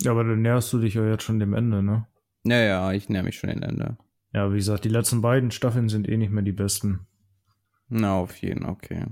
Ja, 0.00 0.10
aber 0.10 0.24
dann 0.24 0.42
näherst 0.42 0.72
du 0.72 0.78
dich 0.78 0.94
ja 0.94 1.08
jetzt 1.08 1.22
schon 1.22 1.38
dem 1.38 1.54
Ende, 1.54 1.82
ne? 1.82 2.06
Naja, 2.42 2.92
ich 2.92 3.08
näher 3.08 3.22
mich 3.22 3.38
schon 3.38 3.50
den 3.50 3.62
Ende. 3.62 3.96
Ja, 4.32 4.52
wie 4.52 4.56
gesagt, 4.56 4.84
die 4.84 4.90
letzten 4.90 5.20
beiden 5.20 5.50
Staffeln 5.50 5.88
sind 5.88 6.08
eh 6.08 6.16
nicht 6.16 6.32
mehr 6.32 6.42
die 6.42 6.52
besten. 6.52 7.06
Na, 7.88 8.14
auf 8.14 8.36
jeden, 8.42 8.64
okay. 8.64 9.06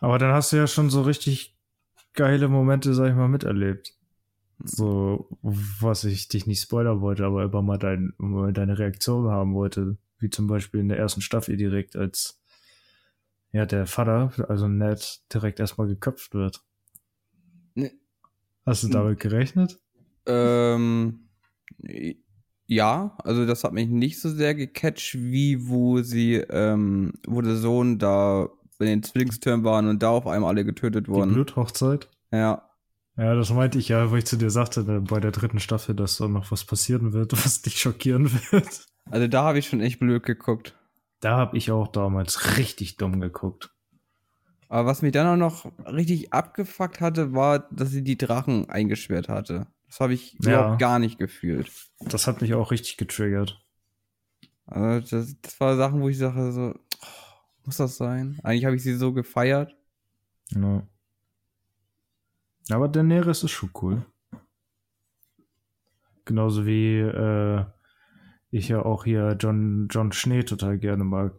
Aber 0.00 0.18
dann 0.18 0.32
hast 0.32 0.52
du 0.52 0.56
ja 0.56 0.66
schon 0.66 0.90
so 0.90 1.02
richtig 1.02 1.56
geile 2.14 2.48
Momente, 2.48 2.94
sag 2.94 3.10
ich 3.10 3.14
mal, 3.14 3.28
miterlebt. 3.28 3.93
So, 4.62 5.28
was 5.42 6.04
ich 6.04 6.28
dich 6.28 6.46
nicht 6.46 6.62
spoilern 6.62 7.00
wollte, 7.00 7.24
aber 7.24 7.44
immer 7.44 7.62
mal, 7.62 7.78
dein, 7.78 8.12
mal 8.18 8.52
deine 8.52 8.78
Reaktion 8.78 9.28
haben 9.28 9.54
wollte. 9.54 9.98
Wie 10.18 10.30
zum 10.30 10.46
Beispiel 10.46 10.80
in 10.80 10.88
der 10.88 10.98
ersten 10.98 11.20
Staffel 11.20 11.56
direkt, 11.56 11.96
als 11.96 12.40
ja, 13.52 13.66
der 13.66 13.86
Vater, 13.86 14.32
also 14.48 14.68
Ned, 14.68 15.22
direkt 15.32 15.60
erstmal 15.60 15.86
geköpft 15.86 16.34
wird. 16.34 16.64
Ne. 17.74 17.92
Hast 18.66 18.84
du 18.84 18.88
damit 18.88 19.20
gerechnet? 19.20 19.78
Ähm, 20.26 21.28
ja, 22.66 23.16
also 23.22 23.46
das 23.46 23.62
hat 23.64 23.72
mich 23.72 23.88
nicht 23.88 24.20
so 24.20 24.30
sehr 24.30 24.54
gecatcht, 24.54 25.14
wie 25.14 25.68
wo 25.68 26.02
sie, 26.02 26.36
ähm, 26.36 27.12
wo 27.26 27.42
der 27.42 27.56
Sohn 27.56 27.98
da 27.98 28.48
bei 28.78 28.86
den 28.86 29.02
Zwillingstürmen 29.02 29.64
waren 29.64 29.86
und 29.88 30.02
da 30.02 30.10
auf 30.10 30.26
einmal 30.26 30.50
alle 30.50 30.64
getötet 30.64 31.06
Die 31.06 31.10
wurden. 31.10 31.34
Bluthochzeit? 31.34 32.08
Ja. 32.32 32.70
Ja, 33.16 33.34
das 33.34 33.50
meinte 33.50 33.78
ich 33.78 33.88
ja, 33.88 34.10
wo 34.10 34.16
ich 34.16 34.24
zu 34.26 34.36
dir 34.36 34.50
sagte, 34.50 34.82
bei 35.00 35.20
der 35.20 35.30
dritten 35.30 35.60
Staffel, 35.60 35.94
dass 35.94 36.16
da 36.16 36.26
noch 36.26 36.50
was 36.50 36.64
passieren 36.64 37.12
wird, 37.12 37.32
was 37.44 37.62
dich 37.62 37.80
schockieren 37.80 38.30
wird. 38.50 38.86
Also 39.10 39.28
da 39.28 39.44
habe 39.44 39.58
ich 39.58 39.68
schon 39.68 39.80
echt 39.80 40.00
blöd 40.00 40.24
geguckt. 40.24 40.74
Da 41.20 41.36
habe 41.36 41.56
ich 41.56 41.70
auch 41.70 41.88
damals 41.88 42.56
richtig 42.58 42.96
dumm 42.96 43.20
geguckt. 43.20 43.70
Aber 44.68 44.86
was 44.86 45.02
mich 45.02 45.12
dann 45.12 45.26
auch 45.26 45.36
noch 45.36 45.70
richtig 45.86 46.32
abgefuckt 46.32 47.00
hatte, 47.00 47.32
war, 47.34 47.60
dass 47.70 47.90
sie 47.90 48.02
die 48.02 48.18
Drachen 48.18 48.68
eingesperrt 48.68 49.28
hatte. 49.28 49.66
Das 49.86 50.00
habe 50.00 50.14
ich 50.14 50.36
Ja. 50.42 50.50
überhaupt 50.58 50.80
gar 50.80 50.98
nicht 50.98 51.18
gefühlt. 51.18 51.70
Das 52.00 52.26
hat 52.26 52.40
mich 52.40 52.54
auch 52.54 52.72
richtig 52.72 52.96
getriggert. 52.96 53.60
Also 54.66 55.16
das, 55.18 55.36
das 55.40 55.60
war 55.60 55.76
Sachen, 55.76 56.00
wo 56.00 56.08
ich 56.08 56.18
sage 56.18 56.50
so, 56.50 56.74
oh, 56.74 57.06
muss 57.66 57.76
das 57.76 57.96
sein? 57.96 58.40
Eigentlich 58.42 58.64
habe 58.64 58.74
ich 58.74 58.82
sie 58.82 58.94
so 58.96 59.12
gefeiert. 59.12 59.76
Ja. 60.50 60.82
Aber 62.70 62.88
Daenerys 62.88 63.42
ist 63.42 63.50
schon 63.50 63.70
cool. 63.82 64.06
Genauso 66.24 66.64
wie 66.64 66.98
äh, 66.98 67.64
ich 68.50 68.68
ja 68.68 68.82
auch 68.82 69.04
hier 69.04 69.36
John, 69.38 69.88
John 69.90 70.12
Schnee 70.12 70.42
total 70.42 70.78
gerne 70.78 71.04
mag. 71.04 71.34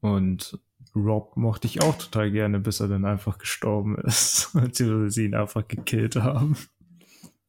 Und 0.00 0.58
Rob 0.94 1.36
mochte 1.36 1.66
ich 1.66 1.82
auch 1.82 1.96
total 1.96 2.30
gerne, 2.30 2.60
bis 2.60 2.80
er 2.80 2.88
dann 2.88 3.04
einfach 3.04 3.38
gestorben 3.38 3.96
ist. 3.98 4.50
Beziehungsweise 4.54 5.10
sie 5.10 5.24
ihn 5.26 5.34
einfach 5.34 5.66
gekillt 5.66 6.16
haben. 6.16 6.56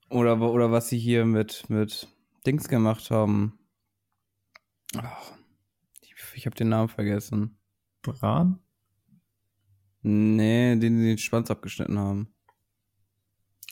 Oder, 0.09 0.39
oder 0.39 0.71
was 0.71 0.89
sie 0.89 0.99
hier 0.99 1.25
mit, 1.25 1.69
mit 1.69 2.07
Dings 2.45 2.67
gemacht 2.67 3.11
haben. 3.11 3.59
Ach, 4.97 5.33
ich 6.01 6.15
ich 6.35 6.45
habe 6.45 6.55
den 6.55 6.69
Namen 6.69 6.89
vergessen. 6.89 7.59
Bran? 8.01 8.59
Nee, 10.01 10.75
den 10.77 10.97
sie 10.99 11.07
den 11.09 11.17
Schwanz 11.17 11.51
abgeschnitten 11.51 11.97
haben. 11.99 12.33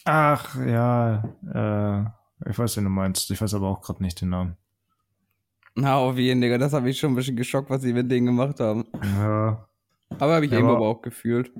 Ach, 0.05 0.55
ja, 0.65 1.23
äh, 1.53 2.49
ich 2.49 2.57
weiß, 2.57 2.77
wen 2.77 2.85
du 2.85 2.89
meinst. 2.89 3.29
Ich 3.31 3.41
weiß 3.41 3.53
aber 3.55 3.67
auch 3.67 3.81
gerade 3.81 4.01
nicht 4.03 4.21
den 4.21 4.29
Namen. 4.29 4.57
Na, 5.75 5.95
auf 5.97 6.17
jeden, 6.17 6.41
Digga, 6.41 6.57
das 6.57 6.73
hat 6.73 6.83
mich 6.83 6.97
schon 6.99 7.11
ein 7.11 7.15
bisschen 7.15 7.35
geschockt, 7.35 7.69
was 7.69 7.81
sie 7.81 7.93
mit 7.93 8.09
denen 8.11 8.25
gemacht 8.25 8.59
haben. 8.59 8.85
Ja, 9.03 9.67
Aber 10.19 10.33
habe 10.35 10.45
ich 10.45 10.51
Ja, 10.51 10.57
irgendwo 10.57 10.75
aber- 10.77 10.87
auch 10.87 11.01
gefühlt. 11.01 11.51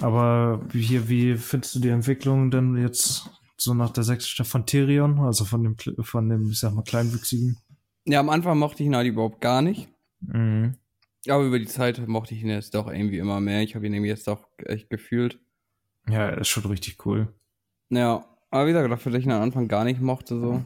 aber 0.00 0.60
wie 0.72 0.82
hier, 0.82 1.08
wie 1.08 1.36
findest 1.36 1.74
du 1.76 1.78
die 1.80 1.88
Entwicklung 1.90 2.50
denn 2.50 2.76
jetzt 2.76 3.30
so 3.56 3.72
nach 3.72 3.90
der 3.90 4.04
sechsten 4.04 4.28
Staffel 4.30 4.50
von 4.50 4.66
Tyrion, 4.66 5.18
also 5.20 5.44
von 5.44 5.62
dem, 5.62 5.76
von 6.04 6.28
dem, 6.28 6.50
ich 6.50 6.58
sag 6.58 6.74
mal, 6.74 6.82
kleinwüchsigen? 6.82 7.56
Ja, 8.04 8.20
am 8.20 8.28
Anfang 8.30 8.58
mochte 8.58 8.82
ich 8.82 8.88
ihn 8.88 8.96
halt 8.96 9.06
überhaupt 9.06 9.40
gar 9.40 9.62
nicht. 9.62 9.88
Mhm. 10.20 10.76
Aber 11.28 11.44
über 11.44 11.58
die 11.58 11.66
Zeit 11.66 12.06
mochte 12.06 12.34
ich 12.34 12.42
ihn 12.42 12.48
jetzt 12.48 12.74
doch 12.74 12.88
irgendwie 12.88 13.18
immer 13.18 13.40
mehr. 13.40 13.62
Ich 13.62 13.74
habe 13.74 13.86
ihn 13.86 13.92
irgendwie 13.92 14.10
jetzt 14.10 14.28
doch 14.28 14.48
echt 14.64 14.90
gefühlt. 14.90 15.40
Ja, 16.08 16.28
er 16.28 16.38
ist 16.38 16.48
schon 16.48 16.66
richtig 16.66 17.04
cool. 17.04 17.32
Ja, 17.90 18.24
aber 18.50 18.66
wie 18.66 18.72
gesagt, 18.72 18.90
dafür, 18.90 19.12
dass 19.12 19.20
ich 19.20 19.26
ihn 19.26 19.32
am 19.32 19.42
Anfang 19.42 19.68
gar 19.68 19.84
nicht 19.84 20.00
mochte, 20.00 20.38
so. 20.38 20.62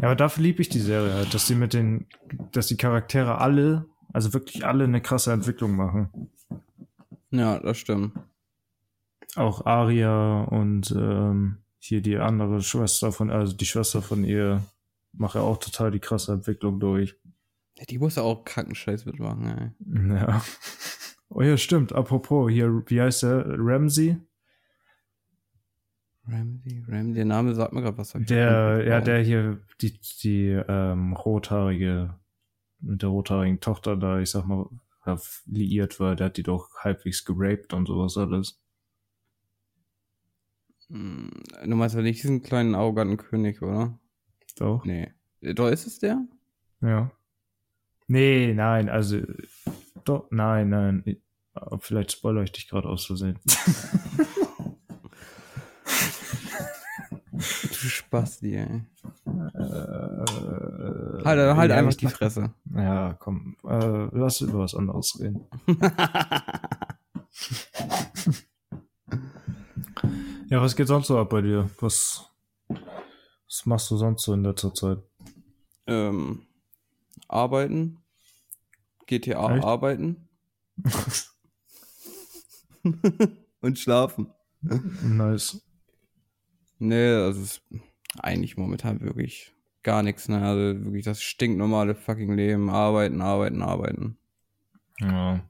Ja, 0.00 0.08
aber 0.08 0.16
dafür 0.16 0.42
liebe 0.42 0.60
ich 0.60 0.68
die 0.68 0.80
Serie 0.80 1.14
halt, 1.14 1.32
dass 1.32 1.46
die 1.46 1.54
mit 1.54 1.72
den, 1.72 2.06
dass 2.52 2.66
die 2.66 2.76
Charaktere 2.76 3.38
alle, 3.38 3.86
also 4.12 4.34
wirklich 4.34 4.64
alle 4.66 4.84
eine 4.84 5.00
krasse 5.00 5.32
Entwicklung 5.32 5.74
machen. 5.74 6.30
Ja, 7.30 7.58
das 7.58 7.78
stimmt. 7.78 8.12
Auch 9.36 9.66
Aria 9.66 10.44
und 10.44 10.90
ähm, 10.96 11.58
hier 11.78 12.02
die 12.02 12.18
andere 12.18 12.62
Schwester 12.62 13.12
von, 13.12 13.30
also 13.30 13.54
die 13.54 13.66
Schwester 13.66 14.02
von 14.02 14.24
ihr, 14.24 14.62
macht 15.12 15.34
ja 15.34 15.40
auch 15.40 15.58
total 15.58 15.90
die 15.90 15.98
krasse 15.98 16.32
Entwicklung 16.32 16.78
durch. 16.78 17.16
Die 17.88 17.98
muss 17.98 18.16
ja 18.16 18.22
auch 18.22 18.44
kranken 18.44 18.74
Scheiß 18.74 19.04
mitmachen, 19.04 19.46
ey. 19.46 20.16
Ja. 20.16 20.42
Oh 21.28 21.42
ja, 21.42 21.56
stimmt. 21.56 21.92
Apropos, 21.92 22.50
hier, 22.50 22.82
wie 22.86 23.00
heißt 23.00 23.24
der? 23.24 23.44
Ramsey? 23.58 24.16
Ramsey, 26.28 26.84
Ramsey, 26.88 27.14
der 27.14 27.24
Name 27.24 27.54
sagt 27.54 27.72
mir 27.72 27.82
gerade 27.82 27.98
was. 27.98 28.12
Der, 28.12 28.84
ja, 28.86 29.00
der 29.00 29.22
hier, 29.22 29.60
die, 29.80 29.98
die 30.22 30.48
ähm, 30.68 31.12
rothaarige, 31.12 32.18
mit 32.80 33.02
der 33.02 33.08
rothaarigen 33.10 33.60
Tochter 33.60 33.96
da, 33.96 34.20
ich 34.20 34.30
sag 34.30 34.46
mal, 34.46 34.68
liiert 35.46 36.00
war, 36.00 36.16
der 36.16 36.26
hat 36.26 36.36
die 36.36 36.42
doch 36.42 36.70
halbwegs 36.78 37.24
geraped 37.24 37.72
und 37.74 37.86
sowas 37.86 38.16
alles. 38.16 38.60
Hm, 40.88 41.30
Du 41.64 41.76
meinst 41.76 41.94
ja 41.94 42.02
nicht 42.02 42.22
diesen 42.22 42.42
kleinen 42.42 42.74
arroganten 42.74 43.16
König, 43.16 43.62
oder? 43.62 43.98
Doch? 44.56 44.84
Nee. 44.84 45.12
Doch, 45.42 45.68
ist 45.68 45.86
es 45.86 45.98
der? 45.98 46.26
Ja. 46.80 47.10
Nee, 48.08 48.54
nein, 48.54 48.88
also, 48.88 49.20
doch, 50.04 50.28
nein, 50.30 50.68
nein. 50.70 51.16
Aber 51.54 51.78
Vielleicht 51.80 52.12
spoilere 52.12 52.44
ich 52.44 52.52
dich 52.52 52.68
gerade 52.68 52.88
aus 52.88 53.06
Versehen. 53.06 53.38
Du 57.32 57.88
Spasti, 57.88 58.54
ey. 58.56 58.82
Äh, 59.26 61.24
Halt, 61.24 61.56
halt 61.56 61.70
ja, 61.70 61.76
einfach 61.76 61.94
die 61.94 62.06
Fresse. 62.06 62.52
Ja, 62.74 63.14
komm, 63.18 63.56
äh, 63.64 64.08
lass 64.16 64.40
über 64.40 64.60
was 64.60 64.74
anderes 64.74 65.18
reden. 65.20 65.44
Ja, 70.48 70.62
was 70.62 70.76
geht 70.76 70.86
sonst 70.86 71.08
so 71.08 71.18
ab 71.18 71.30
bei 71.30 71.40
dir? 71.42 71.68
Was, 71.80 72.24
was 72.68 73.66
machst 73.66 73.90
du 73.90 73.96
sonst 73.96 74.22
so 74.22 74.32
in 74.32 74.44
letzter 74.44 74.72
Zeit? 74.74 74.98
ähm, 75.88 76.42
arbeiten. 77.28 77.98
GTA 79.06 79.56
Echt? 79.56 79.64
arbeiten. 79.64 80.28
Und 83.60 83.78
schlafen. 83.78 84.32
nice. 85.02 85.62
Nee, 86.78 87.14
also 87.14 87.42
ist 87.42 87.62
eigentlich 88.18 88.56
momentan 88.56 89.00
wirklich 89.00 89.52
gar 89.82 90.02
nichts, 90.02 90.28
ne? 90.28 90.44
Also 90.44 90.84
wirklich 90.84 91.04
das 91.04 91.22
stinknormale 91.22 91.94
fucking 91.94 92.34
Leben. 92.34 92.70
Arbeiten, 92.70 93.20
arbeiten, 93.20 93.62
arbeiten. 93.62 94.18
Ja. 95.00 95.40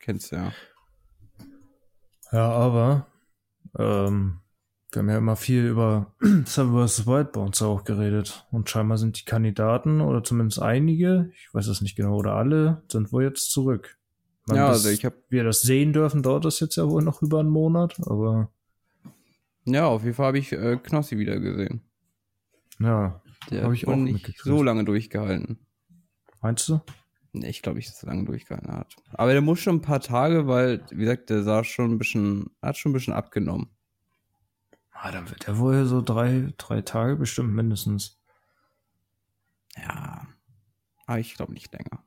Kennst 0.00 0.32
du 0.32 0.36
ja. 0.36 0.52
Ja, 2.32 2.50
aber 2.50 3.06
ähm, 3.78 4.40
wir 4.92 5.00
haben 5.00 5.08
ja 5.10 5.18
immer 5.18 5.36
viel 5.36 5.66
über 5.66 6.14
Seven 6.46 6.86
vs. 6.86 7.06
Wild 7.06 7.32
bei 7.32 7.40
uns 7.40 7.60
auch 7.60 7.84
geredet. 7.84 8.46
Und 8.50 8.70
scheinbar 8.70 8.96
sind 8.98 9.20
die 9.20 9.24
Kandidaten, 9.24 10.00
oder 10.00 10.24
zumindest 10.24 10.60
einige, 10.62 11.30
ich 11.34 11.52
weiß 11.52 11.66
es 11.66 11.80
nicht 11.82 11.96
genau, 11.96 12.16
oder 12.16 12.34
alle, 12.34 12.82
sind 12.90 13.12
wohl 13.12 13.24
jetzt 13.24 13.50
zurück. 13.50 13.98
Ich 14.42 14.48
meine, 14.48 14.60
Ja, 14.60 14.68
also 14.68 14.88
ich 14.88 15.04
hab, 15.04 15.14
wir 15.28 15.44
das 15.44 15.60
sehen 15.60 15.92
dürfen, 15.92 16.22
dauert 16.22 16.44
das 16.46 16.60
jetzt 16.60 16.76
ja 16.76 16.88
wohl 16.88 17.02
noch 17.02 17.20
über 17.22 17.40
einen 17.40 17.50
Monat, 17.50 17.96
aber 18.06 18.50
ja, 19.66 19.86
auf 19.86 20.02
jeden 20.04 20.14
Fall 20.14 20.28
habe 20.28 20.38
ich 20.38 20.52
äh, 20.52 20.78
Knossi 20.82 21.18
wieder 21.18 21.38
gesehen. 21.38 21.82
ja, 22.78 23.20
Der 23.50 23.64
Hab 23.64 23.72
ich 23.74 23.86
auch 23.86 23.96
nicht 23.96 24.38
so 24.42 24.62
lange 24.62 24.84
durchgehalten. 24.84 25.58
meinst 26.40 26.66
du? 26.70 26.80
Nee, 27.34 27.50
ich 27.50 27.60
glaube 27.60 27.76
nicht, 27.76 27.90
dass 27.90 28.02
er 28.02 28.08
lange 28.08 28.24
durchgehalten 28.24 28.72
hat. 28.72 28.96
Aber 29.12 29.32
der 29.32 29.42
muss 29.42 29.60
schon 29.60 29.76
ein 29.76 29.82
paar 29.82 30.00
Tage, 30.00 30.46
weil, 30.46 30.82
wie 30.90 31.00
gesagt, 31.04 31.28
der 31.28 31.42
sah 31.42 31.62
schon 31.62 31.90
ein 31.92 31.98
bisschen, 31.98 32.48
hat 32.62 32.78
schon 32.78 32.90
ein 32.90 32.94
bisschen 32.94 33.12
abgenommen. 33.12 33.68
Ah, 35.00 35.12
dann 35.12 35.28
wird 35.30 35.46
er 35.46 35.58
wohl 35.58 35.84
so 35.86 36.02
drei, 36.02 36.52
drei 36.58 36.82
Tage 36.82 37.16
bestimmt 37.16 37.54
mindestens. 37.54 38.18
Ja. 39.76 40.26
Aber 41.06 41.18
ich 41.18 41.34
glaube 41.34 41.52
nicht 41.52 41.72
länger. 41.72 42.02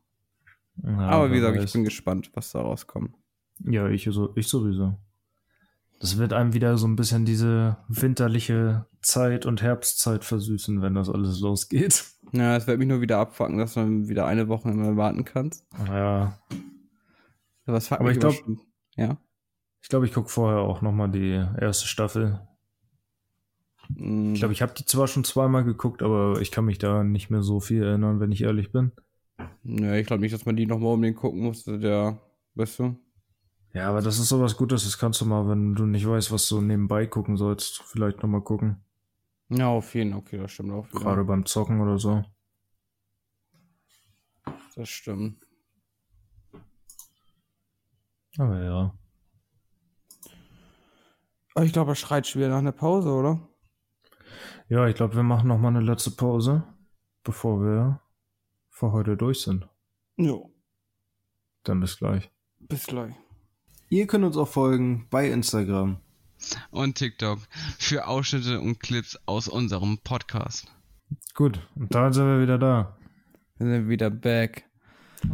Ja, 0.84 1.10
Aber 1.10 1.32
wie 1.32 1.36
gesagt, 1.36 1.58
weiß. 1.58 1.63
ich 1.65 1.73
bin 1.73 1.84
gespannt, 1.84 2.32
was 2.34 2.51
da 2.51 2.62
rauskommt. 2.62 3.15
Ja, 3.60 3.88
ich, 3.88 4.08
so, 4.12 4.36
ich 4.36 4.47
sowieso. 4.47 4.97
Das 5.99 6.17
wird 6.17 6.34
einem 6.34 6.54
wieder 6.54 6.77
so 6.77 6.88
ein 6.88 6.95
bisschen 6.95 7.25
diese 7.25 7.77
winterliche 7.88 8.88
Zeit 9.01 9.45
und 9.45 9.62
Herbstzeit 9.62 10.25
versüßen, 10.25 10.82
wenn 10.82 10.95
das 10.95 11.10
alles 11.10 11.39
losgeht. 11.39 12.04
Ja, 12.34 12.56
es 12.56 12.65
wird 12.65 12.80
mich 12.80 12.88
nur 12.88 13.01
wieder 13.01 13.19
abfucken, 13.19 13.58
dass 13.58 13.75
du 13.75 14.08
wieder 14.08 14.25
eine 14.25 14.47
Woche 14.47 14.69
immer 14.69 14.95
warten 14.97 15.25
kannst. 15.25 15.65
Ja, 15.88 16.39
Was 17.65 17.88
fuckt 17.89 18.01
Aber 18.01 18.12
ich 18.12 18.19
glaub- 18.19 18.34
schon- 18.34 18.60
Ja. 18.95 19.17
ich 19.82 19.89
glaube, 19.89 20.06
ich 20.08 20.13
gucke 20.13 20.30
vorher 20.30 20.60
auch 20.62 20.82
nochmal 20.82 21.12
die 21.12 21.45
erste 21.60 21.88
Staffel. 21.88 22.39
Ich 23.95 24.39
glaube, 24.39 24.54
ich 24.54 24.62
habe 24.62 24.73
die 24.73 24.86
zwar 24.86 25.08
schon 25.08 25.23
zweimal 25.23 25.63
geguckt, 25.63 26.01
aber 26.01 26.39
ich 26.41 26.51
kann 26.51 26.65
mich 26.65 26.77
da 26.77 27.04
nicht 27.04 27.30
mehr 27.30 27.41
so 27.41 27.60
viel 27.60 27.84
erinnern, 27.84 28.19
wenn 28.19 28.32
ich 28.32 28.41
ehrlich 28.41 28.71
bin. 28.71 28.91
Nee, 29.63 29.99
ich 29.99 30.08
glaube 30.08 30.21
nicht, 30.21 30.34
dass 30.34 30.45
man 30.45 30.56
die 30.56 30.65
nochmal 30.65 30.93
unbedingt 30.93 31.17
gucken 31.17 31.41
musste, 31.41 31.80
der, 31.80 32.19
weißt 32.56 32.80
du? 32.80 32.95
Ja, 33.73 33.89
aber 33.89 34.01
das 34.01 34.19
ist 34.19 34.30
sowas 34.30 34.58
Gutes, 34.58 34.84
das 34.84 34.97
kannst 34.97 35.21
du 35.21 35.25
mal, 35.25 35.47
wenn 35.47 35.75
du 35.75 35.86
nicht 35.86 36.08
weißt, 36.08 36.32
was 36.32 36.47
du 36.47 36.62
nebenbei 36.62 37.06
gucken 37.06 37.38
sollst, 37.38 37.82
vielleicht 37.84 38.21
nochmal 38.21 38.41
gucken. 38.41 38.84
Ja, 39.49 39.67
auf 39.67 39.93
jeden 39.95 40.12
Fall, 40.12 40.19
okay, 40.19 40.38
das 40.38 40.51
stimmt 40.51 40.71
auch. 40.71 40.89
Gerade 40.89 41.23
beim 41.23 41.45
Zocken 41.45 41.82
oder 41.82 41.97
so. 41.97 42.23
Das 44.75 44.89
stimmt. 44.89 45.45
Aber 48.38 48.63
ja. 48.63 48.93
Ich 51.62 51.73
glaube, 51.73 51.91
er 51.91 51.95
schreit 51.95 52.27
schon 52.27 52.39
wieder 52.39 52.49
nach 52.49 52.60
einer 52.60 52.71
Pause, 52.71 53.10
oder? 53.10 53.51
Ja, 54.70 54.88
ich 54.88 54.96
glaube, 54.96 55.15
wir 55.15 55.24
machen 55.24 55.48
nochmal 55.48 55.76
eine 55.76 55.86
letzte 55.86 56.12
Pause, 56.12 56.63
bevor 57.24 57.62
wir 57.62 58.00
für 58.70 58.91
heute 58.91 59.17
durch 59.17 59.41
sind. 59.41 59.67
Jo. 60.17 60.52
Dann 61.63 61.80
bis 61.80 61.98
gleich. 61.98 62.32
Bis 62.60 62.86
gleich. 62.88 63.13
Ihr 63.89 64.08
könnt 64.08 64.26
uns 64.26 64.38
auch 64.38 64.48
folgen 64.48 65.08
bei 65.10 65.30
Instagram. 65.30 65.98
und 66.72 66.98
TikTok 66.98 67.39
für 67.78 68.08
Ausschnitte 68.08 68.60
und 68.60 68.80
Clips 68.80 69.20
aus 69.26 69.48
unserem 69.48 70.00
Podcast. 70.04 70.72
Gut, 71.36 71.60
und 71.76 71.94
da 71.94 72.12
sind 72.12 72.26
wir 72.26 72.41
wieder 72.41 72.58
da. 72.58 72.98
Wir 73.58 73.67
sind 73.67 73.89
wieder 73.89 74.10
back. 74.10 74.65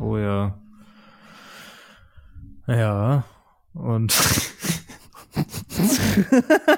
Oh 0.01 0.17
ja. 0.17 0.59
Ja, 2.67 3.23
und 3.73 4.11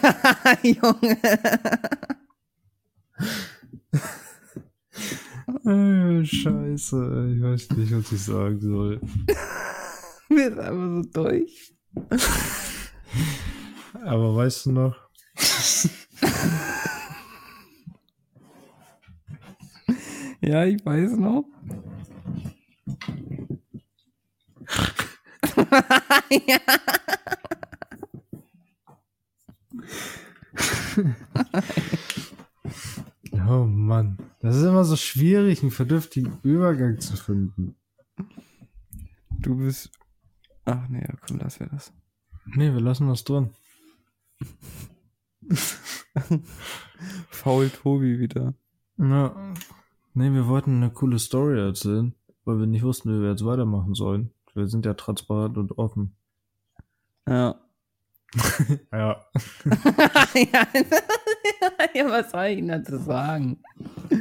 Junge. 0.62 1.18
Äh, 5.64 6.24
Scheiße, 6.24 7.34
ich 7.34 7.42
weiß 7.42 7.70
nicht, 7.70 7.92
was 7.92 8.12
ich 8.12 8.22
sagen 8.22 8.60
soll. 8.60 9.00
Wir 10.28 10.50
sind 10.50 10.60
einfach 10.60 11.02
so 11.02 11.22
durch. 11.22 11.74
Aber 14.04 14.36
weißt 14.36 14.66
du 14.66 14.72
noch? 14.72 14.96
Ja, 20.42 20.64
ich 20.64 20.84
weiß 20.84 21.12
noch. 21.16 21.44
ja. 26.48 26.60
Oh 33.48 33.64
Mann, 33.64 34.18
das 34.40 34.56
ist 34.56 34.64
immer 34.64 34.84
so 34.84 34.96
schwierig, 34.96 35.62
einen 35.62 35.70
vernünftigen 35.70 36.38
Übergang 36.42 37.00
zu 37.00 37.16
finden. 37.16 37.74
Du 39.30 39.56
bist. 39.56 39.90
Ach 40.66 40.88
nee, 40.88 41.00
ja, 41.00 41.14
komm, 41.26 41.38
lass 41.38 41.58
wir 41.58 41.66
das. 41.68 41.92
Nee, 42.44 42.72
wir 42.72 42.80
lassen 42.80 43.08
das 43.08 43.24
drin. 43.24 43.50
Faul 47.30 47.70
Tobi 47.70 48.18
wieder. 48.18 48.54
Ja. 48.98 49.54
Nee, 50.14 50.32
wir 50.32 50.46
wollten 50.46 50.76
eine 50.76 50.90
coole 50.90 51.18
Story 51.18 51.58
erzählen, 51.58 52.14
weil 52.44 52.58
wir 52.58 52.66
nicht 52.66 52.82
wussten, 52.82 53.10
wie 53.10 53.22
wir 53.22 53.30
jetzt 53.30 53.44
weitermachen 53.44 53.94
sollen. 53.94 54.30
Wir 54.54 54.68
sind 54.68 54.84
ja 54.84 54.94
transparent 54.94 55.56
und 55.56 55.78
offen. 55.78 56.14
Ja. 57.28 57.60
Ja. 58.92 59.26
ja, 60.34 60.66
ja, 61.94 62.10
was 62.10 62.30
soll 62.30 62.44
ich 62.46 62.56
denn 62.58 62.68
dazu 62.68 62.96
sagen? 62.98 63.58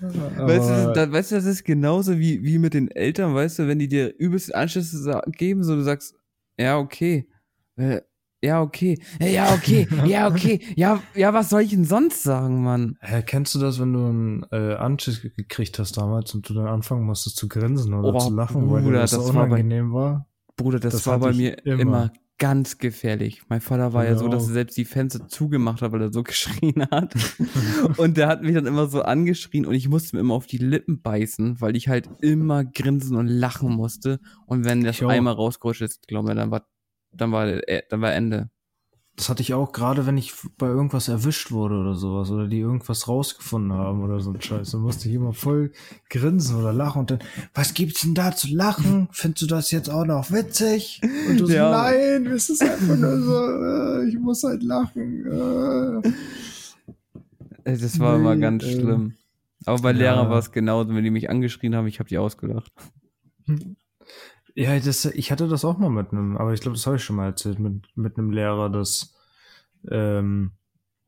Weißt 0.00 0.68
du, 0.68 0.92
das, 0.92 1.12
weißt 1.12 1.30
du, 1.30 1.34
das 1.36 1.44
ist 1.44 1.64
genauso 1.64 2.18
wie, 2.18 2.42
wie 2.42 2.58
mit 2.58 2.74
den 2.74 2.90
Eltern, 2.90 3.34
weißt 3.34 3.60
du, 3.60 3.68
wenn 3.68 3.78
die 3.78 3.86
dir 3.88 4.12
übelst 4.18 4.52
Anschlüsse 4.54 5.22
geben, 5.36 5.62
so 5.62 5.76
du 5.76 5.82
sagst, 5.82 6.14
ja, 6.58 6.76
okay, 6.78 7.28
äh, 7.76 8.00
ja, 8.42 8.60
okay, 8.62 8.98
äh, 9.20 9.32
ja, 9.32 9.54
okay, 9.54 9.86
ja, 10.04 10.26
okay, 10.28 10.60
ja, 10.74 11.00
ja, 11.14 11.32
was 11.32 11.50
soll 11.50 11.62
ich 11.62 11.70
denn 11.70 11.84
sonst 11.84 12.24
sagen, 12.24 12.64
Mann? 12.64 12.96
Hä, 13.00 13.22
kennst 13.24 13.54
du 13.54 13.60
das, 13.60 13.78
wenn 13.80 13.92
du 13.92 14.00
einen 14.06 14.46
äh, 14.50 14.74
Anschiss 14.74 15.22
gekriegt 15.22 15.78
hast 15.78 15.96
damals 15.96 16.34
und 16.34 16.48
du 16.48 16.54
dann 16.54 16.66
anfangen 16.66 17.04
musstest 17.04 17.36
zu 17.36 17.46
grinsen 17.46 17.94
oder 17.94 18.12
Oh, 18.14 18.18
zu 18.18 18.34
lachen, 18.34 18.68
weil 18.72 18.80
dir 18.82 18.86
Bruder, 18.88 19.00
das, 19.02 19.12
das 19.12 19.26
so 19.26 19.34
war 19.34 19.46
bei- 19.46 19.50
unangenehm 19.50 19.92
war? 19.92 20.26
Bruder, 20.56 20.80
das, 20.80 20.94
Das 20.94 21.06
war 21.06 21.20
bei 21.20 21.32
mir 21.32 21.64
immer. 21.64 21.80
immer. 21.80 22.12
Ganz 22.42 22.78
gefährlich. 22.78 23.42
Mein 23.48 23.60
Vater 23.60 23.92
war 23.92 24.02
Bei 24.02 24.08
ja 24.08 24.16
so, 24.16 24.26
dass 24.26 24.48
er 24.48 24.54
selbst 24.54 24.76
die 24.76 24.84
Fenster 24.84 25.28
zugemacht 25.28 25.80
hat, 25.80 25.92
weil 25.92 26.02
er 26.02 26.12
so 26.12 26.22
geschrien 26.24 26.84
hat. 26.90 27.14
und 27.98 28.16
der 28.16 28.26
hat 28.26 28.42
mich 28.42 28.56
dann 28.56 28.66
immer 28.66 28.88
so 28.88 29.02
angeschrien 29.02 29.64
und 29.64 29.74
ich 29.74 29.88
musste 29.88 30.16
mir 30.16 30.20
immer 30.20 30.34
auf 30.34 30.48
die 30.48 30.58
Lippen 30.58 31.02
beißen, 31.02 31.60
weil 31.60 31.76
ich 31.76 31.86
halt 31.86 32.10
immer 32.20 32.64
grinsen 32.64 33.16
und 33.16 33.28
lachen 33.28 33.70
musste. 33.70 34.18
Und 34.44 34.64
wenn 34.64 34.82
das 34.82 34.96
Ich 34.96 35.06
einmal 35.06 35.34
rausgerutscht 35.34 35.82
ist, 35.82 36.08
glaub 36.08 36.24
mir, 36.24 36.34
dann 36.34 36.50
war, 36.50 36.66
dann 37.12 37.30
war, 37.30 37.46
dann 37.88 38.00
war 38.00 38.12
Ende. 38.12 38.50
Das 39.16 39.28
hatte 39.28 39.42
ich 39.42 39.52
auch 39.52 39.72
gerade, 39.72 40.06
wenn 40.06 40.16
ich 40.16 40.32
bei 40.56 40.66
irgendwas 40.66 41.06
erwischt 41.08 41.52
wurde 41.52 41.74
oder 41.76 41.94
sowas 41.94 42.30
oder 42.30 42.48
die 42.48 42.60
irgendwas 42.60 43.08
rausgefunden 43.08 43.72
haben 43.74 44.02
oder 44.02 44.20
so 44.20 44.30
ein 44.32 44.40
Scheiß. 44.40 44.70
Dann 44.70 44.80
musste 44.80 45.08
ich 45.08 45.14
immer 45.14 45.34
voll 45.34 45.72
grinsen 46.08 46.56
oder 46.56 46.72
lachen 46.72 47.00
und 47.00 47.10
dann, 47.10 47.18
was 47.52 47.74
gibt's 47.74 48.00
denn 48.00 48.14
da 48.14 48.34
zu 48.34 48.48
lachen? 48.54 49.08
Findest 49.12 49.42
du 49.42 49.46
das 49.48 49.70
jetzt 49.70 49.90
auch 49.90 50.06
noch 50.06 50.30
witzig? 50.32 51.02
Und 51.28 51.38
du 51.38 51.46
so, 51.46 51.52
Ja. 51.52 51.70
nein, 51.70 52.26
es 52.26 52.48
ist 52.48 52.62
einfach 52.62 52.96
nur 52.96 53.20
so, 53.20 54.02
äh, 54.02 54.08
ich 54.08 54.18
muss 54.18 54.42
halt 54.44 54.62
lachen. 54.62 55.26
Äh. 55.26 56.08
Äh, 57.70 57.76
Das 57.78 57.98
war 58.00 58.16
immer 58.16 58.34
Nee, 58.34 58.40
ganz 58.40 58.64
ähm, 58.64 58.70
schlimm. 58.80 59.12
Aber 59.66 59.78
bei 59.82 59.92
ja. 59.92 59.98
Lehrern 59.98 60.30
war 60.30 60.38
es 60.38 60.52
genauso, 60.52 60.94
wenn 60.94 61.04
die 61.04 61.10
mich 61.10 61.28
angeschrien 61.28 61.76
haben, 61.76 61.86
ich 61.86 61.98
habe 62.00 62.08
die 62.08 62.18
ausgelacht. 62.18 62.72
Ja, 64.54 64.78
das, 64.78 65.04
ich 65.06 65.32
hatte 65.32 65.48
das 65.48 65.64
auch 65.64 65.78
mal 65.78 65.90
mit 65.90 66.12
einem, 66.12 66.36
aber 66.36 66.52
ich 66.52 66.60
glaube, 66.60 66.76
das 66.76 66.86
habe 66.86 66.96
ich 66.96 67.04
schon 67.04 67.16
mal 67.16 67.26
erzählt, 67.26 67.58
mit, 67.58 67.84
mit 67.96 68.18
einem 68.18 68.30
Lehrer, 68.30 68.68
dass 68.68 69.14
ähm, 69.90 70.52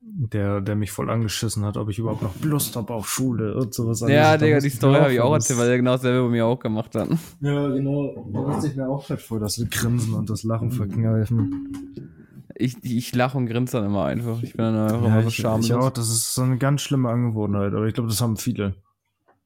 der, 0.00 0.60
der 0.60 0.76
mich 0.76 0.90
voll 0.90 1.10
angeschissen 1.10 1.64
hat, 1.64 1.76
ob 1.76 1.88
ich 1.88 1.98
überhaupt 1.98 2.22
noch 2.22 2.34
Lust 2.42 2.76
habe 2.76 2.92
auf 2.92 3.08
Schule 3.08 3.54
und 3.56 3.72
sowas. 3.74 4.00
ja, 4.00 4.36
Digga, 4.36 4.60
die 4.60 4.70
Story 4.70 4.98
habe 4.98 5.12
ich 5.12 5.20
auch 5.20 5.32
erzählt, 5.32 5.58
weil 5.58 5.70
er 5.70 5.76
genau 5.76 5.92
dasselbe 5.92 6.24
bei 6.24 6.30
mir 6.30 6.46
auch 6.46 6.58
gemacht 6.58 6.94
hat. 6.94 7.08
Ja, 7.40 7.68
genau. 7.68 8.30
Da 8.32 8.40
musste 8.40 8.68
ich 8.68 8.76
mir 8.76 8.88
auch 8.88 9.04
fett 9.04 9.20
vor, 9.20 9.40
dass 9.40 9.58
wir 9.58 9.66
grinsen 9.66 10.14
und 10.14 10.28
das 10.30 10.42
Lachen 10.42 10.70
verkneifen. 10.70 11.72
Ich, 12.54 12.76
ich 12.82 13.14
lache 13.14 13.36
und 13.36 13.46
grinse 13.46 13.78
dann 13.78 13.86
immer 13.86 14.04
einfach. 14.04 14.42
Ich 14.42 14.52
bin 14.52 14.64
dann 14.64 14.76
einfach 14.76 15.02
Ja, 15.02 15.12
immer 15.14 15.22
so 15.22 15.30
schamlos. 15.30 15.66
ich 15.66 15.74
auch, 15.74 15.90
das 15.90 16.08
ist 16.08 16.34
so 16.34 16.42
eine 16.42 16.58
ganz 16.58 16.82
schlimme 16.82 17.08
Angewohnheit, 17.08 17.72
aber 17.72 17.86
ich 17.86 17.94
glaube, 17.94 18.08
das 18.08 18.20
haben 18.20 18.36
viele. 18.36 18.74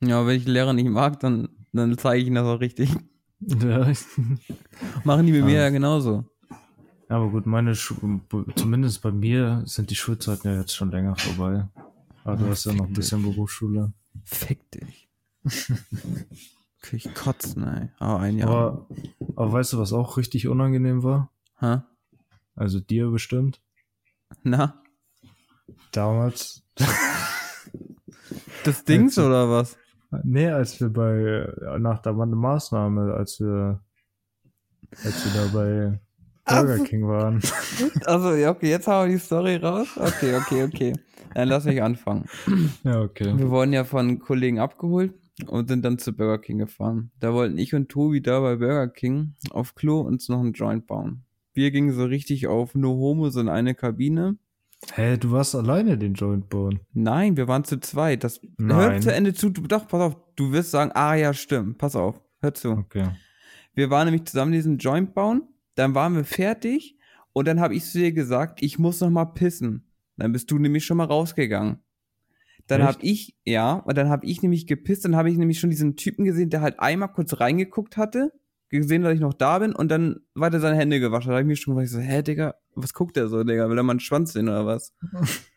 Ja, 0.03 0.27
wenn 0.27 0.37
ich 0.37 0.45
den 0.45 0.53
Lehrer 0.53 0.73
nicht 0.73 0.89
mag, 0.89 1.19
dann, 1.21 1.49
dann 1.73 1.97
zeige 1.99 2.21
ich 2.23 2.29
ihn 2.29 2.35
das 2.35 2.47
auch 2.47 2.61
richtig. 2.61 2.91
Machen 5.05 5.27
die 5.27 5.33
mit 5.33 5.45
mir 5.45 5.61
ja 5.61 5.71
genauso. 5.71 6.25
aber 7.09 7.29
gut, 7.31 7.47
meine 7.47 7.75
Schu 7.75 7.95
zumindest 8.57 9.03
bei 9.03 9.13
mir 9.13 9.63
sind 9.65 9.91
die 9.91 9.95
Schulzeiten 9.95 10.49
ja 10.49 10.61
jetzt 10.61 10.75
schon 10.75 10.91
länger 10.91 11.17
vorbei. 11.17 11.69
Aber 12.25 12.37
du 12.37 12.47
hast 12.49 12.67
ja 12.67 12.73
noch 12.73 12.87
ein 12.87 12.93
bisschen 12.93 13.23
Berufsschule. 13.23 13.93
Fick 14.25 14.71
dich. 14.73 15.09
Krieg 16.81 17.07
ich 17.07 17.15
kotzen, 17.15 17.67
ey. 17.67 17.89
Aber 17.99 18.21
ein 18.21 18.39
Jahr. 18.39 18.51
Aber, 18.51 18.87
aber 19.37 19.53
weißt 19.53 19.73
du, 19.73 19.79
was 19.79 19.93
auch 19.93 20.17
richtig 20.17 20.49
unangenehm 20.49 21.03
war? 21.03 21.33
Ha? 21.61 21.87
Also 22.55 22.81
dir 22.81 23.09
bestimmt. 23.11 23.61
Na? 24.43 24.83
Damals. 25.93 26.65
Das 28.65 28.85
Dings 28.85 29.19
oder 29.19 29.49
was? 29.49 29.77
Nee, 30.23 30.49
als 30.49 30.81
wir 30.81 30.89
bei, 30.89 31.79
nach 31.79 32.01
der 32.01 32.13
Maßnahme, 32.15 33.15
als 33.15 33.41
wir, 33.41 33.83
als 35.05 35.25
wir 35.25 35.43
da 35.43 35.49
bei 35.53 36.01
Burger. 36.49 36.85
King 36.85 37.07
waren. 37.07 37.41
Also, 38.07 38.35
ja, 38.35 38.51
okay, 38.51 38.71
jetzt 38.71 38.87
haben 38.87 39.09
wir 39.09 39.17
die 39.17 39.23
Story 39.23 39.57
raus. 39.57 39.89
Okay, 39.97 40.37
okay, 40.37 40.65
okay. 40.65 40.93
Dann 41.35 41.49
lass 41.49 41.65
mich 41.65 41.83
anfangen. 41.83 42.25
Ja, 42.85 43.03
okay. 43.03 43.37
Wir 43.37 43.51
wurden 43.51 43.73
ja 43.73 43.85
von 43.85 44.19
Kollegen 44.19 44.59
abgeholt 44.59 45.13
und 45.47 45.69
sind 45.69 45.85
dann 45.85 45.99
zu 45.99 46.13
Burger 46.13 46.39
King 46.39 46.59
gefahren. 46.59 47.11
Da 47.21 47.35
wollten 47.35 47.59
ich 47.59 47.75
und 47.75 47.89
Tobi 47.91 48.23
da 48.23 48.41
bei 48.41 48.57
Burger 48.57 48.89
King 48.89 49.35
auf 49.51 49.75
Klo 49.75 50.01
uns 50.01 50.29
noch 50.29 50.41
einen 50.41 50.53
Joint 50.53 50.87
bauen. 50.87 51.25
Wir 51.53 51.71
gingen 51.71 51.93
so 51.93 52.05
richtig 52.05 52.47
auf 52.47 52.75
No 52.75 52.91
Homo, 52.97 53.29
so 53.31 53.41
in 53.41 53.49
eine 53.49 53.75
Kabine. 53.75 54.37
Hä, 54.95 55.17
du 55.17 55.33
warst 55.33 55.55
alleine 55.55 55.99
den 55.99 56.15
Joint 56.15 56.49
bauen. 56.49 56.81
Nein, 56.93 57.37
wir 57.37 57.49
waren 57.49 57.65
zu 57.65 57.81
zweit. 57.81 58.25
Das 58.25 58.41
Nein. 58.59 58.77
hört 58.77 59.03
zu 59.03 59.13
Ende 59.13 59.35
zu. 59.35 59.51
Du, 59.51 59.63
doch, 59.63 59.89
pass 59.89 60.01
auf. 60.01 60.17
Du 60.37 60.53
wirst 60.53 60.71
sagen, 60.71 60.93
ah 60.95 61.15
ja, 61.15 61.35
stimmt. 61.35 61.79
Pass 61.79 61.97
auf. 61.97 62.21
Hör 62.41 62.55
zu. 62.55 62.71
Okay. 62.71 63.09
Wir 63.75 63.91
waren 63.91 64.07
nämlich 64.07 64.25
zusammen 64.25 64.53
diesen 64.53 64.79
Joint 64.79 65.15
bauen. 65.15 65.43
Dann 65.75 65.95
waren 65.95 66.15
wir 66.15 66.25
fertig. 66.25 66.97
Und 67.33 67.49
dann 67.49 67.61
habe 67.61 67.75
ich 67.75 67.85
zu 67.85 67.99
dir 67.99 68.13
gesagt, 68.13 68.63
ich 68.63 68.79
muss 68.79 69.01
noch 69.01 69.11
mal 69.11 69.27
pissen. 69.27 69.85
Dann 70.17 70.33
bist 70.33 70.51
du 70.51 70.59
nämlich 70.59 70.85
schon 70.85 70.97
mal 70.97 71.05
rausgegangen. 71.05 71.79
Dann 72.67 72.83
habe 72.83 72.99
ich, 73.01 73.37
ja, 73.45 73.75
und 73.75 73.97
dann 73.97 74.11
habe 74.11 74.27
ich 74.27 74.43
nämlich 74.43 74.67
gepisst. 74.67 75.05
Dann 75.05 75.17
habe 75.17 75.31
ich 75.31 75.39
nämlich 75.39 75.59
schon 75.59 75.71
diesen 75.71 75.97
Typen 75.97 76.25
gesehen, 76.25 76.51
der 76.51 76.61
halt 76.61 76.81
einmal 76.81 77.13
kurz 77.13 77.41
reingeguckt 77.41 77.97
hatte, 77.97 78.33
gesehen, 78.69 79.03
dass 79.03 79.15
ich 79.15 79.21
noch 79.21 79.33
da 79.35 79.59
bin 79.59 79.75
und 79.75 79.91
dann 79.91 80.21
weiter 80.35 80.61
seine 80.61 80.77
Hände 80.77 81.01
gewaschen. 81.01 81.31
Da 81.31 81.37
habe 81.37 81.43
ich 81.43 81.47
mir 81.47 81.57
schon 81.57 81.75
gedacht, 81.75 81.91
so, 81.91 81.99
hä, 81.99 82.23
Digga, 82.23 82.55
was 82.83 82.95
guckt 82.95 83.17
der 83.17 83.29
so, 83.29 83.45
Digga? 83.45 83.69
Will 83.69 83.79
er 83.79 83.83
mal 83.83 83.93
einen 83.93 84.01
Schwanz 84.01 84.33
sehen 84.33 84.49
oder 84.49 84.67
was? 84.67 84.95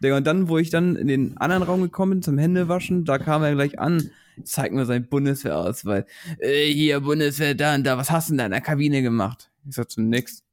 Digga, 0.04 0.18
und 0.18 0.28
dann, 0.28 0.50
wo 0.50 0.58
ich 0.58 0.70
dann 0.70 0.96
in 0.96 1.08
den 1.08 1.38
anderen 1.38 1.64
Raum 1.64 1.82
gekommen 1.82 2.12
bin 2.12 2.22
zum 2.22 2.38
Händewaschen, 2.38 3.06
da 3.06 3.18
kam 3.18 3.44
er 3.44 3.54
gleich 3.54 3.80
an, 3.80 4.12
zeigt 4.44 4.74
mir 4.74 4.86
sein 4.86 5.08
Bundeswehrausweis. 5.08 6.06
Äh, 6.40 6.66
hier, 6.72 7.02
Bundeswehr, 7.02 7.56
da 7.56 7.76
und 7.76 7.86
da, 7.86 7.98
was 7.98 8.12
hast 8.12 8.30
du 8.30 8.34
denn 8.34 8.38
da 8.40 8.46
in 8.46 8.52
der 8.52 8.62
Kabine 8.62 9.02
gemacht? 9.02 9.50
Ich 9.68 9.76
sag 9.76 9.92
so, 9.92 10.02
nix. 10.02 10.44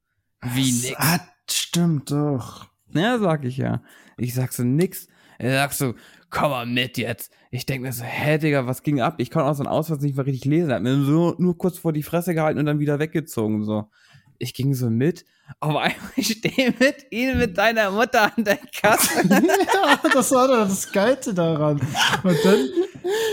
Wie 0.43 0.71
nix? 0.71 0.95
Ah, 0.97 1.21
stimmt 1.51 2.11
doch. 2.11 2.67
Ja, 2.93 3.19
sag 3.19 3.45
ich 3.45 3.57
ja. 3.57 3.83
Ich 4.17 4.35
sag 4.35 4.53
so, 4.53 4.65
nix. 4.65 5.09
Er 5.39 5.53
sagt 5.53 5.75
so, 5.75 5.95
komm 6.31 6.51
mal 6.51 6.67
mit 6.67 6.99
jetzt. 6.99 7.33
Ich 7.51 7.65
denk 7.65 7.83
mir 7.83 7.93
so, 7.93 8.05
hä, 8.05 8.39
Digga, 8.39 8.67
was 8.67 8.83
ging 8.83 9.01
ab? 9.01 9.15
Ich 9.19 9.31
konnte 9.31 9.49
auch 9.49 9.55
so 9.55 9.63
einen 9.63 9.73
Ausweis 9.73 10.01
nicht 10.01 10.17
mal 10.17 10.23
richtig 10.23 10.45
lesen. 10.45 10.71
Er 10.71 10.77
hat 10.77 10.83
mir 10.83 11.03
so 11.05 11.35
nur 11.39 11.57
kurz 11.57 11.79
vor 11.79 11.93
die 11.93 12.03
Fresse 12.03 12.35
gehalten 12.35 12.59
und 12.59 12.67
dann 12.67 12.81
wieder 12.81 12.99
weggezogen, 12.99 13.65
so. 13.65 13.89
Ich 14.39 14.55
ging 14.55 14.75
so 14.75 14.91
mit. 14.91 15.25
Auf 15.61 15.77
einmal 15.77 16.13
stehe 16.21 16.75
mit 16.79 17.07
ihm 17.11 17.39
mit 17.39 17.57
deiner 17.57 17.91
Mutter 17.91 18.37
an 18.37 18.45
der 18.45 18.59
Kasse. 18.59 19.27
ja, 19.29 20.01
das 20.13 20.31
war 20.31 20.47
doch 20.47 20.69
das 20.69 20.93
Geilste 20.93 21.35
daran. 21.35 21.81
Und 22.23 22.39
dann, 22.45 22.69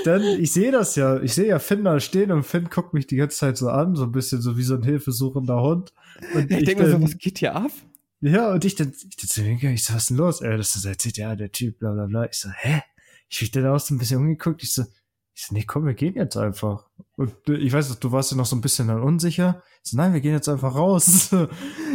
dann 0.06 0.22
ich 0.24 0.52
sehe 0.54 0.72
das 0.72 0.96
ja, 0.96 1.22
ich 1.22 1.34
sehe 1.34 1.48
ja 1.48 1.60
Finn 1.60 1.84
da 1.84 2.00
stehen 2.00 2.32
und 2.32 2.44
Finn 2.44 2.70
guckt 2.70 2.94
mich 2.94 3.06
die 3.08 3.18
ganze 3.18 3.38
Zeit 3.38 3.58
so 3.58 3.70
an, 3.70 3.96
so 3.96 4.04
ein 4.04 4.12
bisschen 4.12 4.42
so 4.42 4.58
wie 4.58 4.64
so 4.64 4.76
ein 4.76 4.84
hilfesuchender 4.84 5.62
Hund. 5.62 5.94
Und 6.34 6.50
Ich 6.52 6.66
denk 6.66 6.80
mir 6.80 6.90
so, 6.90 7.02
was 7.02 7.18
geht 7.18 7.40
hier 7.40 7.56
ab? 7.56 7.72
Ja, 8.22 8.52
und 8.52 8.66
ich 8.66 8.76
dann, 8.76 8.92
ich 8.92 9.16
dann 9.18 9.28
zu 9.28 9.44
gegangen, 9.44 9.76
ich 9.76 9.84
so, 9.84 9.94
was 9.94 10.04
ist 10.04 10.10
denn 10.10 10.18
los? 10.18 10.42
Er 10.42 10.58
das 10.58 10.74
so 10.74 10.88
erzählt, 10.88 11.18
ja, 11.18 11.36
der 11.36 11.52
Typ, 11.52 11.80
bla, 11.80 11.92
bla, 11.92 12.06
bla. 12.06 12.26
Ich 12.26 12.38
so, 12.40 12.50
hä? 12.50 12.82
Ich 13.30 13.42
hab 13.42 13.52
dann 13.52 13.68
auch 13.68 13.80
so 13.80 13.94
ein 13.94 13.98
bisschen 13.98 14.18
umgeguckt, 14.18 14.64
ich 14.64 14.74
so, 14.74 14.84
ich 15.36 15.46
so, 15.46 15.54
nee, 15.54 15.64
komm, 15.68 15.86
wir 15.86 15.94
gehen 15.94 16.16
jetzt 16.16 16.38
einfach. 16.38 16.88
Und 17.18 17.34
äh, 17.50 17.56
ich 17.58 17.74
weiß, 17.74 18.00
du 18.00 18.12
warst 18.12 18.32
ja 18.32 18.38
noch 18.38 18.46
so 18.46 18.56
ein 18.56 18.62
bisschen 18.62 18.88
dann 18.88 19.02
unsicher. 19.04 19.62
Ich 19.84 19.92
so, 19.92 19.98
nein, 19.98 20.14
wir 20.14 20.22
gehen 20.22 20.32
jetzt 20.34 20.48
einfach 20.50 20.74
raus. 20.76 21.32
Und 21.34 21.50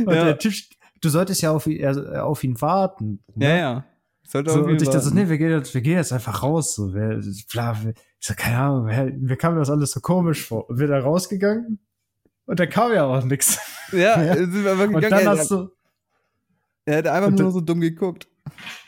Ja. 0.07 0.24
der 0.24 0.38
Typ, 0.38 0.53
du 1.00 1.09
solltest 1.09 1.40
ja 1.42 1.50
auf, 1.53 1.66
ihn- 1.66 1.81
äh, 1.83 2.18
auf 2.18 2.44
ihn 2.44 2.61
warten. 2.61 3.22
ne? 3.35 3.48
Ja, 3.48 3.57
ja. 3.57 3.85
Sollte 4.29 4.50
So, 4.53 4.62
und 4.62 4.81
ich 4.81 4.88
dachte 4.88 5.00
so, 5.00 5.12
nee, 5.12 5.29
wir 5.29 5.38
gehen 5.38 5.50
jetzt, 5.50 5.74
wir 5.74 5.81
gehen 5.81 5.96
jetzt 5.96 6.12
einfach 6.12 6.42
raus. 6.44 6.76
So, 6.76 6.94
wer, 6.94 7.18
bla, 7.50 7.72
ich 7.83 7.94
so, 8.26 8.35
keine 8.37 8.59
Ahnung, 8.59 8.87
wer, 8.87 9.07
mir 9.07 9.37
kam 9.37 9.57
das 9.57 9.70
alles 9.70 9.90
so 9.90 10.00
komisch 10.00 10.46
vor. 10.46 10.70
Und 10.70 10.79
wir 10.79 10.87
da 10.87 11.00
rausgegangen 11.00 11.81
und 12.46 12.61
dann 12.61 12.68
kam 12.68 12.92
ja 12.92 13.07
auch 13.07 13.24
nichts. 13.24 13.59
Ja, 13.90 14.22
Ja. 14.22 14.37
sind 14.37 14.62
wir 14.62 14.70
aber 14.70 14.85
Und 14.85 14.94
gegangen. 15.00 15.11
dann 15.24 15.35
er, 15.35 15.38
hast 15.40 15.50
du, 15.50 15.70
er 16.85 16.98
hat 16.98 17.07
einfach 17.09 17.29
und 17.29 17.38
nur 17.40 17.50
so 17.50 17.61
dumm 17.61 17.81
geguckt. 17.81 18.29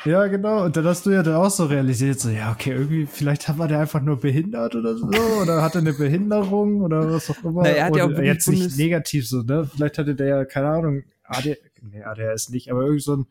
Ja 0.05 0.27
genau, 0.27 0.65
und 0.65 0.77
dann 0.77 0.85
hast 0.85 1.07
du 1.07 1.11
ja 1.11 1.23
dann 1.23 1.37
auch 1.37 1.51
so 1.51 1.67
realisiert, 1.67 2.21
so, 2.21 2.29
ja, 2.31 2.53
okay, 2.53 2.73
irgendwie, 2.73 3.07
vielleicht 3.07 3.57
war 3.59 3.69
der 3.69 3.81
einfach 3.81 4.01
nur 4.01 4.19
behindert 4.21 4.75
oder 4.75 4.97
so, 4.97 5.07
oder 5.07 5.63
hatte 5.63 5.79
eine 5.79 5.93
Behinderung 5.93 6.81
oder 6.83 7.13
was 7.13 7.31
auch 7.31 7.43
immer. 7.45 7.63
Na, 7.63 7.69
er 7.71 7.85
hat 7.87 7.97
ja 7.97 8.05
auch 8.07 8.11
jetzt 8.11 8.49
nicht 8.49 8.61
Bundes- 8.61 8.77
negativ 8.77 9.29
so, 9.29 9.43
ne? 9.43 9.69
Vielleicht 9.73 9.99
hatte 9.99 10.15
der 10.15 10.27
ja, 10.27 10.45
keine 10.45 10.69
Ahnung, 10.69 11.03
AD, 11.25 11.57
nee, 11.83 12.03
ADHS 12.03 12.51
nicht, 12.51 12.71
aber 12.71 12.83
irgendwie 12.83 13.01
so 13.03 13.17
ein, 13.17 13.27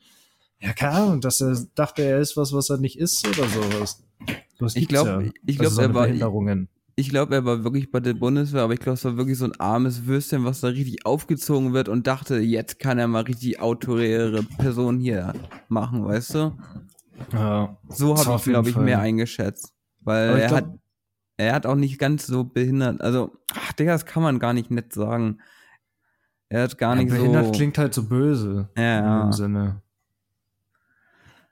ja, 0.60 0.74
keine 0.74 0.94
Ahnung, 0.94 1.22
dass 1.22 1.42
er 1.42 1.58
dachte, 1.76 2.04
er 2.04 2.20
ist 2.20 2.38
was, 2.38 2.54
was 2.54 2.70
er 2.70 2.78
nicht 2.78 2.98
ist 3.00 3.28
oder 3.28 3.48
sowas. 3.48 4.04
Ich 4.60 4.74
gibt's 4.76 4.88
glaub- 4.90 5.08
ja. 5.08 5.22
ich 5.46 5.58
glaub, 5.58 5.66
also 5.68 5.76
so 5.76 5.82
er 5.82 5.94
war- 5.94 6.04
Behinderungen. 6.06 6.70
Ich 7.02 7.10
glaube, 7.10 7.34
er 7.34 7.44
war 7.46 7.64
wirklich 7.64 7.90
bei 7.90 8.00
der 8.00 8.14
Bundeswehr, 8.14 8.62
aber 8.62 8.74
ich 8.74 8.80
glaube, 8.80 8.94
es 8.94 9.04
war 9.04 9.18
wirklich 9.18 9.40
so 9.40 9.46
ein 9.46 9.60
armes 9.60 10.06
Würstchen, 10.06 10.46
was 10.46 10.62
da 10.62 10.68
richtig 10.68 11.04
aufgezogen 11.04 11.74
wird 11.74 11.90
und 11.90 12.06
dachte, 12.06 12.38
jetzt 12.38 12.78
kann 12.78 13.00
er 13.00 13.08
mal 13.08 13.24
richtig 13.24 13.60
autoritäre 13.60 14.44
Person 14.60 15.00
hier 15.00 15.34
machen, 15.68 16.06
weißt 16.06 16.36
du? 16.36 16.58
Ja. 17.34 17.76
So 17.90 18.16
habe 18.16 18.36
ich, 18.38 18.44
glaube 18.44 18.70
ich, 18.70 18.76
mehr 18.76 19.00
eingeschätzt. 19.00 19.74
Weil 20.02 20.38
er 20.38 20.48
glaub- 20.48 20.58
hat, 20.60 20.70
er 21.38 21.56
hat 21.56 21.66
auch 21.66 21.76
nicht 21.76 21.98
ganz 21.98 22.28
so 22.28 22.44
behindert, 22.44 23.02
also, 23.02 23.32
ach, 23.56 23.74
Digga, 23.74 23.94
das 23.94 24.06
kann 24.06 24.22
man 24.22 24.38
gar 24.38 24.54
nicht 24.54 24.70
nett 24.70 24.94
sagen. 24.94 25.40
Er 26.50 26.64
hat 26.64 26.78
gar 26.78 26.96
Ja, 26.96 27.02
nicht 27.02 27.12
behindert 27.12 27.48
so. 27.48 27.52
klingt 27.54 27.80
halt 27.80 27.96
so 27.96 28.04
böse. 28.04 28.70
Ja. 28.78 29.22
In 29.24 29.28
dem 29.30 29.34
Sinne. 29.34 29.82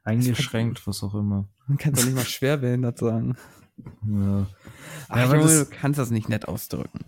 Eingeschränkt, 0.03 0.85
was 0.85 1.01
auch 1.01 1.15
immer. 1.15 1.47
Man 1.65 1.79
kann 1.79 1.93
doch 1.93 2.05
nicht 2.05 2.15
mal 2.15 2.23
schwer 2.25 2.57
behindert 2.57 2.99
sagen. 2.99 3.35
Ja. 4.07 4.45
Ach, 5.09 5.17
Ja, 5.17 5.23
aber 5.23 5.35
Junge, 5.37 5.47
das- 5.47 5.69
du 5.69 5.75
kannst 5.75 5.99
das 5.99 6.11
nicht 6.11 6.29
nett 6.29 6.47
ausdrücken. 6.47 6.99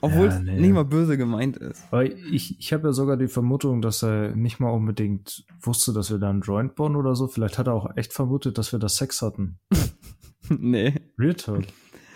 Obwohl 0.00 0.26
Ja, 0.26 0.34
es 0.36 0.40
nee. 0.42 0.60
nicht 0.60 0.72
mal 0.74 0.84
böse 0.84 1.16
gemeint 1.16 1.56
ist. 1.56 1.90
Weil 1.90 2.12
ich, 2.30 2.58
ich 2.58 2.72
habe 2.74 2.88
ja 2.88 2.92
sogar 2.92 3.16
die 3.16 3.28
Vermutung, 3.28 3.80
dass 3.80 4.02
er 4.02 4.36
nicht 4.36 4.60
mal 4.60 4.68
unbedingt 4.70 5.46
wusste, 5.62 5.94
dass 5.94 6.10
wir 6.10 6.18
da 6.18 6.28
einen 6.28 6.42
Joint 6.42 6.74
bauen 6.74 6.94
oder 6.96 7.14
so. 7.14 7.26
Vielleicht 7.26 7.58
hat 7.58 7.68
er 7.68 7.72
auch 7.74 7.96
echt 7.96 8.12
vermutet, 8.12 8.58
dass 8.58 8.72
wir 8.72 8.78
da 8.78 8.88
Sex 8.90 9.22
hatten. 9.22 9.58
nee. 10.50 10.94
Real 11.18 11.34
Talk. 11.34 11.64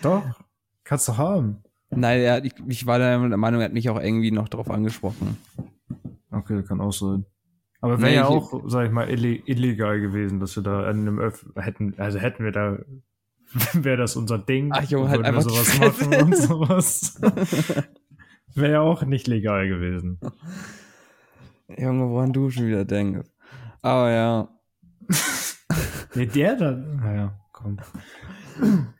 Doch. 0.03 0.23
Kannst 0.83 1.07
du 1.07 1.17
haben. 1.17 1.63
Nein, 1.89 2.19
er, 2.21 2.45
ich, 2.45 2.53
ich 2.67 2.85
war 2.85 2.99
der 2.99 3.17
Meinung, 3.17 3.61
er 3.61 3.65
hat 3.65 3.73
mich 3.73 3.89
auch 3.89 3.99
irgendwie 3.99 4.31
noch 4.31 4.49
drauf 4.49 4.69
angesprochen. 4.69 5.37
Okay, 6.29 6.61
kann 6.63 6.81
auch 6.81 6.93
sein. 6.93 7.25
Aber 7.81 7.99
wäre 8.01 8.11
Nee, 8.11 8.17
ja 8.17 8.27
auch, 8.27 8.61
sag 8.67 8.85
ich 8.85 8.91
mal, 8.91 9.09
ille 9.09 9.35
illegal 9.47 9.99
gewesen, 9.99 10.39
dass 10.39 10.55
wir 10.55 10.61
da 10.63 10.81
an 10.83 10.99
einem 10.99 11.17
Öff 11.19 11.45
hätten, 11.55 11.95
also 11.97 12.19
hätten 12.19 12.43
wir 12.43 12.51
da, 12.51 12.77
wäre 13.73 13.97
das 13.97 14.15
unser 14.15 14.37
Ding. 14.37 14.69
Ach, 14.71 14.83
Junge, 14.83 15.09
halt 15.09 15.25
einfach 15.25 15.41
sowas 15.41 15.79
machen 15.79 16.13
und 16.13 16.37
sowas. 16.37 17.19
wäre 18.55 18.71
ja 18.73 18.81
auch 18.81 19.03
nicht 19.03 19.27
legal 19.27 19.67
gewesen. 19.67 20.19
Junge, 21.77 22.09
woran 22.09 22.33
du 22.33 22.49
schon 22.49 22.67
wieder 22.67 22.85
denkst. 22.85 23.27
Aber 23.81 24.11
ja. 24.11 24.49
Nee, 26.15 26.25
der 26.25 26.55
dann, 26.55 26.97
naja, 26.97 27.39
komm. 27.51 27.77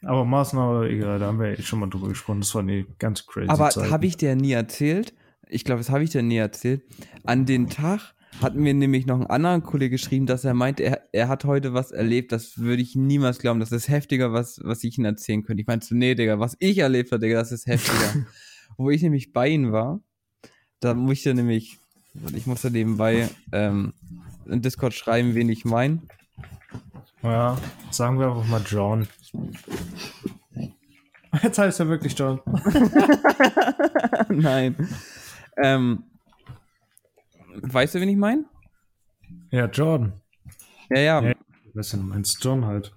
Aber 0.04 0.26
Maßnahme, 0.26 0.88
egal, 0.88 1.20
da 1.20 1.28
haben 1.28 1.40
wir 1.40 1.56
ja 1.56 1.62
schon 1.62 1.80
mal 1.80 1.90
drüber 1.90 2.08
gesprochen. 2.08 2.42
Das 2.42 2.54
war 2.56 2.62
eine 2.62 2.86
ganz 2.98 3.26
crazy 3.26 3.50
Aber 3.50 3.70
habe 3.70 4.06
ich 4.06 4.18
dir 4.18 4.36
nie 4.36 4.54
erzählt? 4.54 5.14
Ich 5.48 5.66
glaube, 5.66 5.80
das 5.80 5.90
habe 5.90 6.04
ich 6.04 6.12
dir 6.12 6.22
nie 6.22 6.38
erzählt. 6.38 6.84
An 7.26 7.46
den 7.46 7.70
Tag 7.70 8.14
hat 8.42 8.56
mir 8.56 8.74
nämlich 8.74 9.06
noch 9.06 9.20
ein 9.20 9.28
anderer 9.28 9.62
Kollege 9.62 9.92
geschrieben, 9.92 10.26
dass 10.26 10.46
er 10.46 10.54
meinte, 10.54 10.84
er, 10.84 11.02
er 11.12 11.28
hat 11.28 11.46
heute 11.46 11.74
was 11.74 11.92
erlebt, 11.92 12.32
das 12.32 12.58
würde 12.58 12.82
ich 12.82 12.96
niemals 12.96 13.40
glauben. 13.40 13.60
Das 13.60 13.72
ist 13.72 13.90
heftiger, 13.90 14.34
was, 14.34 14.60
was 14.64 14.84
ich 14.84 14.98
ihm 14.98 15.06
erzählen 15.06 15.44
könnte. 15.44 15.62
Ich 15.62 15.68
meinte 15.68 15.86
so, 15.86 15.96
nee, 15.96 16.16
Digga, 16.16 16.40
was 16.40 16.56
ich 16.60 16.78
erlebt 16.78 17.12
habe, 17.12 17.20
Digga, 17.20 17.40
das 17.40 17.52
ist 17.52 17.68
heftiger. 17.68 18.26
Wo 18.78 18.90
ich 18.90 19.02
nämlich 19.02 19.34
bei 19.34 19.50
ihm 19.50 19.72
war, 19.72 20.00
da 20.80 20.94
musste 20.94 21.34
nämlich, 21.34 21.78
ich 22.34 22.48
musste 22.48 22.72
nebenbei 22.72 23.30
ähm, 23.52 23.94
in 24.46 24.62
Discord 24.62 24.94
schreiben, 24.94 25.36
wen 25.36 25.50
ich 25.50 25.66
meine. 25.66 26.02
Ja, 27.22 27.58
sagen 27.92 28.20
wir 28.20 28.28
einfach 28.28 28.48
mal 28.48 28.62
John. 28.66 29.08
Jetzt 31.44 31.58
heißt 31.58 31.80
er 31.82 31.90
wirklich 31.90 32.18
John. 32.18 32.40
Nein. 34.30 34.76
ähm, 35.58 36.04
weißt 37.62 37.96
du, 37.96 38.02
wen 38.02 38.10
ich 38.10 38.18
meine? 38.18 38.46
Ja, 39.52 39.66
Jordan. 39.66 40.14
Ja, 40.90 41.00
ja. 41.00 41.22
Ja. 41.22 41.34
Denn, 41.74 42.00
du 42.00 42.06
meinst 42.06 42.44
John 42.44 42.66
halt. 42.66 42.94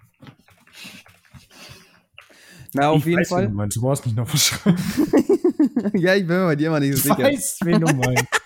Na, 2.74 2.88
auf 2.88 3.00
ich 3.00 3.04
jeden 3.06 3.20
weiß, 3.20 3.28
Fall. 3.28 3.48
Du 3.48 3.54
meinst, 3.54 3.76
du 3.76 3.80
brauchst 3.82 4.06
nicht 4.06 4.16
noch 4.16 4.32
was 4.32 4.46
schreiben. 4.46 4.78
ja, 5.94 6.14
ich 6.14 6.26
bin 6.26 6.38
mir 6.38 6.46
bei 6.46 6.56
dir 6.56 6.68
immer 6.68 6.80
nicht 6.80 6.96
so 6.96 6.96
Ich 6.96 7.02
sicher. 7.02 7.28
weiß, 7.28 7.58
wen 7.64 7.80
du 7.80 7.94
meinst. 7.94 8.24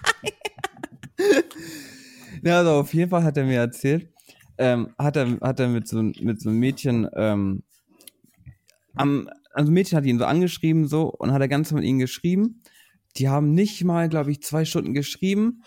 Ja, 2.43 2.59
also 2.59 2.71
auf 2.73 2.95
jeden 2.95 3.11
Fall 3.11 3.25
hat 3.25 3.37
er 3.37 3.45
mir 3.45 3.59
erzählt, 3.59 4.09
ähm, 4.57 4.95
hat 4.99 5.17
er, 5.17 5.41
hat 5.41 5.59
er 5.59 5.67
mit 5.67 5.89
so, 5.89 6.01
mit 6.01 6.41
so 6.41 6.49
einem 6.51 6.61
Mädchen, 6.61 7.09
ähm, 7.17 7.65
am, 8.95 9.29
also 9.53 9.71
ein 9.71 9.75
Mädchen 9.75 9.97
hat 9.97 10.05
ihn 10.05 10.19
so 10.19 10.27
angeschrieben 10.27 10.87
so 10.87 11.11
und 11.11 11.33
hat 11.33 11.41
er 11.41 11.49
ganz 11.49 11.73
mit 11.73 11.83
ihnen 11.83 11.99
geschrieben. 11.99 12.63
Die 13.17 13.29
haben 13.29 13.53
nicht 13.53 13.83
mal, 13.83 14.09
glaube 14.09 14.31
ich, 14.31 14.43
zwei 14.43 14.65
Stunden 14.65 14.95
geschrieben. 14.95 15.65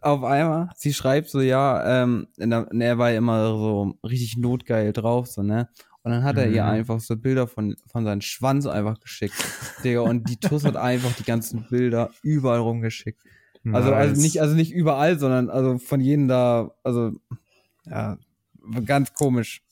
Auf 0.00 0.24
einmal, 0.24 0.70
sie 0.76 0.92
schreibt 0.92 1.28
so, 1.28 1.40
ja, 1.40 2.02
ähm, 2.02 2.26
na, 2.36 2.66
er 2.78 2.98
war 2.98 3.10
ja 3.10 3.18
immer 3.18 3.46
so 3.46 3.94
richtig 4.04 4.36
notgeil 4.36 4.92
drauf, 4.92 5.26
so, 5.28 5.42
ne? 5.42 5.68
Und 6.02 6.10
dann 6.10 6.24
hat 6.24 6.36
er 6.36 6.48
ihr 6.48 6.64
Mhm. 6.64 6.70
einfach 6.70 7.00
so 7.00 7.16
Bilder 7.16 7.46
von, 7.46 7.76
von 7.86 8.04
seinem 8.04 8.20
Schwanz 8.22 8.66
einfach 8.66 8.98
geschickt. 8.98 9.36
Digga, 9.84 10.00
und 10.00 10.28
die 10.28 10.36
Tuss 10.36 10.64
hat 10.64 10.76
einfach 10.76 11.12
die 11.14 11.22
ganzen 11.22 11.64
Bilder 11.70 12.10
überall 12.22 12.58
rumgeschickt. 12.58 13.20
Also, 13.72 13.94
also 13.94 14.10
Nice. 14.14 14.18
nicht, 14.20 14.40
also 14.40 14.56
nicht 14.56 14.72
überall, 14.72 15.20
sondern 15.20 15.48
also 15.48 15.78
von 15.78 16.00
jedem 16.00 16.26
da, 16.26 16.72
also 16.82 17.12
ja, 17.86 18.18
ganz 18.84 19.14
komisch. 19.14 19.62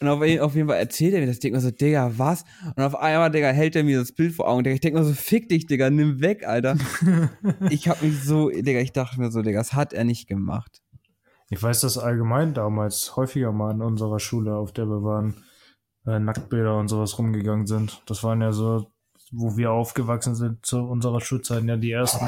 Und 0.00 0.08
auf, 0.08 0.20
auf 0.20 0.54
jeden 0.54 0.68
Fall 0.68 0.78
erzählt 0.78 1.14
er 1.14 1.20
mir 1.20 1.26
das 1.26 1.40
Ding 1.40 1.54
und 1.54 1.60
so, 1.60 1.70
Digga, 1.72 2.12
was? 2.16 2.44
Und 2.76 2.82
auf 2.82 2.94
einmal, 2.94 3.30
Digga, 3.30 3.48
hält 3.48 3.74
er 3.74 3.82
mir 3.82 3.98
das 3.98 4.12
Bild 4.12 4.32
vor 4.34 4.46
Augen. 4.48 4.62
Digga, 4.62 4.74
ich 4.74 4.80
denke 4.80 5.00
mir 5.00 5.04
so, 5.04 5.12
fick 5.12 5.48
dich, 5.48 5.66
Digga, 5.66 5.90
nimm 5.90 6.20
weg, 6.20 6.46
Alter. 6.46 6.76
ich 7.70 7.88
hab 7.88 8.00
mich 8.02 8.22
so, 8.22 8.48
Digga, 8.50 8.78
ich 8.80 8.92
dachte 8.92 9.20
mir 9.20 9.30
so, 9.32 9.42
Digga, 9.42 9.58
das 9.58 9.72
hat 9.72 9.92
er 9.92 10.04
nicht 10.04 10.28
gemacht. 10.28 10.82
Ich 11.50 11.60
weiß, 11.62 11.80
dass 11.80 11.98
allgemein 11.98 12.54
damals 12.54 13.16
häufiger 13.16 13.52
mal 13.52 13.72
in 13.72 13.82
unserer 13.82 14.20
Schule, 14.20 14.54
auf 14.54 14.72
der 14.72 14.86
wir 14.86 15.02
waren, 15.02 15.42
äh, 16.06 16.18
Nacktbilder 16.20 16.78
und 16.78 16.88
sowas 16.88 17.18
rumgegangen 17.18 17.66
sind. 17.66 18.02
Das 18.06 18.22
waren 18.22 18.40
ja 18.40 18.52
so, 18.52 18.86
wo 19.32 19.56
wir 19.56 19.72
aufgewachsen 19.72 20.34
sind 20.34 20.64
zu 20.64 20.78
unserer 20.78 21.20
Schulzeit, 21.20 21.64
ja 21.64 21.76
die 21.76 21.90
ersten 21.90 22.24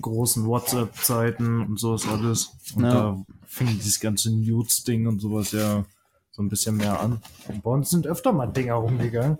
großen 0.00 0.46
WhatsApp-Zeiten 0.46 1.62
und 1.62 1.78
sowas 1.80 2.06
alles. 2.06 2.52
Und 2.76 2.84
Ja. 2.84 2.90
da 2.90 3.24
fing 3.46 3.66
dieses 3.68 3.98
ganze 4.00 4.30
Nudes-Ding 4.34 5.06
und 5.06 5.20
sowas 5.20 5.52
ja 5.52 5.84
so 6.34 6.42
ein 6.42 6.48
bisschen 6.48 6.76
mehr 6.76 7.00
an. 7.00 7.20
Und 7.46 7.62
bei 7.62 7.70
uns 7.70 7.90
sind 7.90 8.08
öfter 8.08 8.32
mal 8.32 8.48
Dinger 8.48 8.74
rumgegangen. 8.74 9.38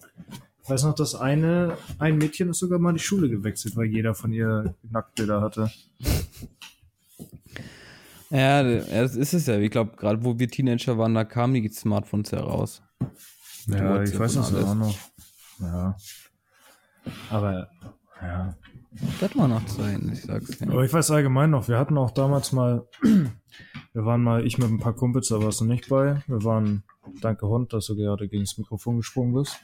Ich 0.63 0.71
weiß 0.71 0.85
noch, 0.85 0.95
dass 0.95 1.17
eine, 1.17 1.77
ein 1.99 2.19
Mädchen 2.19 2.51
ist 2.51 2.61
sogar 2.61 2.79
mal 2.79 2.93
die 2.93 3.01
Schule 3.01 3.29
gewechselt, 3.29 3.77
weil 3.77 3.87
jeder 3.87 4.15
von 4.15 4.33
ihr 4.33 4.77
Nacktbilder 4.89 5.41
hatte. 5.41 5.73
Ja, 8.31 8.63
das 8.63 9.17
ist 9.17 9.35
es 9.35 9.47
ja. 9.47 9.59
Ich 9.59 9.73
glaube, 9.73 9.97
gerade 9.97 10.25
wo 10.25 10.39
wir 10.39 10.49
Teenager 10.49 10.97
waren, 10.97 11.15
da 11.15 11.25
kamen 11.25 11.55
die 11.55 11.69
Smartphones 11.69 12.31
heraus. 12.31 12.81
Ja, 13.67 14.01
ich 14.03 14.17
weiß 14.17 14.35
das 14.35 14.55
auch 14.55 14.75
noch. 14.75 14.97
Ja. 15.59 15.97
Aber, 17.29 17.69
ja. 18.23 18.57
Das 19.21 19.37
war 19.37 19.49
noch 19.49 19.65
Zeiten, 19.67 20.13
ich 20.13 20.23
sag's 20.23 20.59
dir. 20.59 20.71
Aber 20.71 20.85
ich 20.85 20.93
weiß 20.93 21.11
allgemein 21.11 21.51
noch, 21.51 21.69
wir 21.69 21.79
hatten 21.79 21.99
auch 21.99 22.13
damals 22.13 22.53
mal, 22.53 22.87
wir 23.03 24.05
waren 24.05 24.23
mal, 24.23 24.47
ich 24.47 24.59
mit 24.59 24.69
ein 24.69 24.79
paar 24.79 24.95
Kumpels, 24.95 25.29
da 25.29 25.43
warst 25.43 25.61
du 25.61 25.65
nicht 25.65 25.89
bei. 25.89 26.23
Wir 26.27 26.45
waren, 26.45 26.85
danke 27.21 27.49
Hund, 27.49 27.73
dass 27.73 27.87
du 27.87 27.97
gerade 27.97 28.29
gegen 28.29 28.45
das 28.45 28.59
Mikrofon 28.59 28.99
gesprungen 28.99 29.35
bist. 29.35 29.59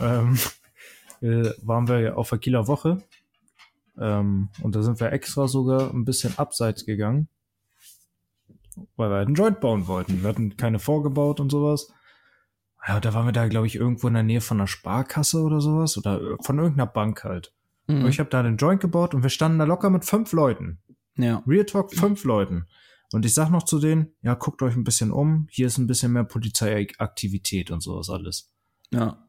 Ähm, 0.00 0.38
äh, 1.22 1.50
waren 1.62 1.88
wir 1.88 2.00
ja 2.00 2.14
auf 2.14 2.28
der 2.30 2.38
Kieler 2.38 2.68
Woche. 2.68 3.02
Ähm, 3.98 4.48
und 4.62 4.74
da 4.74 4.82
sind 4.82 5.00
wir 5.00 5.12
extra 5.12 5.48
sogar 5.48 5.92
ein 5.92 6.04
bisschen 6.04 6.38
abseits 6.38 6.86
gegangen. 6.86 7.28
Weil 8.96 9.10
wir 9.10 9.16
halt 9.16 9.26
einen 9.26 9.34
Joint 9.34 9.60
bauen 9.60 9.86
wollten. 9.86 10.22
Wir 10.22 10.28
hatten 10.28 10.56
keine 10.56 10.78
vorgebaut 10.78 11.40
und 11.40 11.50
sowas. 11.50 11.92
Ja, 12.86 13.00
da 13.00 13.12
waren 13.12 13.26
wir 13.26 13.32
da, 13.32 13.48
glaube 13.48 13.66
ich, 13.66 13.76
irgendwo 13.76 14.08
in 14.08 14.14
der 14.14 14.22
Nähe 14.22 14.40
von 14.40 14.58
einer 14.58 14.66
Sparkasse 14.66 15.42
oder 15.42 15.60
sowas. 15.60 15.98
Oder 15.98 16.36
von 16.40 16.58
irgendeiner 16.58 16.86
Bank 16.86 17.24
halt. 17.24 17.52
Mhm. 18.00 18.06
Ich 18.06 18.18
habe 18.18 18.30
da 18.30 18.42
den 18.42 18.56
Joint 18.56 18.80
gebaut 18.80 19.14
und 19.14 19.22
wir 19.22 19.30
standen 19.30 19.58
da 19.58 19.64
locker 19.64 19.90
mit 19.90 20.04
fünf 20.04 20.32
Leuten. 20.32 20.80
Ja. 21.16 21.42
Real 21.46 21.64
Talk 21.64 21.94
fünf 21.94 22.24
Leuten. 22.24 22.66
Und 23.12 23.26
ich 23.26 23.34
sag 23.34 23.50
noch 23.50 23.64
zu 23.64 23.78
denen, 23.78 24.14
ja, 24.22 24.34
guckt 24.34 24.62
euch 24.62 24.74
ein 24.74 24.84
bisschen 24.84 25.10
um, 25.10 25.46
hier 25.50 25.66
ist 25.66 25.78
ein 25.78 25.86
bisschen 25.86 26.12
mehr 26.12 26.24
Polizeiaktivität 26.24 27.70
und 27.70 27.82
sowas 27.82 28.08
alles. 28.08 28.52
Ja. 28.90 29.26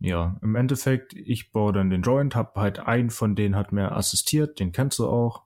Ja, 0.00 0.38
im 0.42 0.54
Endeffekt, 0.54 1.12
ich 1.12 1.50
baue 1.50 1.72
dann 1.72 1.90
den 1.90 2.02
Joint, 2.02 2.36
hab 2.36 2.56
halt 2.56 2.78
einen 2.78 3.10
von 3.10 3.34
denen 3.34 3.56
hat 3.56 3.72
mir 3.72 3.92
assistiert, 3.92 4.60
den 4.60 4.70
kennst 4.72 4.98
du 5.00 5.08
auch. 5.08 5.42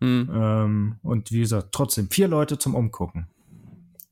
Hm. 0.00 0.30
Ähm, 0.32 0.98
und 1.02 1.30
wie 1.30 1.40
gesagt, 1.40 1.68
trotzdem 1.72 2.08
vier 2.08 2.26
Leute 2.26 2.58
zum 2.58 2.74
Umgucken. 2.74 3.28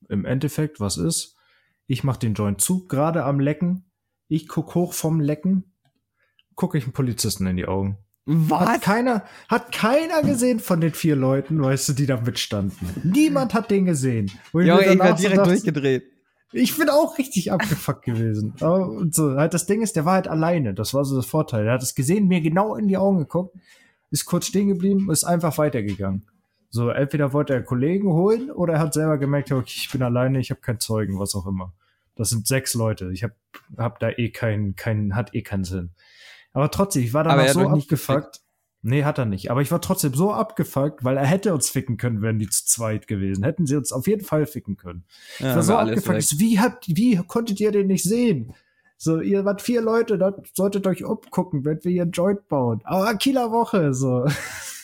Im 0.09 0.27
Endeffekt, 0.27 0.79
was 0.79 0.99
ist? 0.99 1.37
Ich 1.87 2.05
mach 2.05 2.19
den 2.19 2.35
Joint 2.35 2.61
zu, 2.61 2.87
gerade 2.87 3.25
am 3.25 3.41
Lecken. 3.41 3.91
Ich 4.29 4.47
guck 4.47 4.75
hoch 4.75 4.93
vom 4.93 5.21
Lecken, 5.21 5.73
gucke 6.59 6.77
ich 6.77 6.85
einen 6.85 6.93
Polizisten 6.93 7.47
in 7.47 7.57
die 7.57 7.67
Augen. 7.67 7.97
Hat 8.51 8.83
keiner, 8.83 9.23
hat 9.49 9.73
keiner 9.73 10.21
gesehen 10.23 10.61
von 10.61 10.83
den 10.83 10.93
vier 10.93 11.17
Leuten, 11.17 11.63
weißt 11.63 11.89
du, 11.89 11.93
die 11.95 12.05
da 12.05 12.21
mitstanden. 12.21 12.89
Niemand 13.03 13.55
hat 13.55 13.71
den 13.71 13.87
gesehen. 13.87 14.31
Wo 14.53 14.61
Ja, 14.61 14.77
mir 14.77 14.93
ich 14.93 14.99
war 14.99 15.15
direkt 15.15 15.39
dachte, 15.39 15.51
durchgedreht. 15.51 16.03
ich 16.53 16.77
bin 16.77 16.91
auch 16.91 17.17
richtig 17.17 17.53
abgefuckt 17.53 18.05
gewesen. 18.05 18.53
Und 18.61 19.15
so, 19.15 19.37
halt 19.37 19.55
das 19.55 19.65
Ding 19.65 19.81
ist, 19.81 19.97
der 19.97 20.05
war 20.05 20.15
halt 20.15 20.29
alleine. 20.29 20.75
Das 20.75 20.93
war 20.93 21.07
so 21.07 21.17
das 21.17 21.25
Vorteil. 21.25 21.67
Er 21.67 21.75
hat 21.75 21.83
es 21.83 21.95
gesehen, 21.95 22.29
mir 22.29 22.43
genau 22.43 22.75
in 22.75 22.89
die 22.89 22.99
Augen 22.99 23.19
geguckt, 23.19 23.57
ist 24.11 24.27
kurz 24.27 24.47
stehen 24.49 24.69
geblieben, 24.69 25.11
ist 25.11 25.25
einfach 25.25 25.57
weitergegangen. 25.57 26.27
So, 26.71 26.91
entweder 26.91 27.33
wollte 27.33 27.55
er 27.55 27.63
Kollegen 27.63 28.13
holen 28.13 28.51
oder 28.51 28.75
er 28.75 28.81
hat 28.81 28.93
selber 28.93 29.17
gemerkt, 29.17 29.53
okay, 29.53 29.73
ich 29.75 29.91
bin 29.91 30.03
alleine, 30.03 30.39
ich 30.39 30.51
habe 30.51 30.61
keinen 30.61 30.81
Zeugen, 30.81 31.19
was 31.19 31.35
auch 31.35 31.47
immer. 31.47 31.73
Das 32.15 32.29
sind 32.31 32.47
sechs 32.47 32.75
Leute. 32.75 33.11
Ich 33.13 33.23
hab, 33.25 33.31
hab 33.79 34.01
da 34.01 34.11
eh 34.11 34.29
keinen, 34.31 34.75
keinen, 34.77 35.15
hat 35.15 35.35
eh 35.35 35.41
keinen 35.43 35.65
Sinn. 35.65 35.91
Aber 36.53 36.71
trotzdem, 36.71 37.03
ich 37.03 37.15
war 37.15 37.25
danach 37.25 37.49
so 37.49 37.61
nicht 37.71 37.85
abgefuckt. 37.85 38.41
Nee, 38.83 39.03
hat 39.05 39.19
er 39.19 39.25
nicht. 39.25 39.51
Aber 39.51 39.61
ich 39.61 39.71
war 39.73 39.81
trotzdem 39.81 40.15
so 40.15 40.33
abgefuckt, 40.33 41.03
weil 41.05 41.17
er 41.17 41.27
hätte 41.27 41.53
uns 41.53 41.69
ficken 41.69 41.97
können, 41.97 42.23
wären 42.23 42.39
die 42.39 42.49
zu 42.49 42.65
zweit 42.65 43.09
gewesen. 43.09 43.43
Hätten 43.45 43.67
sie 43.67 43.77
uns 43.77 43.93
auf 43.93 44.07
jeden 44.07 44.25
Fall 44.25 44.47
ficken 44.47 44.77
können. 44.77 45.05
Ja, 45.41 45.51
ich 45.51 45.57
war 45.57 45.63
so 45.63 45.73
war 45.75 45.81
abgefuckt. 45.81 46.19
Ich 46.19 46.29
so, 46.29 46.39
Wie 46.39 46.61
habt, 46.61 46.87
wie 46.89 47.17
konntet 47.17 47.59
ihr 47.61 47.73
den 47.73 47.89
nicht 47.89 48.05
sehen? 48.05 48.55
So, 48.97 49.21
ihr 49.21 49.45
wart 49.45 49.63
vier 49.63 49.81
Leute, 49.83 50.17
da 50.19 50.35
solltet 50.55 50.87
euch 50.87 51.05
umgucken, 51.05 51.65
wenn 51.65 51.83
wir 51.85 51.91
hier 51.93 52.03
einen 52.03 52.13
Joint 52.13 52.49
bauen. 52.49 52.81
Aber 52.85 53.15
Kieler 53.15 53.51
Woche, 53.53 53.95
so. 53.95 54.27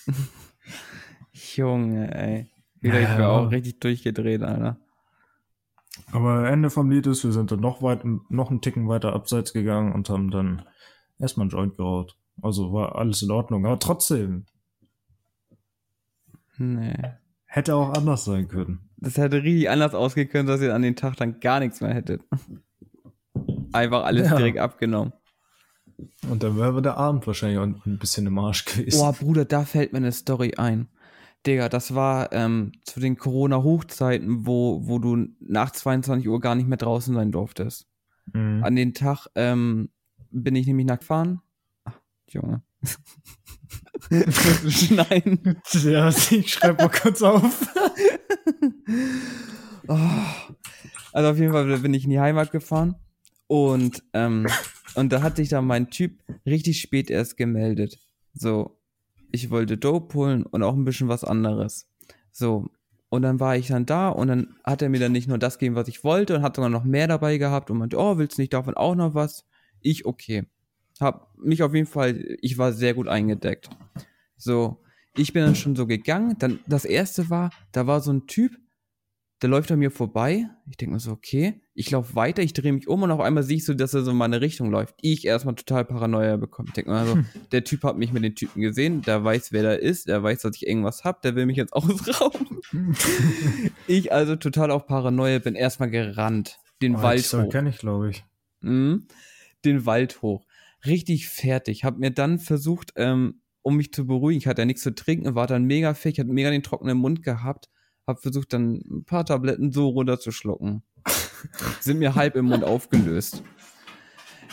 Junge, 1.33 2.15
ey. 2.15 2.47
Wieder, 2.81 3.01
ich 3.01 3.09
Ja, 3.09 3.17
bin 3.17 3.25
auch 3.25 3.39
aber- 3.43 3.51
richtig 3.51 3.81
durchgedreht, 3.81 4.43
Alter. 4.43 4.77
Aber 6.13 6.49
Ende 6.49 6.71
vom 6.71 6.91
Lied 6.91 7.07
ist, 7.07 7.25
wir 7.25 7.33
sind 7.33 7.51
dann 7.51 7.61
noch 7.61 7.81
weit, 7.83 8.03
noch 8.29 8.51
einen 8.51 8.61
Ticken 8.61 8.89
weiter 8.89 9.13
abseits 9.15 9.53
gegangen 9.53 9.93
und 9.93 10.11
haben 10.11 10.31
dann 10.31 10.63
erstmal 11.25 11.45
einen 11.45 11.51
Joint 11.51 11.77
geraucht. 11.77 12.17
Also 12.43 12.73
war 12.73 12.97
alles 12.97 13.23
in 13.23 13.31
Ordnung. 13.31 13.65
Aber 13.67 13.79
trotzdem, 13.79 14.47
Nee. 16.57 16.95
hätte 17.47 17.75
auch 17.75 17.93
anders 17.95 18.25
sein 18.25 18.49
können. 18.49 18.91
Das 18.97 19.17
hätte 19.19 19.43
richtig 19.43 19.69
anders 19.71 19.95
ausgehen 19.95 20.29
können, 20.29 20.47
dass 20.49 20.61
ihr 20.61 20.75
an 20.75 20.83
den 20.83 20.97
Tag 20.97 21.17
dann 21.17 21.41
gar 21.41 21.61
nichts 21.61 21.81
mehr 21.81 21.93
hättet. 21.95 22.23
Einfach 23.73 24.05
alles 24.05 24.31
Ja. 24.31 24.37
direkt 24.37 24.59
abgenommen. 24.59 25.13
Und 26.29 26.43
dann 26.43 26.57
wäre 26.57 26.81
der 26.83 26.97
Abend 26.97 27.27
wahrscheinlich 27.27 27.59
auch 27.59 27.65
ein 27.87 27.99
bisschen 27.99 28.27
im 28.27 28.39
Arsch 28.39 28.65
gewesen. 28.65 28.99
Boah, 28.99 29.13
Bruder, 29.13 29.45
da 29.45 29.65
fällt 29.65 29.93
mir 29.93 29.99
eine 29.99 30.13
Story 30.13 30.55
ein. 30.57 30.89
Digga, 31.47 31.69
das 31.69 31.95
war 31.95 32.33
ähm, 32.33 32.73
zu 32.85 33.01
den 33.01 33.17
Corona-Hochzeiten, 33.19 34.47
wo, 34.47 34.81
wo 34.89 34.99
du 34.99 35.27
nach 35.41 35.71
22 35.73 36.27
Uhr 36.29 36.41
gar 36.41 36.55
nicht 36.55 36.67
mehr 36.69 36.79
draußen 36.79 37.15
sein 37.15 37.31
durftest. 37.33 37.87
Mhm. 38.33 38.65
An 38.65 38.75
den 38.77 38.95
Tag 38.95 39.27
ähm, 39.35 39.91
bin 40.43 40.57
ich 40.57 40.67
nämlich 40.67 40.87
nackt 40.87 41.03
gefahren. 41.03 41.41
Ach, 41.85 41.99
Junge. 42.29 42.63
Schneiden. 44.69 45.57
Ja, 45.73 46.09
ich 46.09 46.53
schreibe 46.53 46.83
mal 46.83 46.91
kurz 46.91 47.23
auf. 47.23 47.75
Oh. 49.87 49.99
Also 51.13 51.31
auf 51.31 51.37
jeden 51.37 51.53
Fall 51.53 51.79
bin 51.81 51.93
ich 51.93 52.05
in 52.05 52.11
die 52.11 52.19
Heimat 52.19 52.51
gefahren 52.51 52.95
und, 53.49 54.03
ähm, 54.15 54.47
und 54.95 55.13
da 55.13 55.21
hat 55.21 55.37
sich 55.37 55.51
dann 55.51 55.67
mein 55.67 55.91
Typ 55.91 56.21
richtig 56.47 56.81
spät 56.81 57.11
erst 57.11 57.37
gemeldet. 57.37 57.99
So, 58.33 58.81
ich 59.31 59.51
wollte 59.51 59.77
Dope 59.77 60.15
holen 60.15 60.45
und 60.45 60.63
auch 60.63 60.73
ein 60.73 60.87
bisschen 60.87 61.09
was 61.09 61.23
anderes. 61.23 61.87
So, 62.33 62.71
und 63.11 63.21
dann 63.21 63.41
war 63.41 63.57
ich 63.57 63.67
dann 63.67 63.85
da 63.85 64.09
und 64.09 64.29
dann 64.29 64.57
hat 64.65 64.81
er 64.81 64.89
mir 64.89 65.01
dann 65.01 65.13
nicht 65.13 65.29
nur 65.29 65.37
das 65.39 65.59
gegeben, 65.59 65.77
was 65.77 65.89
ich 65.89 66.03
wollte 66.03 66.37
und 66.37 66.43
hat 66.43 66.57
sogar 66.57 66.71
noch 66.71 66.85
mehr 66.85 67.07
dabei 67.07 67.37
gehabt 67.37 67.71
und 67.71 67.77
meinte, 67.77 67.99
oh, 67.99 68.17
willst 68.17 68.39
du 68.39 68.43
nicht 68.43 68.55
davon 68.55 68.75
auch 68.75 68.95
noch 68.95 69.15
was? 69.15 69.45
Ich, 69.85 70.07
okay. 70.07 70.47
Hab 71.01 71.37
mich 71.39 71.63
auf 71.63 71.75
jeden 71.75 71.87
Fall, 71.87 72.37
ich 72.41 72.59
war 72.59 72.73
sehr 72.73 72.95
gut 72.95 73.09
eingedeckt. 73.09 73.69
So, 74.37 74.83
ich 75.17 75.33
bin 75.33 75.45
dann 75.45 75.55
schon 75.55 75.77
so 75.77 75.87
gegangen. 75.87 76.37
Dann 76.39 76.61
das 76.67 76.85
erste 76.85 77.31
war, 77.31 77.51
da 77.73 77.87
war 77.87 78.01
so 78.01 78.13
ein 78.13 78.27
Typ, 78.27 78.57
der 79.43 79.51
läuft 79.51 79.71
an 79.71 79.79
mir 79.79 79.91
vorbei. 79.91 80.47
Ich 80.71 80.77
denke 80.77 80.95
mir 80.95 81.01
so, 81.01 81.13
okay, 81.13 81.61
ich 81.75 81.91
laufe 81.91 82.15
weiter, 82.15 82.43
ich 82.43 82.55
drehe 82.55 82.73
mich 82.73 82.89
um 82.89 83.03
und 83.03 83.11
auf 83.11 83.21
einmal 83.21 83.43
sehe 83.43 83.57
ich 83.57 83.65
so, 83.65 83.75
dass 83.75 83.93
er 83.93 84.03
so 84.03 84.13
in 84.13 84.17
meine 84.17 84.41
Richtung 84.41 84.71
läuft. 84.71 84.95
Ich 85.03 85.27
erstmal 85.27 85.55
total 85.55 85.85
Paranoia 85.85 86.37
bekomme. 86.37 86.69
Ich 86.69 86.75
denke 86.75 86.91
mir 86.91 87.05
so, 87.05 87.19
der 87.53 87.65
Typ 87.65 87.83
hat 87.83 87.99
mich 87.99 88.13
mit 88.13 88.25
den 88.25 88.35
Typen 88.35 88.63
gesehen, 88.63 89.03
der 89.03 89.23
weiß, 89.23 89.53
wer 89.53 89.63
der 89.63 89.81
ist, 89.81 90.09
der 90.09 90.23
weiß, 90.23 90.43
dass 90.43 90.57
ich 90.57 90.67
irgendwas 90.67 91.05
hab, 91.05 91.21
der 91.23 91.35
will 91.35 91.47
mich 91.47 91.57
jetzt 91.57 91.73
ausrauben. 91.75 92.63
ich 93.87 94.13
also 94.13 94.37
total 94.37 94.71
auf 94.71 94.87
Paranoia 94.87 95.41
bin 95.41 95.57
erstmal 95.57 95.91
gerannt. 95.91 96.59
Den 96.81 97.03
Wald 97.03 97.25
hoch. 97.33 97.51
kenne 97.51 97.71
ich, 97.71 97.79
glaube 97.79 98.11
ich. 98.11 98.25
Mhm. 98.61 99.09
Den 99.65 99.87
Wald 99.87 100.23
hoch. 100.23 100.47
Richtig 100.87 101.29
fertig. 101.29 101.85
Hab 101.85 101.99
mir 101.99 102.11
dann 102.11 102.39
versucht, 102.39 102.93
ähm, 102.97 103.41
um 103.63 103.77
mich 103.77 103.93
zu 103.93 104.07
beruhigen, 104.07 104.39
ich 104.39 104.47
hatte 104.47 104.63
ja 104.63 104.67
nichts 104.67 104.83
zu 104.83 104.95
trinken, 104.95 105.35
war 105.35 105.47
dann 105.47 105.65
mega 105.65 105.95
fertig, 105.95 106.21
hatte 106.21 106.33
mega 106.33 106.51
den 106.51 106.63
trockenen 106.63 106.99
Mund 106.99 107.23
gehabt, 107.23 107.71
hab 108.07 108.21
versucht 108.21 108.53
dann 108.53 108.83
ein 108.91 109.05
paar 109.05 109.25
Tabletten 109.25 109.73
so 109.73 109.89
runterzuschlucken. 109.89 110.83
Sind 111.81 111.99
mir 111.99 112.15
halb 112.15 112.37
im 112.37 112.47
Mund 112.47 112.65
aufgelöst. 112.65 113.43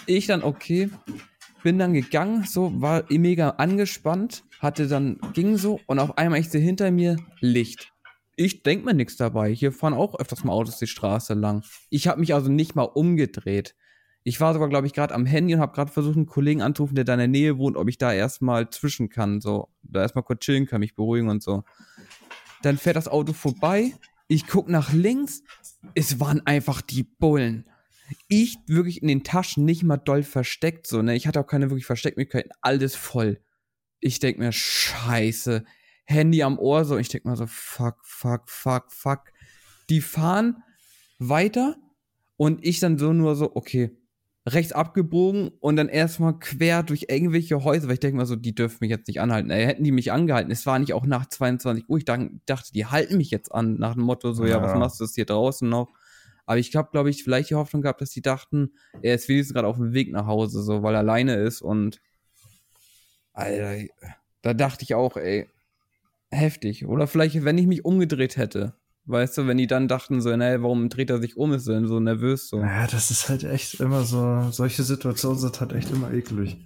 Ich 0.06 0.28
dann, 0.28 0.44
okay, 0.44 0.90
bin 1.64 1.78
dann 1.78 1.94
gegangen, 1.94 2.46
so, 2.46 2.82
war 2.82 3.04
mega 3.10 3.52
angespannt, 3.52 4.44
hatte 4.60 4.88
dann, 4.88 5.20
ging 5.34 5.58
so 5.58 5.80
und 5.88 6.00
auf 6.00 6.18
einmal 6.18 6.40
ich 6.40 6.50
sehe 6.50 6.62
hinter 6.62 6.90
mir 6.92 7.18
Licht. 7.40 7.92
Ich 8.36 8.64
denk 8.64 8.86
mir 8.86 8.94
nichts 8.94 9.18
dabei. 9.18 9.54
Hier 9.54 9.72
fahren 9.72 9.94
auch 9.94 10.18
öfters 10.20 10.44
mal 10.44 10.54
Autos 10.54 10.80
die 10.80 10.88
Straße 10.88 11.34
lang. 11.34 11.64
Ich 11.90 12.08
habe 12.08 12.20
mich 12.20 12.34
also 12.34 12.50
nicht 12.50 12.76
mal 12.76 12.84
umgedreht. 12.84 13.76
Ich 14.24 14.40
war 14.40 14.54
sogar, 14.54 14.70
glaube 14.70 14.86
ich, 14.86 14.94
gerade 14.94 15.16
am 15.16 15.26
Handy 15.26 15.56
und 15.56 15.62
habe 15.62 15.74
gerade 15.74 15.92
versucht, 15.92 16.16
einen 16.16 16.28
Kollegen 16.28 16.62
anzurufen, 16.62 16.96
der 16.96 17.06
da 17.06 17.14
in 17.14 17.20
der 17.20 17.28
Nähe 17.28 17.58
wohnt, 17.58 17.76
ob 17.76 17.90
ich 17.90 17.98
da 17.98 18.14
erstmal 18.14 18.70
zwischen 18.70 19.10
kann, 19.10 19.42
so, 19.42 19.70
da 19.82 20.02
erstmal 20.02 20.24
kurz 20.24 20.42
chillen 20.42 20.68
kann, 20.68 20.80
mich 20.80 20.96
beruhigen 20.96 21.30
und 21.30 21.42
so. 21.42 21.64
Dann 22.62 22.78
fährt 22.78 22.96
das 22.96 23.08
Auto 23.08 23.34
vorbei, 23.34 23.94
ich 24.28 24.48
guck 24.48 24.70
nach 24.70 24.94
links, 24.94 25.44
es 25.96 26.20
waren 26.20 26.46
einfach 26.46 26.82
die 26.82 27.04
Bullen. 27.04 27.66
Ich 28.28 28.58
wirklich 28.68 29.02
in 29.02 29.08
den 29.08 29.24
Taschen 29.24 29.66
nicht 29.66 29.84
mal 29.84 29.98
doll 29.98 30.24
versteckt, 30.24 30.86
so, 30.86 31.02
ne? 31.02 31.16
Ich 31.16 31.28
hatte 31.28 31.40
auch 31.40 31.48
keine 31.48 31.70
wirklich 31.70 31.86
Versteckmöglichkeiten, 31.86 32.52
alles 32.62 32.96
voll. 32.96 33.42
Ich 34.00 34.20
denk 34.20 34.38
mir, 34.38 34.52
scheiße. 34.52 35.64
Handy 36.06 36.44
am 36.44 36.60
Ohr, 36.60 36.86
so, 36.86 36.98
ich 36.98 37.10
denk 37.10 37.26
mir 37.26 37.36
so, 37.36 37.48
fuck, 37.48 37.98
fuck, 38.04 38.50
fuck, 38.50 38.92
fuck. 38.92 39.22
Die 39.90 40.02
fahren 40.02 40.64
weiter 41.20 41.78
und 42.38 42.66
ich 42.66 42.80
dann 42.80 42.98
so 42.98 43.14
nur 43.14 43.36
so, 43.36 43.56
okay, 43.56 43.98
rechts 44.46 44.72
abgebogen 44.74 45.50
und 45.60 45.76
dann 45.76 45.88
erstmal 45.88 46.40
quer 46.40 46.82
durch 46.84 47.06
irgendwelche 47.10 47.64
Häuser, 47.64 47.88
weil 47.88 47.94
ich 47.96 48.00
denke 48.00 48.18
mal 48.18 48.26
so, 48.26 48.36
die 48.36 48.56
dürfen 48.56 48.78
mich 48.82 48.90
jetzt 48.90 49.08
nicht 49.08 49.22
anhalten. 49.22 49.52
Ey, 49.52 49.66
hätten 49.66 49.84
die 49.84 49.92
mich 49.92 50.12
angehalten, 50.12 50.52
es 50.52 50.66
war 50.66 50.80
nicht 50.80 50.94
auch 50.94 51.06
nach 51.06 51.28
22 51.28 51.88
Uhr, 51.88 51.98
ich 52.00 52.06
dachte, 52.06 52.32
dachte, 52.48 52.72
die 52.74 52.88
halten 52.88 53.18
mich 53.18 53.30
jetzt 53.30 53.54
an, 53.54 53.76
nach 53.76 53.94
dem 53.94 54.04
Motto 54.04 54.34
so, 54.34 54.46
ja, 54.46 54.58
Ja. 54.58 54.64
was 54.64 54.74
machst 54.74 55.00
du 55.00 55.04
jetzt 55.04 55.16
hier 55.16 55.26
draußen 55.26 55.70
noch? 55.70 55.90
Aber 56.48 56.58
ich 56.58 56.76
habe, 56.76 56.90
glaube 56.92 57.12
ich, 57.12 57.24
vielleicht 57.24 57.52
die 57.52 57.56
Hoffnung 57.56 57.84
gehabt, 57.84 58.02
dass 58.02 58.10
die 58.10 58.24
dachten, 58.24 58.72
er 59.04 59.16
ist 59.16 59.30
wenigstens 59.30 59.54
gerade 59.54 59.68
auf 59.68 59.78
dem 59.78 59.94
Weg 59.94 60.12
nach 60.12 60.26
Hause, 60.26 60.64
so, 60.64 60.82
weil 60.82 60.96
er 60.96 61.00
alleine 61.02 61.36
ist 61.36 61.62
und 61.62 62.02
Alter, 63.34 63.86
da 64.42 64.54
dachte 64.54 64.84
ich 64.84 64.96
auch, 64.96 65.18
ey, 65.18 65.48
heftig. 66.32 66.86
Oder 66.86 67.08
vielleicht, 67.08 67.44
wenn 67.46 67.58
ich 67.58 67.68
mich 67.68 67.86
umgedreht 67.86 68.38
hätte. 68.38 68.74
Weißt 69.06 69.38
du, 69.38 69.48
wenn 69.48 69.58
die 69.58 69.68
dann 69.68 69.88
dachten 69.88 70.22
so, 70.22 70.36
ne, 70.36 70.62
warum 70.62 70.88
dreht 70.90 71.10
er 71.10 71.20
sich 71.20 71.36
um, 71.36 71.54
ist 71.54 71.68
er 71.68 71.76
denn 71.76 71.88
so 71.88 72.00
nervös 72.00 72.48
so. 72.50 72.60
Ja, 72.60 72.86
das 72.88 73.10
ist 73.12 73.30
halt 73.30 73.44
echt 73.44 73.80
immer 73.80 74.04
so, 74.04 74.50
solche 74.52 74.84
Situationen 74.84 75.40
sind 75.40 75.60
halt 75.60 75.74
echt 75.74 75.92
immer 75.92 76.14
eklig. 76.14 76.58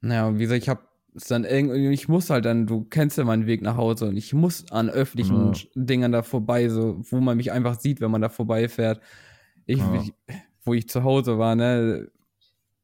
Naja, 0.00 0.26
und 0.26 0.38
wie 0.38 0.42
gesagt, 0.42 0.62
ich 0.62 0.68
hab 0.68 0.86
dann 1.28 1.44
irgendwie, 1.44 1.88
ich 1.92 2.08
muss 2.08 2.30
halt 2.30 2.44
dann, 2.44 2.66
du 2.66 2.84
kennst 2.84 3.18
ja 3.18 3.24
meinen 3.24 3.46
Weg 3.46 3.62
nach 3.62 3.76
Hause 3.76 4.06
und 4.08 4.16
ich 4.16 4.32
muss 4.34 4.70
an 4.70 4.88
öffentlichen 4.90 5.52
Ja. 5.52 5.60
Dingern 5.74 6.12
da 6.12 6.22
vorbei, 6.22 6.68
so, 6.68 7.00
wo 7.10 7.18
man 7.20 7.36
mich 7.36 7.50
einfach 7.50 7.80
sieht, 7.80 8.00
wenn 8.00 8.10
man 8.10 8.20
da 8.20 8.28
vorbeifährt. 8.28 9.00
Ich, 9.66 9.78
Ja. 9.78 9.94
ich 9.94 10.12
wo 10.64 10.74
ich 10.74 10.88
zu 10.88 11.02
Hause 11.02 11.38
war, 11.38 11.56
ne, 11.56 12.10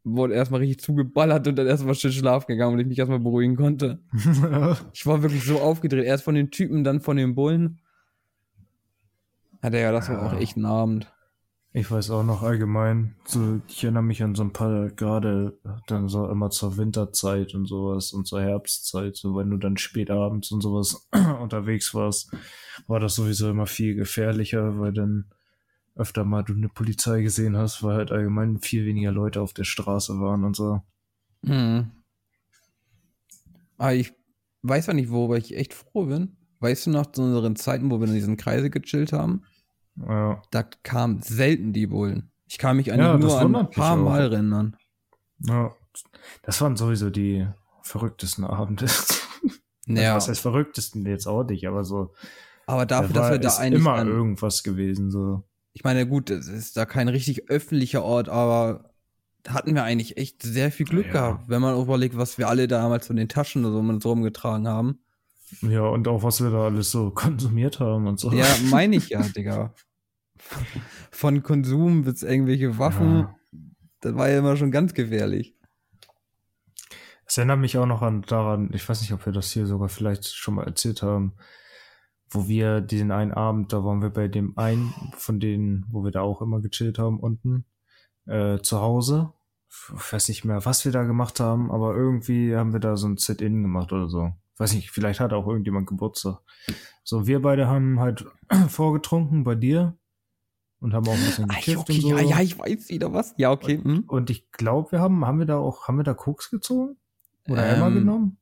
wurde 0.04 0.34
erstmal 0.34 0.60
richtig 0.60 0.80
zugeballert 0.80 1.46
und 1.46 1.56
dann 1.56 1.66
erstmal 1.66 1.94
schön 1.94 2.12
schlaf 2.12 2.46
gegangen, 2.46 2.74
weil 2.74 2.80
ich 2.80 2.86
mich 2.88 2.98
erstmal 2.98 3.20
beruhigen 3.20 3.56
konnte. 3.56 4.00
Ich 4.94 5.06
war 5.06 5.22
wirklich 5.22 5.44
so 5.44 5.60
aufgedreht. 5.60 6.04
Erst 6.04 6.24
von 6.24 6.34
den 6.34 6.50
Typen, 6.50 6.82
dann 6.82 7.00
von 7.02 7.16
den 7.16 7.34
Bullen. 7.34 7.80
Ja, 9.64 9.70
Digga, 9.70 9.92
das 9.92 10.10
war 10.10 10.16
Ja. 10.16 10.26
auch 10.26 10.38
echt 10.38 10.58
ein 10.58 10.66
Abend. 10.66 11.10
Ich 11.72 11.90
weiß 11.90 12.10
auch 12.10 12.22
noch 12.22 12.42
allgemein, 12.42 13.16
so, 13.24 13.62
ich 13.66 13.82
erinnere 13.82 14.02
mich 14.02 14.22
an 14.22 14.34
so 14.34 14.44
ein 14.44 14.52
paar, 14.52 14.90
gerade 14.90 15.58
dann 15.86 16.08
so 16.08 16.28
immer 16.28 16.50
zur 16.50 16.76
Winterzeit 16.76 17.54
und 17.54 17.64
sowas 17.66 18.12
und 18.12 18.26
zur 18.26 18.42
Herbstzeit, 18.42 19.16
so 19.16 19.34
wenn 19.36 19.48
du 19.48 19.56
dann 19.56 19.78
spät 19.78 20.10
abends 20.10 20.52
und 20.52 20.60
sowas 20.60 21.08
unterwegs 21.40 21.94
warst, 21.94 22.30
war 22.86 23.00
das 23.00 23.14
sowieso 23.14 23.48
immer 23.48 23.66
viel 23.66 23.94
gefährlicher, 23.94 24.78
weil 24.78 24.92
dann 24.92 25.30
öfter 25.96 26.24
mal 26.24 26.42
du 26.42 26.52
eine 26.52 26.68
Polizei 26.68 27.22
gesehen 27.22 27.56
hast, 27.56 27.82
weil 27.82 27.96
halt 27.96 28.12
allgemein 28.12 28.60
viel 28.60 28.84
weniger 28.84 29.12
Leute 29.12 29.40
auf 29.40 29.54
der 29.54 29.64
Straße 29.64 30.20
waren 30.20 30.44
und 30.44 30.54
so. 30.54 30.82
Mhm. 31.40 31.90
Aber 33.78 33.94
ich 33.94 34.12
weiß 34.60 34.84
zwar 34.84 34.94
nicht, 34.94 35.10
worüber 35.10 35.38
ich 35.38 35.56
echt 35.56 35.72
froh 35.72 36.04
bin. 36.04 36.36
Weißt 36.60 36.86
du 36.86 36.90
noch, 36.90 37.06
zu 37.12 37.22
unseren 37.22 37.56
Zeiten, 37.56 37.90
wo 37.90 37.98
wir 37.98 38.06
in 38.08 38.14
diesen 38.14 38.36
Kreise 38.36 38.70
gechillt 38.70 39.12
haben, 39.12 39.42
Ja. 39.96 40.42
da 40.50 40.62
kamen 40.82 41.22
selten 41.22 41.72
die 41.72 41.86
Bullen. 41.86 42.30
Ich 42.46 42.58
kann 42.58 42.76
mich 42.76 42.86
Ja, 42.86 42.94
eigentlich 42.94 43.22
das 43.22 43.32
nur 43.32 43.40
an 43.40 43.56
ein 43.56 43.70
paar. 43.70 43.96
Mal 43.96 44.20
erinnern. 44.32 44.76
ja. 45.40 45.72
Das 46.42 46.60
waren 46.60 46.76
sowieso 46.76 47.10
die 47.10 47.46
verrücktesten 47.82 48.44
Abende. 48.44 48.86
Ja, 49.86 50.16
Was 50.16 50.28
heißt 50.28 50.40
verrücktesten 50.40 51.04
jetzt 51.04 51.26
auch 51.26 51.44
nicht, 51.44 51.68
aber 51.68 51.84
so. 51.84 52.14
aber 52.64 52.86
dafür, 52.86 53.12
da 53.12 53.20
dass 53.20 53.30
wir 53.32 53.38
da 53.38 53.48
ist 53.48 53.58
eigentlich 53.58 53.80
immer 53.82 53.92
an, 53.92 54.08
irgendwas 54.08 54.62
gewesen, 54.62 55.10
so. 55.10 55.44
ich 55.74 55.84
meine, 55.84 56.06
gut, 56.08 56.30
es 56.30 56.48
ist 56.48 56.78
da 56.78 56.86
kein 56.86 57.08
richtig 57.08 57.50
öffentlicher 57.50 58.02
Ort, 58.02 58.30
aber 58.30 58.94
da 59.42 59.52
hatten 59.52 59.74
wir 59.74 59.84
eigentlich 59.84 60.16
echt 60.16 60.42
sehr 60.42 60.72
viel 60.72 60.86
Glück 60.86 61.08
Ja. 61.08 61.12
gehabt, 61.12 61.48
wenn 61.50 61.60
man 61.60 61.78
überlegt, 61.78 62.16
was 62.16 62.38
wir 62.38 62.48
alle 62.48 62.66
damals 62.66 63.06
von 63.06 63.16
den 63.16 63.28
Taschen 63.28 63.62
oder 63.66 63.74
so 63.74 63.82
mit 63.82 64.02
rumgetragen 64.02 64.66
haben. 64.66 65.03
Ja, 65.62 65.82
und 65.82 66.08
auch 66.08 66.22
was 66.22 66.42
wir 66.42 66.50
da 66.50 66.64
alles 66.64 66.90
so 66.90 67.10
konsumiert 67.14 67.80
haben 67.80 68.06
und 68.06 68.18
so. 68.18 68.32
Ja, 68.32 68.46
meine 68.70 68.96
ich 68.96 69.08
ja, 69.10 69.22
Digga. 69.22 69.74
Von 71.10 71.42
Konsum 71.42 72.02
bis 72.02 72.22
irgendwelche 72.22 72.78
Waffen, 72.78 73.20
Ja. 73.20 73.34
das 74.00 74.14
war 74.14 74.28
ja 74.28 74.38
immer 74.38 74.56
schon 74.56 74.70
ganz 74.70 74.94
gefährlich. 74.94 75.56
Es 77.26 77.38
erinnert 77.38 77.58
mich 77.60 77.78
auch 77.78 77.86
noch 77.86 78.02
an 78.02 78.22
daran, 78.22 78.70
ich 78.74 78.86
weiß 78.86 79.00
nicht, 79.00 79.12
ob 79.12 79.24
wir 79.24 79.32
das 79.32 79.50
hier 79.50 79.66
sogar 79.66 79.88
vielleicht 79.88 80.26
schon 80.26 80.54
mal 80.54 80.64
erzählt 80.66 81.02
haben, 81.02 81.34
wo 82.30 82.48
wir 82.48 82.80
diesen 82.80 83.12
einen 83.12 83.32
Abend, 83.32 83.72
da 83.72 83.84
waren 83.84 84.02
wir 84.02 84.10
bei 84.10 84.28
dem 84.28 84.58
einen 84.58 84.92
von 85.16 85.40
denen, 85.40 85.86
wo 85.88 86.04
wir 86.04 86.10
da 86.10 86.20
auch 86.20 86.42
immer 86.42 86.60
gechillt 86.60 86.98
haben 86.98 87.18
unten, 87.20 87.64
äh, 88.26 88.58
zu 88.58 88.80
Hause. 88.80 89.32
Ich 89.70 90.12
weiß 90.12 90.28
nicht 90.28 90.44
mehr, 90.44 90.64
was 90.66 90.84
wir 90.84 90.92
da 90.92 91.04
gemacht 91.04 91.40
haben, 91.40 91.70
aber 91.70 91.94
irgendwie 91.96 92.54
haben 92.54 92.72
wir 92.72 92.80
da 92.80 92.96
so 92.96 93.06
ein 93.08 93.16
Sit-In 93.16 93.62
gemacht 93.62 93.92
oder 93.92 94.08
so. 94.08 94.32
Weiß 94.58 94.74
nicht, 94.74 94.90
vielleicht 94.90 95.20
hat 95.20 95.32
auch 95.32 95.46
irgendjemand 95.48 95.86
Geburtstag. 95.86 96.38
So, 97.02 97.26
wir 97.26 97.42
beide 97.42 97.66
haben 97.66 97.98
halt 98.00 98.24
vorgetrunken 98.68 99.42
bei 99.44 99.54
dir 99.54 99.96
und 100.80 100.94
haben 100.94 101.06
auch 101.08 101.14
ein 101.14 101.24
bisschen 101.24 101.50
Ah, 101.50 101.54
gekifft 101.54 101.78
okay, 101.78 101.94
und 101.94 102.00
so. 102.02 102.08
ja, 102.10 102.20
ja, 102.20 102.40
ich 102.40 102.58
weiß 102.58 102.88
wieder 102.88 103.12
was. 103.12 103.34
Ja, 103.36 103.50
okay. 103.50 103.80
Hm? 103.82 104.04
Und 104.06 104.30
ich 104.30 104.50
glaube, 104.52 104.92
wir 104.92 105.00
haben, 105.00 105.26
haben 105.26 105.38
wir 105.38 105.46
da 105.46 105.56
auch, 105.58 105.88
haben 105.88 105.96
wir 105.96 106.04
da 106.04 106.14
Koks 106.14 106.50
gezogen? 106.50 106.96
Oder 107.48 107.66
Ähm, 107.66 107.74
Emma 107.76 107.88
genommen? 107.90 108.36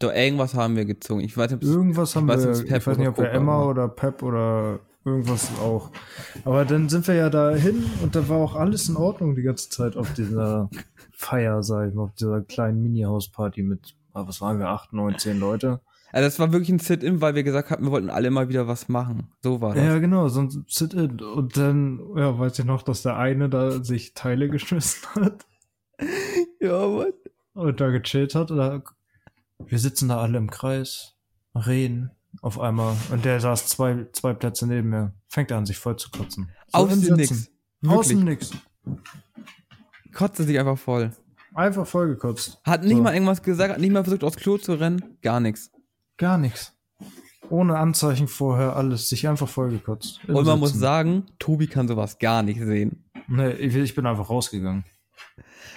Doch, 0.00 0.12
irgendwas 0.12 0.54
haben 0.54 0.76
wir 0.76 0.84
gezogen. 0.84 1.20
Ich 1.20 1.36
weiß 1.36 1.52
nicht, 1.52 1.62
Irgendwas 1.62 2.16
haben 2.16 2.26
weiß 2.28 2.44
wir, 2.68 2.76
ich 2.76 2.86
weiß 2.86 2.98
nicht, 2.98 3.08
ob 3.08 3.16
wir 3.18 3.30
Emma 3.30 3.58
war. 3.60 3.68
oder 3.68 3.88
Pep 3.88 4.22
oder 4.22 4.80
irgendwas 5.04 5.50
auch. 5.60 5.90
Aber 6.44 6.64
dann 6.64 6.88
sind 6.88 7.06
wir 7.06 7.14
ja 7.14 7.30
da 7.30 7.54
hin 7.54 7.84
und 8.02 8.16
da 8.16 8.28
war 8.28 8.38
auch 8.38 8.56
alles 8.56 8.88
in 8.88 8.96
Ordnung 8.96 9.36
die 9.36 9.42
ganze 9.42 9.70
Zeit 9.70 9.96
auf 9.96 10.12
dieser 10.14 10.68
Feier, 11.12 11.62
sag 11.62 11.88
ich 11.88 11.94
mal, 11.94 12.02
auf 12.04 12.14
dieser 12.14 12.42
kleinen 12.42 12.82
Mini-Hausparty 12.82 13.62
mit, 13.62 13.94
was 14.14 14.40
waren 14.40 14.58
wir, 14.58 14.68
acht, 14.68 14.92
neun, 14.92 15.18
zehn 15.18 15.38
Leute? 15.38 15.80
Also 16.12 16.26
das 16.26 16.38
war 16.38 16.52
wirklich 16.52 16.70
ein 16.70 16.78
Sit-In, 16.78 17.20
weil 17.20 17.34
wir 17.34 17.42
gesagt 17.42 17.70
hatten, 17.70 17.84
wir 17.84 17.90
wollten 17.90 18.10
alle 18.10 18.30
mal 18.30 18.48
wieder 18.48 18.68
was 18.68 18.88
machen. 18.88 19.32
So 19.42 19.60
war 19.60 19.74
das. 19.74 19.84
Ja, 19.84 19.98
genau, 19.98 20.28
so 20.28 20.42
ein 20.42 20.64
Sit-In. 20.68 21.20
Und 21.20 21.56
dann, 21.56 22.00
ja, 22.16 22.38
weiß 22.38 22.58
ich 22.60 22.64
noch, 22.64 22.82
dass 22.82 23.02
der 23.02 23.16
eine 23.16 23.48
da 23.48 23.82
sich 23.82 24.14
Teile 24.14 24.48
geschmissen 24.50 25.08
hat 25.16 25.44
ja 26.60 26.88
Mann. 26.88 27.12
und 27.54 27.80
da 27.80 27.90
gechillt 27.90 28.34
hat. 28.34 28.50
Oder 28.50 28.82
wir 29.58 29.78
sitzen 29.78 30.08
da 30.08 30.20
alle 30.20 30.38
im 30.38 30.50
Kreis, 30.50 31.14
reden 31.54 32.10
auf 32.42 32.58
einmal. 32.58 32.96
Und 33.10 33.24
der 33.24 33.40
saß 33.40 33.68
zwei, 33.68 34.06
zwei 34.12 34.34
Plätze 34.34 34.66
neben 34.66 34.90
mir. 34.90 35.14
Fängt 35.28 35.52
an, 35.52 35.66
sich 35.66 35.78
voll 35.78 35.96
zu 35.96 36.10
kotzen. 36.10 36.50
So 36.68 36.78
Aus 36.78 37.00
dem. 37.00 37.16
Nix. 37.16 37.50
Aus 37.86 38.08
dem 38.08 38.26
Wirklich. 38.26 38.52
Nix. 38.84 39.02
Kotzte 40.12 40.44
sich 40.44 40.58
einfach 40.58 40.78
voll. 40.78 41.12
Einfach 41.54 41.86
vollgekotzt. 41.86 42.60
Hat 42.64 42.82
nicht 42.82 42.96
So. 42.96 43.02
mal 43.02 43.14
irgendwas 43.14 43.42
gesagt, 43.42 43.72
hat 43.74 43.80
nicht 43.80 43.92
mal 43.92 44.02
versucht, 44.04 44.24
aufs 44.24 44.36
Klo 44.36 44.58
zu 44.58 44.74
rennen. 44.74 45.16
Gar 45.22 45.40
nichts. 45.40 45.70
Gar 46.16 46.38
nichts. 46.38 46.72
Ohne 47.50 47.78
Anzeichen 47.78 48.26
vorher, 48.28 48.74
alles. 48.76 49.08
Sich 49.08 49.28
einfach 49.28 49.48
vollgekotzt. 49.48 50.20
Und 50.28 50.46
man 50.46 50.58
muss 50.58 50.70
Sitzen. 50.70 50.80
sagen, 50.80 51.26
Tobi 51.38 51.66
kann 51.66 51.86
sowas 51.88 52.18
gar 52.18 52.42
nicht 52.42 52.60
sehen. 52.60 53.04
Nee, 53.28 53.50
ich, 53.52 53.74
ich 53.76 53.94
bin 53.94 54.06
einfach 54.06 54.30
rausgegangen. 54.30 54.84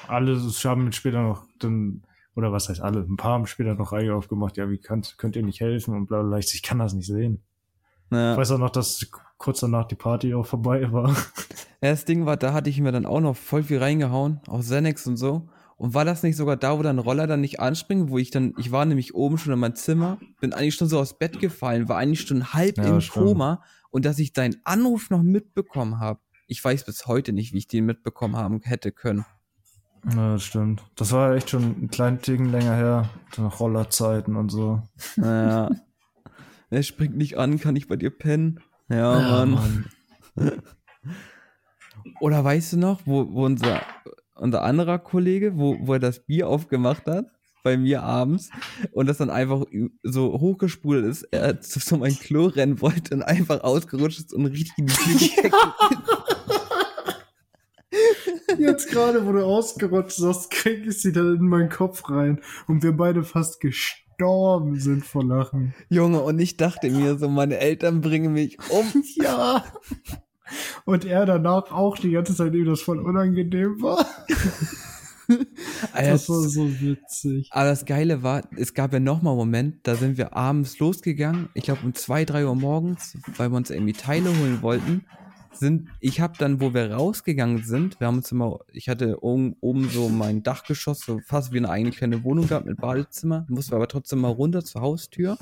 Alle 0.08 0.38
haben 0.64 0.92
später 0.94 1.22
noch, 1.22 1.44
dann, 1.60 2.04
oder 2.36 2.52
was 2.52 2.70
heißt 2.70 2.82
alle, 2.82 3.02
ein 3.02 3.18
paar 3.18 3.34
haben 3.34 3.48
später 3.48 3.76
noch 3.76 3.92
Reihe 3.92 4.16
aufgemacht, 4.16 4.56
ja, 4.58 4.70
wie 4.70 4.78
könnt, 4.78 5.18
könnt 5.18 5.36
ihr 5.36 5.44
nicht 5.44 5.60
helfen 5.60 5.94
und 5.94 6.08
bla 6.08 6.24
bla. 6.24 6.38
Ich, 6.38 6.54
ich 6.54 6.64
kann 6.64 6.80
das 6.80 6.94
nicht 6.94 7.08
sehen. 7.08 7.42
Ich 8.10 8.16
Ja. 8.18 8.38
weiß 8.38 8.52
auch 8.52 8.58
noch, 8.60 8.70
dass 8.70 9.06
kurz 9.38 9.60
danach 9.60 9.86
die 9.88 9.96
Party 9.96 10.34
auch 10.34 10.46
vorbei 10.46 10.92
war. 10.92 11.10
Ja, 11.10 11.16
Das 11.82 12.06
Ding 12.06 12.26
war, 12.26 12.38
da 12.38 12.54
hatte 12.54 12.70
ich 12.70 12.80
mir 12.82 12.92
dann 12.92 13.06
auch 13.06 13.20
noch 13.20 13.36
voll 13.36 13.62
viel 13.64 13.78
reingehauen, 13.80 14.40
auch 14.48 14.62
Xanax 14.62 15.06
und 15.08 15.18
so. 15.18 15.50
Und 15.78 15.94
war 15.94 16.06
das 16.06 16.24
nicht 16.24 16.36
sogar 16.36 16.58
da, 16.58 16.78
wo 16.78 16.84
dein 16.84 16.98
Roller 16.98 17.28
dann 17.28 17.42
nicht 17.42 17.60
anspringt, 17.60 18.10
wo 18.10 18.18
ich 18.18 18.32
dann, 18.32 18.54
ich 18.58 18.72
war 18.72 18.84
nämlich 18.86 19.14
oben 19.14 19.38
schon 19.38 19.54
in 19.54 19.60
meinem 19.60 19.76
Zimmer, 19.76 20.18
bin 20.42 20.52
eigentlich 20.52 20.76
schon 20.76 20.90
so 20.90 21.00
aus 21.00 21.18
Bett 21.20 21.40
gefallen, 21.40 21.88
war 21.88 21.98
eigentlich 21.98 22.22
schon 22.22 22.54
halb 22.54 22.78
Ja, 22.78 22.98
im. 22.98 23.00
Koma 23.00 23.64
und 23.92 24.06
dass 24.06 24.18
ich 24.20 24.34
deinen 24.34 24.58
Anruf 24.64 25.10
noch 25.12 25.22
mitbekommen 25.22 26.00
habe. 26.00 26.20
Ich 26.48 26.64
weiß 26.64 26.86
bis 26.86 27.06
heute 27.06 27.32
nicht, 27.32 27.54
wie 27.54 27.60
ich 27.60 27.68
den 27.68 27.86
mitbekommen 27.86 28.36
haben 28.36 28.62
hätte 28.64 28.92
können. 28.92 29.26
Ja, 30.16 30.34
das 30.34 30.44
stimmt. 30.44 30.84
Das 30.96 31.12
war 31.12 31.36
echt 31.36 31.50
schon 31.50 31.64
ein 31.64 31.90
kleinen 31.90 32.22
Ticken 32.22 32.52
länger 32.52 32.76
her. 32.76 33.10
Noch 33.38 33.60
Rollerzeiten 33.60 34.36
und 34.36 34.50
so. 34.50 34.82
Naja. 35.16 35.70
Er 36.70 36.84
springt 36.84 37.16
nicht 37.16 37.38
an, 37.38 37.62
kann 37.62 37.78
ich 37.78 37.88
bei 37.88 37.96
dir 37.96 38.10
pennen? 38.10 38.60
Ja, 38.90 39.46
Mann. 39.46 39.86
Oder 42.20 42.44
weißt 42.44 42.74
du 42.74 42.78
noch, 42.78 43.00
wo, 43.06 43.32
wo 43.32 43.46
unser, 43.46 43.82
unser 44.40 44.64
anderer 44.64 45.00
Kollege, 45.00 45.58
wo, 45.58 45.78
wo 45.82 45.94
er 45.94 46.00
das 46.00 46.26
Bier 46.26 46.48
aufgemacht 46.48 47.06
hat, 47.06 47.28
bei 47.64 47.78
mir 47.78 48.04
abends, 48.04 48.50
und 48.92 49.08
das 49.08 49.18
dann 49.18 49.30
einfach 49.30 49.66
so 50.04 50.40
hochgespult 50.40 51.06
ist, 51.06 51.24
er 51.32 51.60
zu 51.60 51.80
so 51.80 51.98
mein 51.98 52.18
Klo 52.18 52.46
rennen 52.46 52.80
wollte 52.82 53.14
und 53.16 53.24
einfach 53.24 53.62
ausgerutscht 53.62 54.20
ist 54.20 54.34
und 54.34 54.46
richtig 54.46 54.78
in 54.78 54.86
die 54.86 54.94
gekickt 55.36 55.54
Jetzt 58.58 58.90
gerade, 58.90 59.26
wo 59.26 59.34
du 59.34 59.46
ausgerutscht 59.46 60.20
hast, 60.22 60.50
krieg 60.50 60.88
ich 60.88 61.02
sie 61.02 61.12
dann 61.12 61.36
in 61.36 61.48
meinen 61.48 61.70
Kopf 61.70 62.10
rein 62.10 62.42
und 62.68 62.84
wir 62.84 62.94
beide 62.94 63.24
fast 63.24 63.60
gestorben 63.60 64.80
sind 64.80 65.06
vor 65.06 65.26
Lachen. 65.26 65.76
Junge, 65.90 66.22
und 66.22 66.40
ich 66.40 66.58
dachte 66.58 66.90
mir 66.90 67.18
so, 67.18 67.28
meine 67.30 67.58
Eltern 67.58 68.02
bringen 68.02 68.34
mich 68.34 68.58
um. 68.70 69.04
Ja. 69.16 69.66
Und 70.86 71.06
er 71.06 71.26
danach 71.26 71.72
auch 71.72 71.98
die 71.98 72.12
ganze 72.12 72.36
Zeit, 72.36 72.54
ihm 72.54 72.66
das 72.66 72.82
voll 72.82 73.00
unangenehm 73.00 73.82
war. 73.82 74.06
Alter, 75.94 76.12
Das 76.12 76.30
war 76.30 76.42
so 76.42 76.80
witzig. 76.80 77.50
Aber 77.52 77.66
das 77.66 77.86
Geile 77.86 78.24
war, 78.24 78.44
es 78.56 78.74
gab 78.74 78.94
ja 78.94 79.00
nochmal 79.00 79.32
einen 79.32 79.40
Moment, 79.40 79.76
da 79.84 79.96
sind 79.96 80.18
wir 80.18 80.36
abends 80.36 80.80
losgegangen, 80.80 81.50
ich 81.54 81.64
glaube 81.64 81.82
um 81.84 81.94
zwei, 81.94 82.26
drei 82.26 82.46
Uhr 82.46 82.56
morgens, 82.56 83.18
weil 83.36 83.50
wir 83.50 83.58
uns 83.58 83.70
irgendwie 83.70 83.94
Teile 83.94 84.30
holen 84.30 84.62
wollten. 84.62 85.06
Sind, 85.52 85.90
ich 86.00 86.22
habe 86.22 86.36
dann, 86.38 86.62
wo 86.62 86.76
wir 86.76 86.92
rausgegangen 86.92 87.64
sind, 87.64 88.00
wir 88.00 88.08
haben 88.08 88.18
uns 88.18 88.32
immer, 88.32 88.60
ich 88.72 88.90
hatte 88.90 89.24
oben, 89.24 89.56
oben 89.60 89.90
so 89.90 90.08
mein 90.08 90.44
Dachgeschoss, 90.44 91.00
so 91.00 91.20
fast 91.26 91.52
wie 91.52 91.58
eine 91.58 91.70
eigene 91.70 91.92
kleine 91.92 92.24
Wohnung 92.24 92.48
gehabt 92.48 92.68
mit 92.68 92.78
Badezimmer, 92.78 93.48
mussten 93.50 93.72
wir 93.72 93.78
aber 93.78 93.88
trotzdem 93.88 94.20
mal 94.20 94.32
runter 94.32 94.64
zur 94.64 94.82
Haustür, 94.82 95.36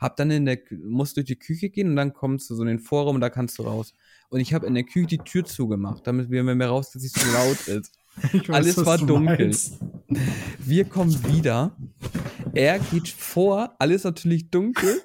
hab 0.00 0.16
dann 0.16 0.32
in 0.32 0.46
der, 0.46 0.58
musst 0.70 1.16
durch 1.16 1.26
die 1.26 1.38
Küche 1.38 1.70
gehen 1.70 1.90
und 1.90 1.96
dann 1.96 2.12
kommst 2.12 2.50
du 2.50 2.56
so 2.56 2.62
in 2.62 2.68
den 2.68 2.80
Vorraum 2.80 3.14
und 3.14 3.20
da 3.20 3.30
kannst 3.30 3.56
du 3.58 3.62
raus. 3.62 3.94
Und 4.32 4.40
ich 4.40 4.54
habe 4.54 4.66
in 4.66 4.72
der 4.74 4.84
Küche 4.84 5.06
die 5.06 5.18
Tür 5.18 5.44
zugemacht, 5.44 6.06
damit 6.06 6.30
wir 6.30 6.42
mehr 6.42 6.68
raus, 6.68 6.90
dass 6.90 7.04
es 7.04 7.12
so 7.12 7.30
laut 7.32 7.68
ist. 7.68 7.92
Weiß, 8.32 8.48
Alles 8.50 8.86
war 8.86 8.96
du 8.96 9.04
dunkel. 9.06 9.38
meinst. 9.46 9.78
Wir 10.58 10.86
kommen 10.86 11.12
wieder. 11.32 11.76
Er 12.54 12.78
geht 12.78 13.08
vor, 13.08 13.74
alles 13.78 14.04
natürlich 14.04 14.50
dunkel. 14.50 15.02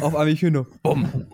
Auf 0.00 0.14
einmal 0.14 0.28
ich 0.28 0.42
höre 0.42 0.52
nur 0.52 0.66
Bumm. 0.82 1.26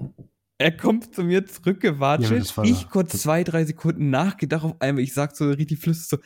Er 0.56 0.74
kommt 0.74 1.14
zu 1.14 1.22
mir 1.22 1.40
Ja, 1.40 1.46
zurückgewatscht. 1.46 2.56
war 2.56 2.64
ich 2.64 2.88
kurz 2.88 3.20
zwei, 3.22 3.44
drei 3.44 3.64
Sekunden 3.64 4.08
nachgedacht. 4.10 4.64
Auf 4.64 4.80
einmal, 4.80 5.02
ich 5.04 5.12
sag 5.14 5.36
so 5.36 5.50
richtig 5.50 5.78
flüssig 5.80 6.06
so, 6.08 6.16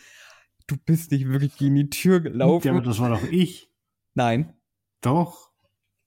du 0.68 0.76
bist 0.86 1.11
nicht 1.11 1.28
wirklich 1.28 1.57
gegen 1.57 1.74
die 1.74 1.90
Tür 1.90 2.20
gelaufen. 2.20 2.66
Ja, 2.66 2.72
aber 2.74 2.82
das 2.82 2.98
war 3.00 3.11
doch 3.11 3.22
ich. 3.30 3.68
nein, 4.14 4.53
Doch. 5.00 5.50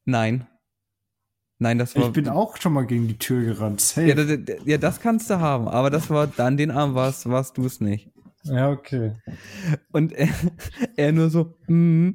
nein. 0.06 0.48
Nein, 1.58 1.78
das 1.78 1.96
war. 1.96 2.08
Ich 2.08 2.12
bin 2.12 2.28
auch 2.28 2.58
schon 2.58 2.74
mal 2.74 2.86
gegen 2.86 3.08
die 3.08 3.18
Tür 3.18 3.44
gerannt. 3.44 3.82
Safe. 3.82 4.08
ja, 4.08 4.16
das, 4.16 4.58
ja, 4.66 4.78
das 4.78 5.00
kannst 5.00 5.30
du 5.30 5.40
haben, 5.40 5.68
aber 5.68 5.90
das 5.90 6.10
war 6.10 6.28
dann 6.28 6.58
den 6.58 6.72
Abend 6.72 6.96
warst, 6.96 7.30
warst 7.30 7.58
du 7.58 7.66
es 7.66 7.80
nicht. 7.80 8.10
Ja, 8.48 8.70
okay. 8.70 9.14
Und 9.92 10.14
er, 10.14 10.30
er 10.96 11.12
nur 11.12 11.30
so, 11.30 11.56
mm. 11.68 12.10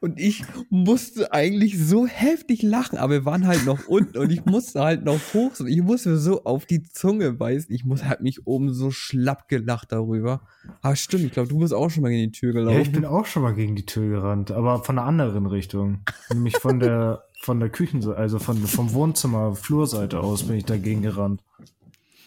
und 0.00 0.20
ich 0.20 0.44
musste 0.68 1.32
eigentlich 1.32 1.78
so 1.78 2.06
heftig 2.06 2.62
lachen, 2.62 2.98
aber 2.98 3.12
wir 3.12 3.24
waren 3.24 3.46
halt 3.46 3.64
noch 3.64 3.86
unten 3.88 4.18
und 4.18 4.30
ich 4.30 4.44
musste 4.44 4.80
halt 4.80 5.04
noch 5.04 5.18
hoch 5.32 5.58
und 5.58 5.68
ich 5.68 5.80
musste 5.80 6.18
so 6.18 6.44
auf 6.44 6.66
die 6.66 6.82
Zunge 6.82 7.32
beißen. 7.32 7.74
Ich 7.74 7.86
muss 7.86 8.04
halt 8.04 8.20
mich 8.20 8.46
oben 8.46 8.74
so 8.74 8.90
schlapp 8.90 9.48
gelacht 9.48 9.92
darüber. 9.92 10.42
Aber 10.82 10.96
stimmt, 10.96 11.24
ich 11.24 11.32
glaube, 11.32 11.48
du 11.48 11.58
bist 11.58 11.72
auch 11.72 11.88
schon 11.88 12.02
mal 12.02 12.12
in 12.12 12.30
die 12.30 12.32
Tür 12.32 12.52
Ja, 12.52 12.60
ich 12.60 12.66
gelaufen. 12.66 12.92
bin 12.92 13.04
auch 13.06 13.24
schon 13.24 13.42
mal 13.42 13.54
gegen 13.54 13.74
die 13.74 13.86
Tür 13.86 14.20
gerannt, 14.20 14.50
aber 14.50 14.84
von 14.84 14.98
einer 14.98 15.06
anderen 15.06 15.46
Richtung. 15.46 16.00
Nämlich 16.30 16.58
von 16.58 16.78
der, 16.78 17.24
von 17.40 17.58
der 17.60 17.70
Küchenseite, 17.70 18.16
also 18.18 18.38
von, 18.38 18.56
vom 18.66 18.92
Wohnzimmer, 18.92 19.54
Flurseite 19.54 20.20
aus 20.20 20.44
bin 20.46 20.56
ich 20.56 20.64
dagegen 20.64 21.02
gerannt. 21.02 21.42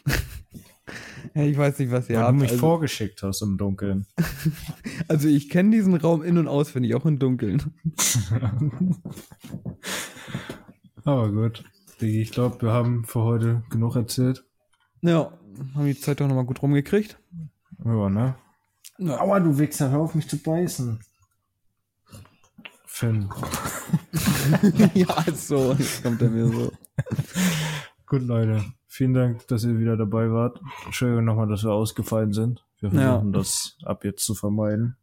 Ja, 1.35 1.43
ich 1.43 1.57
weiß 1.57 1.79
nicht, 1.79 1.89
was 1.89 2.09
ihr 2.09 2.17
Weil 2.17 2.21
du 2.23 2.27
habt. 2.27 2.37
mich 2.37 2.49
Also, 2.51 2.59
vorgeschickt 2.59 3.23
hast 3.23 3.41
im 3.41 3.57
Dunkeln. 3.57 4.05
also 5.07 5.27
ich 5.27 5.49
kenne 5.49 5.71
diesen 5.71 5.95
Raum 5.95 6.21
in- 6.21 6.37
und 6.37 6.47
auswendig, 6.47 6.93
auch 6.93 7.05
im 7.05 7.17
Dunkeln. 7.17 7.73
Aber 11.05 11.31
gut. 11.31 11.63
Digi, 12.01 12.21
Ich 12.21 12.31
glaube, 12.31 12.61
wir 12.61 12.71
haben 12.71 13.03
für 13.05 13.21
heute 13.21 13.63
genug 13.71 13.95
erzählt. 13.95 14.45
Ja, 15.01 15.31
haben 15.73 15.85
die 15.85 15.97
Zeit 15.99 16.19
doch 16.19 16.27
nochmal 16.27 16.45
gut 16.45 16.61
rumgekriegt. 16.61 17.17
Ja, 17.83 18.09
ne? 18.09 18.35
Ja. 18.99 19.19
Aua, 19.21 19.39
du 19.39 19.57
Wichser, 19.57 19.89
hör 19.89 20.01
auf 20.01 20.13
mich 20.15 20.27
zu 20.27 20.37
beißen. 20.37 20.99
Finn. 22.95 23.27
ja, 24.93 25.23
so, 25.33 25.73
jetzt 25.73 26.03
kommt 26.03 26.21
er 26.21 26.29
mir 26.29 26.45
so. 26.47 26.71
Gut, 28.05 28.21
Leute. 28.21 28.63
Vielen 28.87 29.15
Dank, 29.15 29.47
dass 29.47 29.63
ihr 29.63 29.79
wieder 29.79 29.97
dabei 29.97 30.29
wart. 30.29 30.61
Entschuldigung 30.85 31.25
nochmal, 31.25 31.47
dass 31.47 31.63
wir 31.63 31.71
ausgefallen 31.71 32.33
sind. 32.33 32.63
Wir 32.81 32.91
Ja. 32.91 33.13
versuchen 33.13 33.33
das 33.33 33.77
ab 33.83 34.05
jetzt 34.05 34.23
zu 34.23 34.35
vermeiden. 34.35 34.95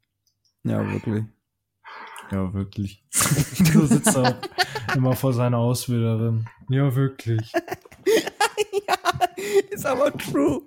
Ja, 0.62 0.88
wirklich. 0.93 1.24
Ja, 2.30 2.55
wirklich. 2.55 3.03
so 3.11 3.84
sitzt 3.86 4.16
auch 4.16 4.36
immer 4.95 5.16
vor 5.16 5.32
seiner 5.32 5.59
Ausbilderin. 5.59 6.47
Ja, 6.68 6.95
wirklich. 6.95 7.53
Ist 9.70 9.84
aber 9.84 10.16
true. 10.16 10.62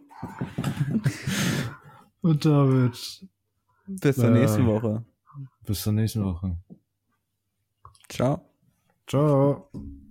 Und 2.20 2.44
damit 2.44 3.26
Bis 3.88 4.16
zur 4.18 4.26
Äh. 4.26 4.32
nächsten 4.32 4.68
Woche. 4.68 5.06
bis 5.66 5.84
zur 5.84 5.94
nächsten 5.94 6.26
Woche. 6.26 6.58
Ciao. 8.14 8.46
Ciao. 9.08 10.03